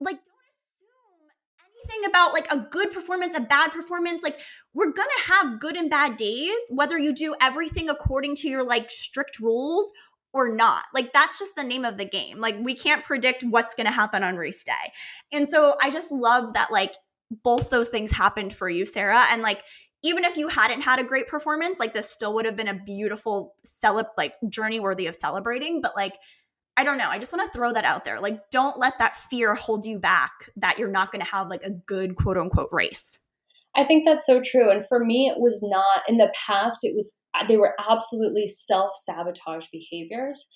like 0.00 0.18
anything 1.84 2.08
about 2.08 2.32
like 2.32 2.50
a 2.50 2.58
good 2.70 2.90
performance, 2.92 3.34
a 3.34 3.40
bad 3.40 3.72
performance. 3.72 4.22
Like 4.22 4.38
we're 4.72 4.92
going 4.92 5.08
to 5.24 5.32
have 5.32 5.60
good 5.60 5.76
and 5.76 5.90
bad 5.90 6.16
days, 6.16 6.58
whether 6.70 6.98
you 6.98 7.14
do 7.14 7.34
everything 7.40 7.88
according 7.88 8.36
to 8.36 8.48
your 8.48 8.64
like 8.64 8.90
strict 8.90 9.38
rules 9.40 9.92
or 10.32 10.54
not. 10.54 10.84
Like 10.92 11.12
that's 11.12 11.38
just 11.38 11.54
the 11.56 11.62
name 11.62 11.84
of 11.84 11.96
the 11.96 12.04
game. 12.04 12.40
Like 12.40 12.56
we 12.60 12.74
can't 12.74 13.04
predict 13.04 13.44
what's 13.44 13.74
going 13.74 13.86
to 13.86 13.92
happen 13.92 14.22
on 14.22 14.36
race 14.36 14.64
day. 14.64 14.72
And 15.32 15.48
so 15.48 15.76
I 15.80 15.90
just 15.90 16.10
love 16.10 16.54
that 16.54 16.72
like 16.72 16.94
both 17.42 17.70
those 17.70 17.88
things 17.88 18.12
happened 18.12 18.54
for 18.54 18.68
you, 18.68 18.84
Sara. 18.84 19.24
And 19.30 19.42
like 19.42 19.62
even 20.02 20.24
if 20.24 20.36
you 20.36 20.48
hadn't 20.48 20.82
had 20.82 20.98
a 20.98 21.04
great 21.04 21.28
performance, 21.28 21.78
like 21.78 21.94
this 21.94 22.10
still 22.10 22.34
would 22.34 22.44
have 22.44 22.56
been 22.56 22.68
a 22.68 22.74
beautiful 22.74 23.54
celeb 23.66 24.06
like 24.18 24.34
journey 24.48 24.80
worthy 24.80 25.06
of 25.06 25.14
celebrating. 25.14 25.80
But 25.80 25.96
like 25.96 26.14
I 26.76 26.84
don't 26.84 26.98
know. 26.98 27.08
I 27.08 27.18
just 27.18 27.32
want 27.32 27.50
to 27.50 27.56
throw 27.56 27.72
that 27.72 27.84
out 27.84 28.04
there. 28.04 28.20
Like, 28.20 28.50
don't 28.50 28.78
let 28.78 28.98
that 28.98 29.16
fear 29.16 29.54
hold 29.54 29.86
you 29.86 29.98
back 29.98 30.32
that 30.56 30.78
you're 30.78 30.90
not 30.90 31.12
going 31.12 31.24
to 31.24 31.30
have 31.30 31.48
like 31.48 31.62
a 31.62 31.70
good 31.70 32.16
quote 32.16 32.36
unquote 32.36 32.70
race. 32.72 33.18
I 33.76 33.84
think 33.84 34.04
that's 34.06 34.26
so 34.26 34.40
true. 34.40 34.70
And 34.70 34.86
for 34.86 35.04
me, 35.04 35.28
it 35.28 35.40
was 35.40 35.60
not 35.62 36.08
in 36.08 36.16
the 36.16 36.32
past, 36.46 36.78
it 36.82 36.94
was, 36.94 37.16
uh, 37.34 37.46
they 37.46 37.56
were 37.56 37.74
absolutely 37.90 38.46
self 38.46 38.92
sabotage 38.96 39.66
behaviors. 39.72 40.46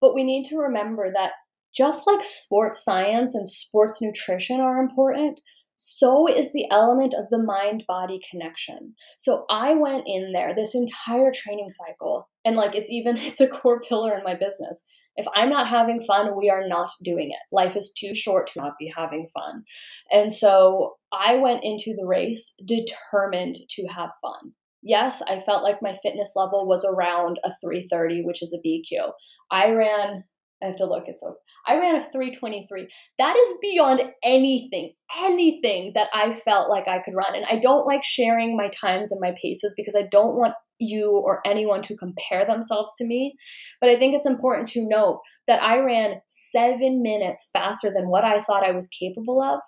But 0.00 0.14
we 0.14 0.24
need 0.24 0.44
to 0.46 0.58
remember 0.58 1.12
that 1.14 1.32
just 1.74 2.06
like 2.06 2.22
sports 2.22 2.84
science 2.84 3.34
and 3.34 3.48
sports 3.48 4.00
nutrition 4.00 4.60
are 4.60 4.78
important, 4.78 5.40
so 5.76 6.26
is 6.28 6.52
the 6.52 6.66
element 6.70 7.14
of 7.14 7.26
the 7.30 7.38
mind 7.38 7.84
body 7.86 8.20
connection. 8.28 8.94
So 9.16 9.44
I 9.48 9.74
went 9.74 10.04
in 10.06 10.32
there 10.32 10.54
this 10.54 10.74
entire 10.74 11.30
training 11.32 11.70
cycle, 11.70 12.28
and 12.44 12.56
like 12.56 12.74
it's 12.74 12.90
even, 12.90 13.16
it's 13.18 13.40
a 13.40 13.48
core 13.48 13.80
pillar 13.80 14.16
in 14.16 14.24
my 14.24 14.34
business 14.34 14.84
if 15.18 15.26
I'm 15.34 15.50
not 15.50 15.68
having 15.68 16.00
fun, 16.00 16.36
we 16.36 16.48
are 16.48 16.66
not 16.66 16.90
doing 17.02 17.30
it. 17.30 17.40
Life 17.52 17.76
is 17.76 17.92
too 17.92 18.14
short 18.14 18.46
to 18.48 18.60
not 18.60 18.72
be 18.78 18.90
having 18.96 19.26
fun. 19.34 19.64
And 20.10 20.32
so 20.32 20.94
I 21.12 21.36
went 21.36 21.64
into 21.64 21.94
the 21.94 22.06
race 22.06 22.54
determined 22.64 23.56
to 23.70 23.86
have 23.88 24.10
fun. 24.22 24.52
Yes, 24.82 25.20
I 25.28 25.40
felt 25.40 25.64
like 25.64 25.82
my 25.82 25.92
fitness 25.92 26.34
level 26.36 26.66
was 26.66 26.86
around 26.88 27.38
a 27.44 27.50
330, 27.60 28.22
which 28.24 28.42
is 28.42 28.56
a 28.56 28.66
BQ. 28.66 29.10
I 29.50 29.70
ran 29.72 30.22
I 30.62 30.66
have 30.66 30.76
to 30.76 30.86
look. 30.86 31.04
It's 31.06 31.22
over. 31.22 31.36
I 31.68 31.78
ran 31.78 31.94
a 31.94 32.00
323. 32.00 32.88
That 33.18 33.36
is 33.36 33.52
beyond 33.62 34.02
anything, 34.24 34.92
anything 35.20 35.92
that 35.94 36.08
I 36.12 36.32
felt 36.32 36.68
like 36.68 36.88
I 36.88 36.98
could 36.98 37.14
run. 37.14 37.36
And 37.36 37.44
I 37.48 37.60
don't 37.60 37.86
like 37.86 38.02
sharing 38.02 38.56
my 38.56 38.68
times 38.68 39.12
and 39.12 39.20
my 39.20 39.34
paces 39.40 39.72
because 39.76 39.94
I 39.94 40.02
don't 40.10 40.36
want 40.36 40.54
you 40.78 41.10
or 41.10 41.40
anyone 41.44 41.82
to 41.82 41.96
compare 41.96 42.46
themselves 42.46 42.92
to 42.96 43.06
me. 43.06 43.36
But 43.80 43.90
I 43.90 43.98
think 43.98 44.14
it's 44.14 44.26
important 44.26 44.68
to 44.68 44.86
note 44.86 45.20
that 45.46 45.62
I 45.62 45.78
ran 45.78 46.20
seven 46.26 47.02
minutes 47.02 47.50
faster 47.52 47.92
than 47.92 48.08
what 48.08 48.24
I 48.24 48.40
thought 48.40 48.66
I 48.66 48.72
was 48.72 48.88
capable 48.88 49.42
of 49.42 49.60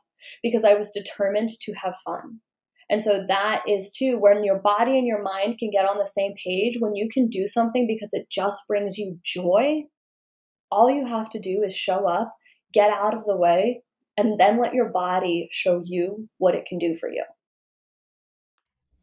because 0.42 0.64
I 0.64 0.74
was 0.74 0.90
determined 0.90 1.50
to 1.62 1.72
have 1.74 1.96
fun. 2.04 2.40
And 2.90 3.00
so 3.00 3.24
that 3.28 3.62
is 3.68 3.92
too 3.92 4.18
when 4.18 4.42
your 4.42 4.58
body 4.58 4.98
and 4.98 5.06
your 5.06 5.22
mind 5.22 5.58
can 5.58 5.70
get 5.70 5.88
on 5.88 5.98
the 5.98 6.06
same 6.06 6.34
page, 6.44 6.78
when 6.80 6.96
you 6.96 7.08
can 7.08 7.28
do 7.28 7.46
something 7.46 7.86
because 7.86 8.12
it 8.12 8.28
just 8.30 8.66
brings 8.66 8.98
you 8.98 9.18
joy, 9.24 9.84
all 10.72 10.90
you 10.90 11.06
have 11.06 11.30
to 11.30 11.38
do 11.38 11.62
is 11.64 11.74
show 11.74 12.08
up, 12.08 12.34
get 12.72 12.90
out 12.90 13.14
of 13.14 13.24
the 13.26 13.36
way, 13.36 13.82
and 14.16 14.38
then 14.40 14.60
let 14.60 14.74
your 14.74 14.88
body 14.88 15.48
show 15.52 15.82
you 15.84 16.28
what 16.38 16.54
it 16.54 16.66
can 16.66 16.78
do 16.78 16.94
for 16.94 17.08
you. 17.08 17.24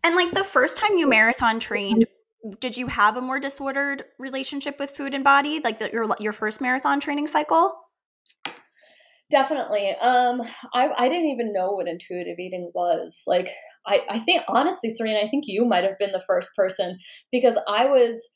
And 0.04 0.16
like 0.16 0.32
the 0.32 0.44
first 0.44 0.78
time 0.78 0.98
you 0.98 1.08
marathon 1.08 1.60
trained, 1.60 2.06
did 2.60 2.78
you 2.78 2.88
have 2.88 3.18
a 3.18 3.22
more 3.22 3.40
disordered 3.40 4.06
relationship 4.20 4.80
with 4.80 4.92
food 4.92 5.14
and 5.14 5.24
body, 5.24 5.60
like 5.64 5.80
the, 5.80 5.90
your 5.92 6.08
your 6.20 6.34
first 6.34 6.62
marathon 6.62 7.00
training 7.00 7.28
cycle? 7.28 7.74
Definitely. 9.30 9.94
Um, 10.02 10.42
I 10.74 10.90
I 10.98 11.10
didn't 11.10 11.26
even 11.26 11.52
know 11.52 11.72
what 11.72 11.88
intuitive 11.88 12.40
eating 12.40 12.72
was. 12.74 13.24
Like, 13.28 13.50
I 13.86 14.02
I 14.10 14.20
think 14.20 14.44
honestly, 14.48 14.90
Serena, 14.90 15.20
I 15.20 15.28
think 15.28 15.44
you 15.48 15.66
might 15.66 15.84
have 15.84 16.00
been 16.00 16.14
the 16.14 16.24
first 16.26 16.52
person 16.56 16.98
because 17.32 17.58
I 17.68 17.86
was. 17.86 18.30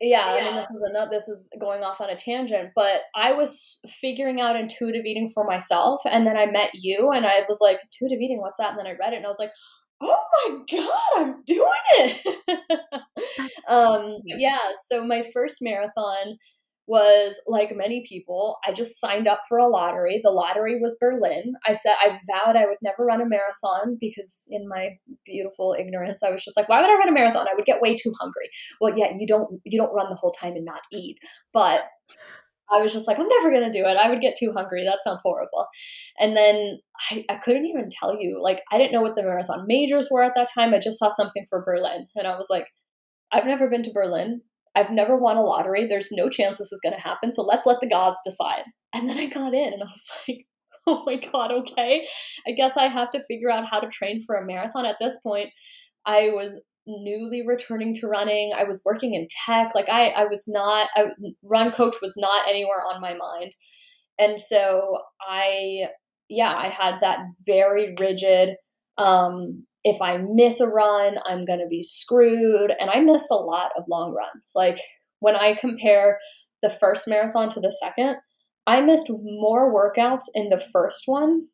Yeah, 0.00 0.36
yeah, 0.36 0.42
I 0.42 0.44
mean, 0.46 0.56
this 0.56 0.70
is 0.70 0.84
another. 0.88 1.10
This 1.12 1.28
is 1.28 1.48
going 1.60 1.84
off 1.84 2.00
on 2.00 2.10
a 2.10 2.16
tangent, 2.16 2.70
but 2.74 3.02
I 3.14 3.32
was 3.32 3.78
figuring 4.00 4.40
out 4.40 4.56
intuitive 4.56 5.04
eating 5.04 5.30
for 5.32 5.44
myself, 5.44 6.02
and 6.04 6.26
then 6.26 6.36
I 6.36 6.46
met 6.46 6.70
you, 6.74 7.10
and 7.12 7.24
I 7.24 7.42
was 7.48 7.58
like, 7.60 7.78
intuitive 7.84 8.20
eating, 8.20 8.40
what's 8.40 8.56
that? 8.58 8.70
And 8.70 8.78
then 8.80 8.86
I 8.88 8.96
read 8.98 9.12
it, 9.12 9.18
and 9.18 9.24
I 9.24 9.28
was 9.28 9.38
like, 9.38 9.52
oh 10.02 10.24
my 10.32 10.58
god 10.70 11.26
i'm 11.26 11.42
doing 11.46 11.68
it. 11.98 12.26
Um 13.68 14.18
yeah. 14.24 14.58
so 14.88 15.04
my 15.06 15.22
first 15.32 15.58
marathon 15.60 16.36
was 16.88 17.40
like 17.46 17.74
many 17.74 18.04
people 18.08 18.58
i 18.66 18.72
just 18.72 18.98
signed 18.98 19.28
up 19.28 19.38
for 19.48 19.56
a 19.58 19.68
lottery. 19.68 20.20
The 20.22 20.30
lottery 20.30 20.80
was 20.80 20.98
berlin. 21.00 21.54
I 21.66 21.72
said 21.72 21.94
i 22.00 22.08
vowed 22.08 22.56
i 22.56 22.66
would 22.66 22.78
never 22.82 23.04
run 23.04 23.20
a 23.20 23.26
marathon 23.26 23.96
because 24.00 24.48
in 24.50 24.68
my 24.68 24.90
beautiful 25.24 25.76
ignorance 25.78 26.22
i 26.22 26.30
was 26.30 26.44
just 26.44 26.56
like 26.56 26.68
why 26.68 26.80
would 26.80 26.90
i 26.90 26.94
run 26.94 27.08
a 27.08 27.12
marathon? 27.12 27.46
I 27.48 27.54
would 27.54 27.66
get 27.66 27.80
way 27.80 27.96
too 27.96 28.12
hungry. 28.20 28.50
Well 28.80 28.94
yeah 28.96 29.12
you 29.16 29.26
don't 29.26 29.60
you 29.64 29.80
don't 29.80 29.94
run 29.94 30.10
the 30.10 30.16
whole 30.16 30.32
time 30.32 30.54
and 30.56 30.64
not 30.64 30.82
eat 30.92 31.18
but 31.52 31.82
I 32.72 32.80
was 32.80 32.92
just 32.92 33.06
like, 33.06 33.18
I'm 33.18 33.28
never 33.28 33.50
to 33.50 33.70
do 33.70 33.84
it. 33.86 33.96
I 33.96 34.08
would 34.08 34.20
get 34.20 34.36
too 34.36 34.52
hungry. 34.52 34.84
That 34.84 35.02
sounds 35.04 35.20
horrible. 35.22 35.66
And 36.18 36.36
then 36.36 36.80
I, 37.10 37.24
I 37.28 37.36
couldn't 37.36 37.66
even 37.66 37.88
tell 37.90 38.16
you. 38.18 38.40
Like, 38.42 38.62
I 38.70 38.78
didn't 38.78 38.92
know 38.92 39.02
what 39.02 39.14
the 39.14 39.22
marathon 39.22 39.66
majors 39.66 40.08
were 40.10 40.22
at 40.22 40.32
that 40.36 40.50
time. 40.52 40.72
I 40.72 40.78
just 40.78 40.98
saw 40.98 41.10
something 41.10 41.46
for 41.48 41.62
Berlin. 41.64 42.06
And 42.16 42.26
I 42.26 42.36
was 42.36 42.48
like, 42.50 42.66
I've 43.32 43.46
never 43.46 43.68
been 43.68 43.82
to 43.84 43.92
Berlin. 43.92 44.42
I've 44.74 44.90
never 44.90 45.16
won 45.16 45.36
a 45.36 45.42
lottery. 45.42 45.86
There's 45.86 46.10
no 46.12 46.28
chance 46.28 46.58
this 46.58 46.72
is 46.72 46.80
to 46.84 46.90
happen. 46.92 47.32
So 47.32 47.42
let's 47.42 47.66
let 47.66 47.80
the 47.80 47.88
gods 47.88 48.20
decide. 48.24 48.64
And 48.94 49.08
then 49.08 49.18
I 49.18 49.26
got 49.26 49.54
in 49.54 49.72
and 49.72 49.82
I 49.82 49.86
was 49.86 50.10
like, 50.28 50.46
oh 50.86 51.02
my 51.06 51.16
God, 51.16 51.52
okay. 51.52 52.06
I 52.46 52.52
guess 52.52 52.76
I 52.76 52.88
have 52.88 53.10
to 53.10 53.24
figure 53.26 53.50
out 53.50 53.66
how 53.66 53.80
to 53.80 53.88
train 53.88 54.22
for 54.24 54.36
a 54.36 54.46
marathon. 54.46 54.86
At 54.86 54.96
this 55.00 55.18
point, 55.22 55.50
I 56.06 56.28
was 56.28 56.60
newly 56.86 57.46
returning 57.46 57.94
to 57.96 58.08
running. 58.08 58.52
I 58.56 58.64
was 58.64 58.82
working 58.84 59.14
in 59.14 59.28
tech. 59.46 59.72
Like 59.74 59.88
I, 59.88 60.08
I 60.08 60.24
was 60.24 60.44
not, 60.48 60.88
run 61.42 61.70
coach 61.70 61.96
was 62.02 62.14
not 62.16 62.48
anywhere 62.48 62.82
on 62.92 63.00
my 63.00 63.14
mind. 63.14 63.52
And 64.18 64.38
so 64.38 64.98
I, 65.20 65.88
yeah, 66.28 66.54
I 66.54 66.68
had 66.68 66.96
that 67.00 67.20
very 67.46 67.94
rigid, 68.00 68.56
um, 68.98 69.64
if 69.84 70.00
I 70.00 70.18
miss 70.18 70.60
a 70.60 70.68
run, 70.68 71.16
I'm 71.26 71.44
going 71.44 71.58
to 71.58 71.66
be 71.68 71.82
screwed. 71.82 72.72
And 72.78 72.88
I 72.90 73.00
missed 73.00 73.30
a 73.30 73.34
lot 73.34 73.70
of 73.76 73.84
long 73.88 74.12
runs. 74.12 74.52
Like 74.54 74.78
when 75.20 75.34
I 75.34 75.54
compare 75.54 76.18
the 76.62 76.70
first 76.70 77.08
marathon 77.08 77.50
to 77.50 77.60
the 77.60 77.72
second, 77.72 78.16
I 78.66 78.80
missed 78.80 79.10
more 79.10 79.74
workouts 79.74 80.24
in 80.34 80.50
the 80.50 80.62
first 80.72 81.04
one 81.06 81.48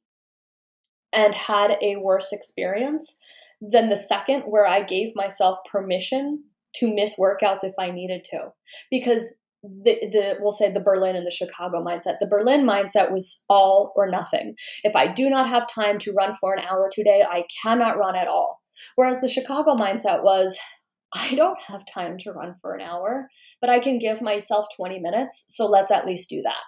and 1.13 1.35
had 1.35 1.71
a 1.83 1.97
worse 1.97 2.33
experience 2.33 3.17
than 3.61 3.89
the 3.89 3.97
second 3.97 4.43
where 4.43 4.67
I 4.67 4.83
gave 4.83 5.15
myself 5.15 5.59
permission 5.71 6.45
to 6.77 6.95
miss 6.95 7.19
workouts 7.19 7.65
if 7.65 7.75
I 7.79 7.91
needed 7.91 8.25
to. 8.31 8.51
Because 8.91 9.35
the, 9.63 9.99
the 10.13 10.37
we'll 10.41 10.53
say 10.53 10.73
the 10.73 10.81
Berlin 10.81 11.17
and 11.17 11.27
the 11.27 11.33
Chicago 11.33 11.83
mindset. 11.83 12.19
The 12.21 12.29
Berlin 12.29 12.65
mindset 12.65 13.11
was 13.11 13.43
all 13.49 13.93
or 13.97 14.09
nothing. 14.09 14.55
If 14.85 14.95
I 14.95 15.13
do 15.13 15.29
not 15.29 15.49
have 15.49 15.67
time 15.69 15.99
to 16.01 16.13
run 16.13 16.35
for 16.35 16.55
an 16.55 16.65
hour 16.65 16.89
today, 16.93 17.23
I 17.29 17.45
cannot 17.63 17.99
run 17.99 18.17
at 18.17 18.29
all. 18.29 18.63
Whereas 18.95 19.21
the 19.21 19.29
Chicago 19.29 19.75
mindset 19.75 20.23
was 20.23 20.59
I 21.15 21.35
don't 21.35 21.61
have 21.67 21.85
time 21.93 22.19
to 22.19 22.33
run 22.33 22.55
for 22.61 22.75
an 22.75 22.83
hour, 22.83 23.31
but 23.63 23.71
I 23.71 23.81
can 23.81 23.99
give 23.99 24.21
myself 24.21 24.67
20 24.77 24.99
minutes, 24.99 25.47
so 25.49 25.65
let's 25.67 25.91
at 25.91 26.05
least 26.05 26.29
do 26.29 26.43
that. 26.43 26.63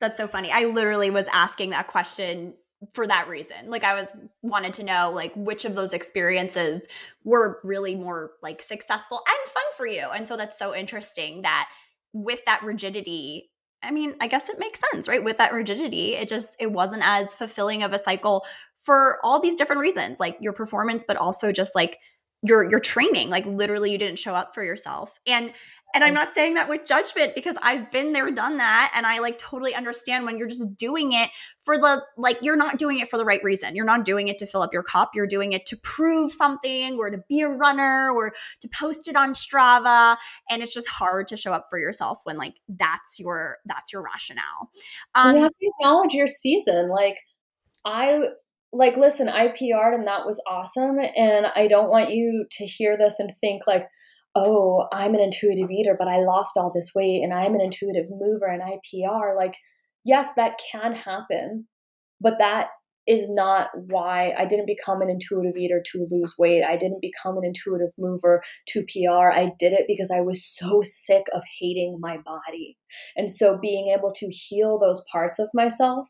That's 0.00 0.16
so 0.16 0.26
funny. 0.26 0.50
I 0.50 0.64
literally 0.64 1.10
was 1.10 1.26
asking 1.32 1.70
that 1.70 1.88
question 1.88 2.54
for 2.92 3.06
that 3.06 3.28
reason. 3.28 3.68
Like 3.68 3.84
i 3.84 3.94
was 3.94 4.12
wanted 4.42 4.72
to 4.74 4.82
know 4.82 5.12
like 5.14 5.32
which 5.36 5.64
of 5.64 5.74
those 5.74 5.92
experiences 5.92 6.86
were 7.24 7.60
really 7.62 7.94
more 7.94 8.32
like 8.42 8.60
successful 8.60 9.22
and 9.26 9.50
fun 9.50 9.64
for 9.76 9.86
you. 9.86 10.08
And 10.14 10.26
so 10.26 10.36
that's 10.36 10.58
so 10.58 10.74
interesting 10.74 11.42
that 11.42 11.68
with 12.12 12.44
that 12.44 12.62
rigidity 12.62 13.50
i 13.82 13.90
mean 13.90 14.14
i 14.20 14.28
guess 14.28 14.50
it 14.50 14.58
makes 14.58 14.80
sense 14.92 15.08
right? 15.08 15.24
With 15.24 15.38
that 15.38 15.52
rigidity 15.52 16.14
it 16.14 16.28
just 16.28 16.56
it 16.60 16.70
wasn't 16.70 17.02
as 17.04 17.34
fulfilling 17.34 17.82
of 17.82 17.92
a 17.92 17.98
cycle 17.98 18.44
for 18.82 19.18
all 19.24 19.40
these 19.40 19.54
different 19.54 19.80
reasons 19.80 20.20
like 20.20 20.36
your 20.40 20.52
performance 20.52 21.04
but 21.06 21.16
also 21.16 21.52
just 21.52 21.74
like 21.74 21.98
your 22.42 22.68
your 22.68 22.80
training. 22.80 23.30
Like 23.30 23.46
literally 23.46 23.92
you 23.92 23.98
didn't 23.98 24.18
show 24.18 24.34
up 24.34 24.54
for 24.54 24.62
yourself. 24.62 25.14
And 25.26 25.52
and 25.94 26.02
I'm 26.02 26.14
not 26.14 26.34
saying 26.34 26.54
that 26.54 26.68
with 26.68 26.86
judgment 26.86 27.34
because 27.34 27.56
I've 27.62 27.90
been 27.90 28.12
there, 28.12 28.30
done 28.30 28.56
that. 28.58 28.92
And 28.94 29.06
I 29.06 29.18
like 29.18 29.38
totally 29.38 29.74
understand 29.74 30.24
when 30.24 30.38
you're 30.38 30.48
just 30.48 30.76
doing 30.76 31.12
it 31.12 31.28
for 31.64 31.78
the, 31.78 32.02
like, 32.16 32.38
you're 32.42 32.56
not 32.56 32.78
doing 32.78 32.98
it 32.98 33.08
for 33.08 33.16
the 33.18 33.24
right 33.24 33.42
reason. 33.42 33.76
You're 33.76 33.84
not 33.84 34.04
doing 34.04 34.28
it 34.28 34.38
to 34.38 34.46
fill 34.46 34.62
up 34.62 34.72
your 34.72 34.82
cup. 34.82 35.10
You're 35.14 35.26
doing 35.26 35.52
it 35.52 35.66
to 35.66 35.76
prove 35.76 36.32
something 36.32 36.98
or 36.98 37.10
to 37.10 37.18
be 37.28 37.40
a 37.40 37.48
runner 37.48 38.10
or 38.10 38.32
to 38.60 38.68
post 38.76 39.06
it 39.06 39.16
on 39.16 39.32
Strava. 39.32 40.16
And 40.50 40.62
it's 40.62 40.74
just 40.74 40.88
hard 40.88 41.28
to 41.28 41.36
show 41.36 41.52
up 41.52 41.66
for 41.70 41.78
yourself 41.78 42.18
when, 42.24 42.38
like, 42.38 42.54
that's 42.68 43.18
your, 43.18 43.58
that's 43.66 43.92
your 43.92 44.02
rationale. 44.02 44.70
Um, 45.14 45.36
you 45.36 45.42
have 45.42 45.52
to 45.52 45.70
acknowledge 45.78 46.14
your 46.14 46.26
season. 46.26 46.88
Like, 46.88 47.18
I, 47.84 48.14
like, 48.72 48.96
listen, 48.96 49.28
I 49.28 49.48
PR'd 49.48 49.94
and 49.94 50.06
that 50.06 50.24
was 50.24 50.42
awesome. 50.48 50.98
And 50.98 51.46
I 51.54 51.68
don't 51.68 51.90
want 51.90 52.10
you 52.10 52.46
to 52.52 52.64
hear 52.64 52.96
this 52.96 53.18
and 53.18 53.32
think, 53.40 53.66
like, 53.66 53.84
oh, 54.34 54.86
I'm 54.92 55.14
an 55.14 55.20
intuitive 55.20 55.70
eater, 55.70 55.94
but 55.98 56.08
I 56.08 56.20
lost 56.20 56.56
all 56.56 56.72
this 56.74 56.92
weight 56.94 57.22
and 57.22 57.32
I'm 57.32 57.54
an 57.54 57.60
intuitive 57.60 58.06
mover 58.10 58.46
and 58.46 58.62
I 58.62 58.78
PR. 58.90 59.36
Like, 59.36 59.56
yes, 60.04 60.28
that 60.36 60.60
can 60.70 60.94
happen, 60.94 61.66
but 62.20 62.34
that 62.38 62.68
is 63.06 63.28
not 63.28 63.68
why 63.74 64.32
I 64.38 64.44
didn't 64.46 64.66
become 64.66 65.02
an 65.02 65.10
intuitive 65.10 65.56
eater 65.56 65.82
to 65.84 66.06
lose 66.08 66.36
weight. 66.38 66.62
I 66.62 66.76
didn't 66.76 67.00
become 67.00 67.36
an 67.36 67.44
intuitive 67.44 67.92
mover 67.98 68.42
to 68.68 68.84
PR. 68.84 69.32
I 69.32 69.52
did 69.58 69.72
it 69.72 69.86
because 69.88 70.10
I 70.10 70.20
was 70.20 70.44
so 70.44 70.82
sick 70.82 71.24
of 71.34 71.42
hating 71.60 71.98
my 72.00 72.18
body. 72.18 72.78
And 73.16 73.30
so 73.30 73.58
being 73.60 73.92
able 73.96 74.12
to 74.12 74.28
heal 74.28 74.78
those 74.78 75.04
parts 75.10 75.38
of 75.38 75.48
myself 75.52 76.08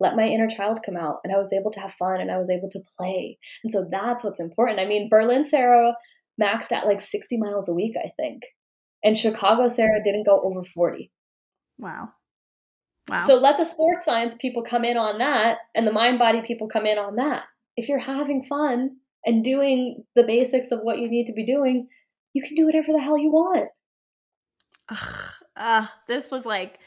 let 0.00 0.16
my 0.16 0.26
inner 0.26 0.48
child 0.48 0.80
come 0.84 0.96
out 0.96 1.20
and 1.24 1.32
I 1.32 1.38
was 1.38 1.52
able 1.52 1.70
to 1.70 1.80
have 1.80 1.92
fun 1.92 2.20
and 2.20 2.30
I 2.30 2.36
was 2.36 2.50
able 2.50 2.68
to 2.70 2.82
play. 2.98 3.38
And 3.62 3.70
so 3.70 3.86
that's 3.90 4.24
what's 4.24 4.40
important. 4.40 4.80
I 4.80 4.86
mean, 4.86 5.08
Berlin 5.08 5.44
Sara 5.44 5.94
maxed 6.40 6.72
at 6.72 6.86
like 6.86 7.00
60 7.00 7.36
miles 7.38 7.68
a 7.68 7.74
week, 7.74 7.94
I 7.96 8.10
think. 8.16 8.42
And 9.02 9.18
Chicago 9.18 9.68
Sara 9.68 10.02
didn't 10.02 10.26
go 10.26 10.40
over 10.42 10.62
40. 10.64 11.10
Wow. 11.78 12.08
Wow. 13.08 13.20
So 13.20 13.34
let 13.36 13.58
the 13.58 13.64
sports 13.64 14.04
science 14.04 14.34
people 14.38 14.62
come 14.62 14.84
in 14.84 14.96
on 14.96 15.18
that 15.18 15.58
and 15.74 15.86
the 15.86 15.92
mind 15.92 16.18
body 16.18 16.40
people 16.46 16.68
come 16.68 16.86
in 16.86 16.98
on 16.98 17.16
that. 17.16 17.42
If 17.76 17.88
you're 17.88 17.98
having 17.98 18.42
fun 18.42 18.96
and 19.26 19.44
doing 19.44 20.04
the 20.14 20.24
basics 20.24 20.70
of 20.70 20.80
what 20.80 20.98
you 20.98 21.10
need 21.10 21.26
to 21.26 21.34
be 21.34 21.44
doing, 21.44 21.88
you 22.32 22.42
can 22.42 22.54
do 22.54 22.66
whatever 22.66 22.92
the 22.92 23.00
hell 23.00 23.18
you 23.18 23.30
want. 23.30 23.68
Uh, 25.56 25.86
this 26.08 26.32
was 26.32 26.44
like 26.44 26.80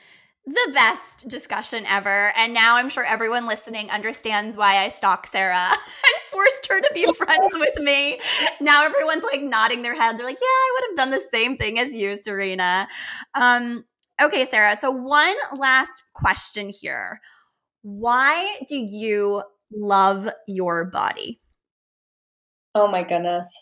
the 0.47 0.71
best 0.73 1.27
discussion 1.27 1.85
ever. 1.85 2.31
And 2.37 2.53
now 2.53 2.77
I'm 2.77 2.87
sure 2.87 3.03
everyone 3.03 3.47
listening 3.47 3.89
understands 3.89 4.55
why 4.55 4.81
I 4.83 4.87
stalk 4.87 5.27
Sara 5.27 5.57
and 5.71 6.21
forced 6.31 6.67
her 6.69 6.79
to 6.79 6.89
be 6.93 7.05
friends 7.17 7.53
with 7.53 7.77
me. 7.79 8.17
Now 8.61 8.85
everyone's 8.85 9.23
like 9.23 9.41
nodding 9.41 9.81
their 9.81 9.93
head. 9.93 10.17
They're 10.17 10.25
like, 10.25 10.39
yeah, 10.39 10.45
I 10.45 10.71
would 10.73 10.89
have 10.89 10.95
done 10.95 11.09
the 11.09 11.27
same 11.31 11.57
thing 11.57 11.79
as 11.79 11.93
you, 11.93 12.15
Serena. 12.15 12.87
Um, 13.35 13.83
okay, 14.21 14.45
Sara. 14.45 14.77
So, 14.77 14.89
one 14.89 15.35
last 15.57 16.03
question 16.13 16.69
here 16.69 17.19
Why 17.81 18.59
do 18.69 18.77
you 18.77 19.43
love 19.75 20.29
your 20.47 20.85
body? 20.85 21.41
Oh 22.73 22.87
my 22.87 23.03
goodness. 23.03 23.53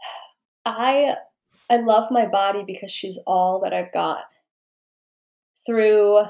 I 0.64 1.16
I 1.68 1.76
love 1.78 2.10
my 2.10 2.24
body 2.24 2.64
because 2.66 2.90
she's 2.90 3.18
all 3.26 3.60
that 3.60 3.74
I've 3.74 3.92
got 3.92 4.24
through 5.66 6.20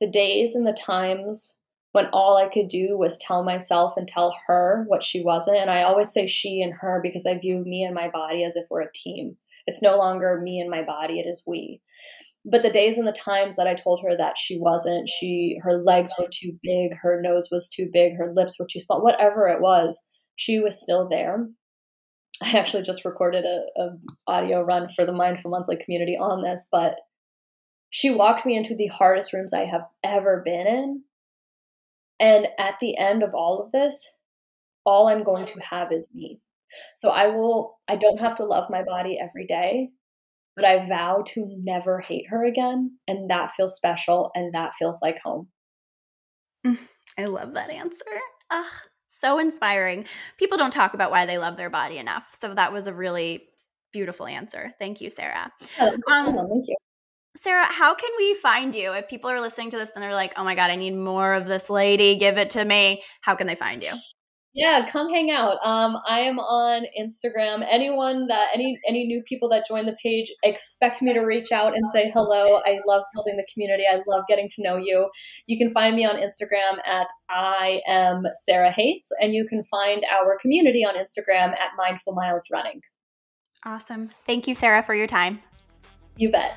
the 0.00 0.08
days 0.08 0.54
and 0.54 0.66
the 0.66 0.72
times 0.72 1.56
when 1.92 2.06
all 2.06 2.36
I 2.36 2.48
could 2.48 2.68
do 2.68 2.96
was 2.96 3.18
tell 3.18 3.44
myself 3.44 3.94
and 3.96 4.08
tell 4.08 4.34
her 4.46 4.84
what 4.88 5.02
she 5.02 5.22
wasn't. 5.22 5.58
And 5.58 5.70
I 5.70 5.82
always 5.82 6.10
say 6.10 6.26
she 6.26 6.62
and 6.62 6.72
her 6.80 7.00
because 7.02 7.26
I 7.26 7.38
view 7.38 7.58
me 7.58 7.84
and 7.84 7.94
my 7.94 8.08
body 8.08 8.44
as 8.44 8.56
if 8.56 8.64
we're 8.70 8.82
a 8.82 8.92
team. 8.94 9.36
It's 9.66 9.82
no 9.82 9.96
longer 9.96 10.40
me 10.42 10.58
and 10.58 10.70
my 10.70 10.82
body, 10.82 11.20
it 11.20 11.28
is 11.28 11.44
we. 11.46 11.80
But 12.44 12.62
the 12.62 12.70
days 12.70 12.98
and 12.98 13.06
the 13.06 13.12
times 13.12 13.54
that 13.56 13.68
I 13.68 13.74
told 13.74 14.02
her 14.02 14.16
that 14.16 14.36
she 14.36 14.58
wasn't, 14.58 15.08
she 15.08 15.58
her 15.62 15.82
legs 15.84 16.12
were 16.18 16.28
too 16.28 16.58
big, 16.62 16.96
her 17.00 17.20
nose 17.22 17.48
was 17.52 17.68
too 17.68 17.88
big, 17.92 18.16
her 18.16 18.32
lips 18.34 18.58
were 18.58 18.66
too 18.68 18.80
small, 18.80 19.02
whatever 19.02 19.46
it 19.46 19.60
was, 19.60 20.02
she 20.34 20.58
was 20.58 20.80
still 20.80 21.08
there. 21.08 21.46
I 22.42 22.58
actually 22.58 22.82
just 22.82 23.04
recorded 23.04 23.44
a, 23.44 23.80
a 23.80 23.90
audio 24.26 24.62
run 24.62 24.88
for 24.88 25.06
the 25.06 25.12
Mindful 25.12 25.52
Monthly 25.52 25.76
community 25.76 26.16
on 26.16 26.42
this, 26.42 26.66
but 26.72 26.96
she 27.92 28.10
walked 28.10 28.46
me 28.46 28.56
into 28.56 28.74
the 28.74 28.86
hardest 28.86 29.34
rooms 29.34 29.52
I 29.52 29.66
have 29.66 29.86
ever 30.02 30.40
been 30.42 30.66
in. 30.66 31.02
And 32.18 32.48
at 32.58 32.76
the 32.80 32.96
end 32.96 33.22
of 33.22 33.34
all 33.34 33.62
of 33.62 33.70
this, 33.70 34.10
all 34.86 35.08
I'm 35.08 35.24
going 35.24 35.44
to 35.44 35.60
have 35.60 35.92
is 35.92 36.08
me. 36.14 36.40
So 36.96 37.10
I 37.10 37.26
will, 37.26 37.78
I 37.86 37.96
don't 37.96 38.18
have 38.18 38.36
to 38.36 38.44
love 38.44 38.70
my 38.70 38.82
body 38.82 39.18
every 39.22 39.46
day, 39.46 39.90
but 40.56 40.64
I 40.64 40.88
vow 40.88 41.22
to 41.34 41.44
never 41.62 42.00
hate 42.00 42.24
her 42.30 42.46
again. 42.46 42.96
And 43.06 43.28
that 43.28 43.50
feels 43.50 43.76
special 43.76 44.30
and 44.34 44.54
that 44.54 44.74
feels 44.74 45.00
like 45.02 45.18
home. 45.22 45.48
I 47.18 47.26
love 47.26 47.52
that 47.52 47.68
answer. 47.68 48.06
Ugh, 48.50 48.72
so 49.10 49.38
inspiring. 49.38 50.06
People 50.38 50.56
don't 50.56 50.70
talk 50.70 50.94
about 50.94 51.10
why 51.10 51.26
they 51.26 51.36
love 51.36 51.58
their 51.58 51.68
body 51.68 51.98
enough. 51.98 52.24
So 52.30 52.54
that 52.54 52.72
was 52.72 52.86
a 52.86 52.94
really 52.94 53.42
beautiful 53.92 54.26
answer. 54.26 54.72
Thank 54.78 55.02
you, 55.02 55.10
Sara. 55.10 55.52
Yeah, 55.78 55.90
um, 56.10 56.34
Thank 56.48 56.68
you. 56.68 56.76
Sara, 57.36 57.64
how 57.64 57.94
can 57.94 58.10
we 58.18 58.34
find 58.34 58.74
you? 58.74 58.92
If 58.92 59.08
people 59.08 59.30
are 59.30 59.40
listening 59.40 59.70
to 59.70 59.78
this 59.78 59.92
and 59.94 60.02
they're 60.02 60.14
like, 60.14 60.34
oh 60.36 60.44
my 60.44 60.54
God, 60.54 60.70
I 60.70 60.76
need 60.76 60.94
more 60.94 61.32
of 61.32 61.46
this 61.46 61.70
lady, 61.70 62.16
give 62.16 62.38
it 62.38 62.50
to 62.50 62.64
me. 62.64 63.02
How 63.22 63.34
can 63.34 63.46
they 63.46 63.54
find 63.54 63.82
you? 63.82 63.92
Yeah, 64.54 64.86
come 64.86 65.08
hang 65.08 65.30
out. 65.30 65.56
Um, 65.64 65.96
I 66.06 66.20
am 66.20 66.38
on 66.38 66.84
Instagram. 67.00 67.66
Anyone 67.70 68.26
that 68.26 68.48
any 68.52 68.78
any 68.86 69.06
new 69.06 69.22
people 69.26 69.48
that 69.48 69.66
join 69.66 69.86
the 69.86 69.96
page 70.02 70.30
expect 70.42 71.00
me 71.00 71.14
to 71.14 71.20
reach 71.20 71.52
out 71.52 71.74
and 71.74 71.88
say 71.88 72.10
hello. 72.12 72.60
I 72.66 72.80
love 72.86 73.02
building 73.14 73.38
the 73.38 73.46
community. 73.50 73.84
I 73.90 74.00
love 74.06 74.24
getting 74.28 74.50
to 74.50 74.62
know 74.62 74.76
you. 74.76 75.08
You 75.46 75.56
can 75.56 75.70
find 75.70 75.96
me 75.96 76.04
on 76.04 76.16
Instagram 76.16 76.86
at 76.86 77.06
I 77.30 77.80
am 77.88 78.24
Sara 78.44 78.70
Hayes, 78.70 79.06
and 79.22 79.32
you 79.32 79.46
can 79.48 79.62
find 79.62 80.04
our 80.12 80.36
community 80.38 80.84
on 80.84 80.96
Instagram 80.96 81.52
at 81.52 81.70
Mindful 81.78 82.12
Miles 82.14 82.44
Running. 82.52 82.82
Awesome. 83.64 84.10
Thank 84.26 84.46
you, 84.46 84.54
Sara, 84.54 84.82
for 84.82 84.94
your 84.94 85.06
time. 85.06 85.40
You 86.18 86.30
bet. 86.30 86.56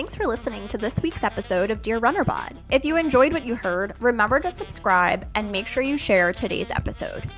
Thanks 0.00 0.16
for 0.16 0.26
listening 0.26 0.66
to 0.68 0.78
this 0.78 1.02
week's 1.02 1.24
episode 1.24 1.70
of 1.70 1.82
Dear 1.82 1.98
Runner 1.98 2.24
Bod. 2.24 2.56
If 2.70 2.86
you 2.86 2.96
enjoyed 2.96 3.34
what 3.34 3.44
you 3.44 3.54
heard, 3.54 3.92
remember 4.00 4.40
to 4.40 4.50
subscribe 4.50 5.28
and 5.34 5.52
make 5.52 5.66
sure 5.66 5.82
you 5.82 5.98
share 5.98 6.32
today's 6.32 6.70
episode. 6.70 7.28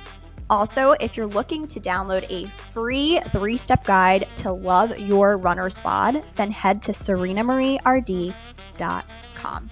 Also, 0.49 0.91
if 0.91 1.17
you're 1.17 1.27
looking 1.27 1.67
to 1.67 1.81
download 1.81 2.25
a 2.29 2.47
free 2.71 3.19
three 3.33 3.57
step 3.57 3.83
guide 3.83 4.29
to 4.37 4.53
love 4.53 4.97
your 4.97 5.35
runner's 5.35 5.77
bod, 5.79 6.23
then 6.37 6.51
head 6.51 6.81
to 6.83 6.93
serenamarieRD.com. 6.93 9.69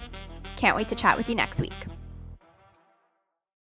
Can't 0.56 0.76
wait 0.76 0.88
to 0.88 0.94
chat 0.94 1.16
with 1.16 1.30
you 1.30 1.34
next 1.34 1.62
week. 1.62 1.86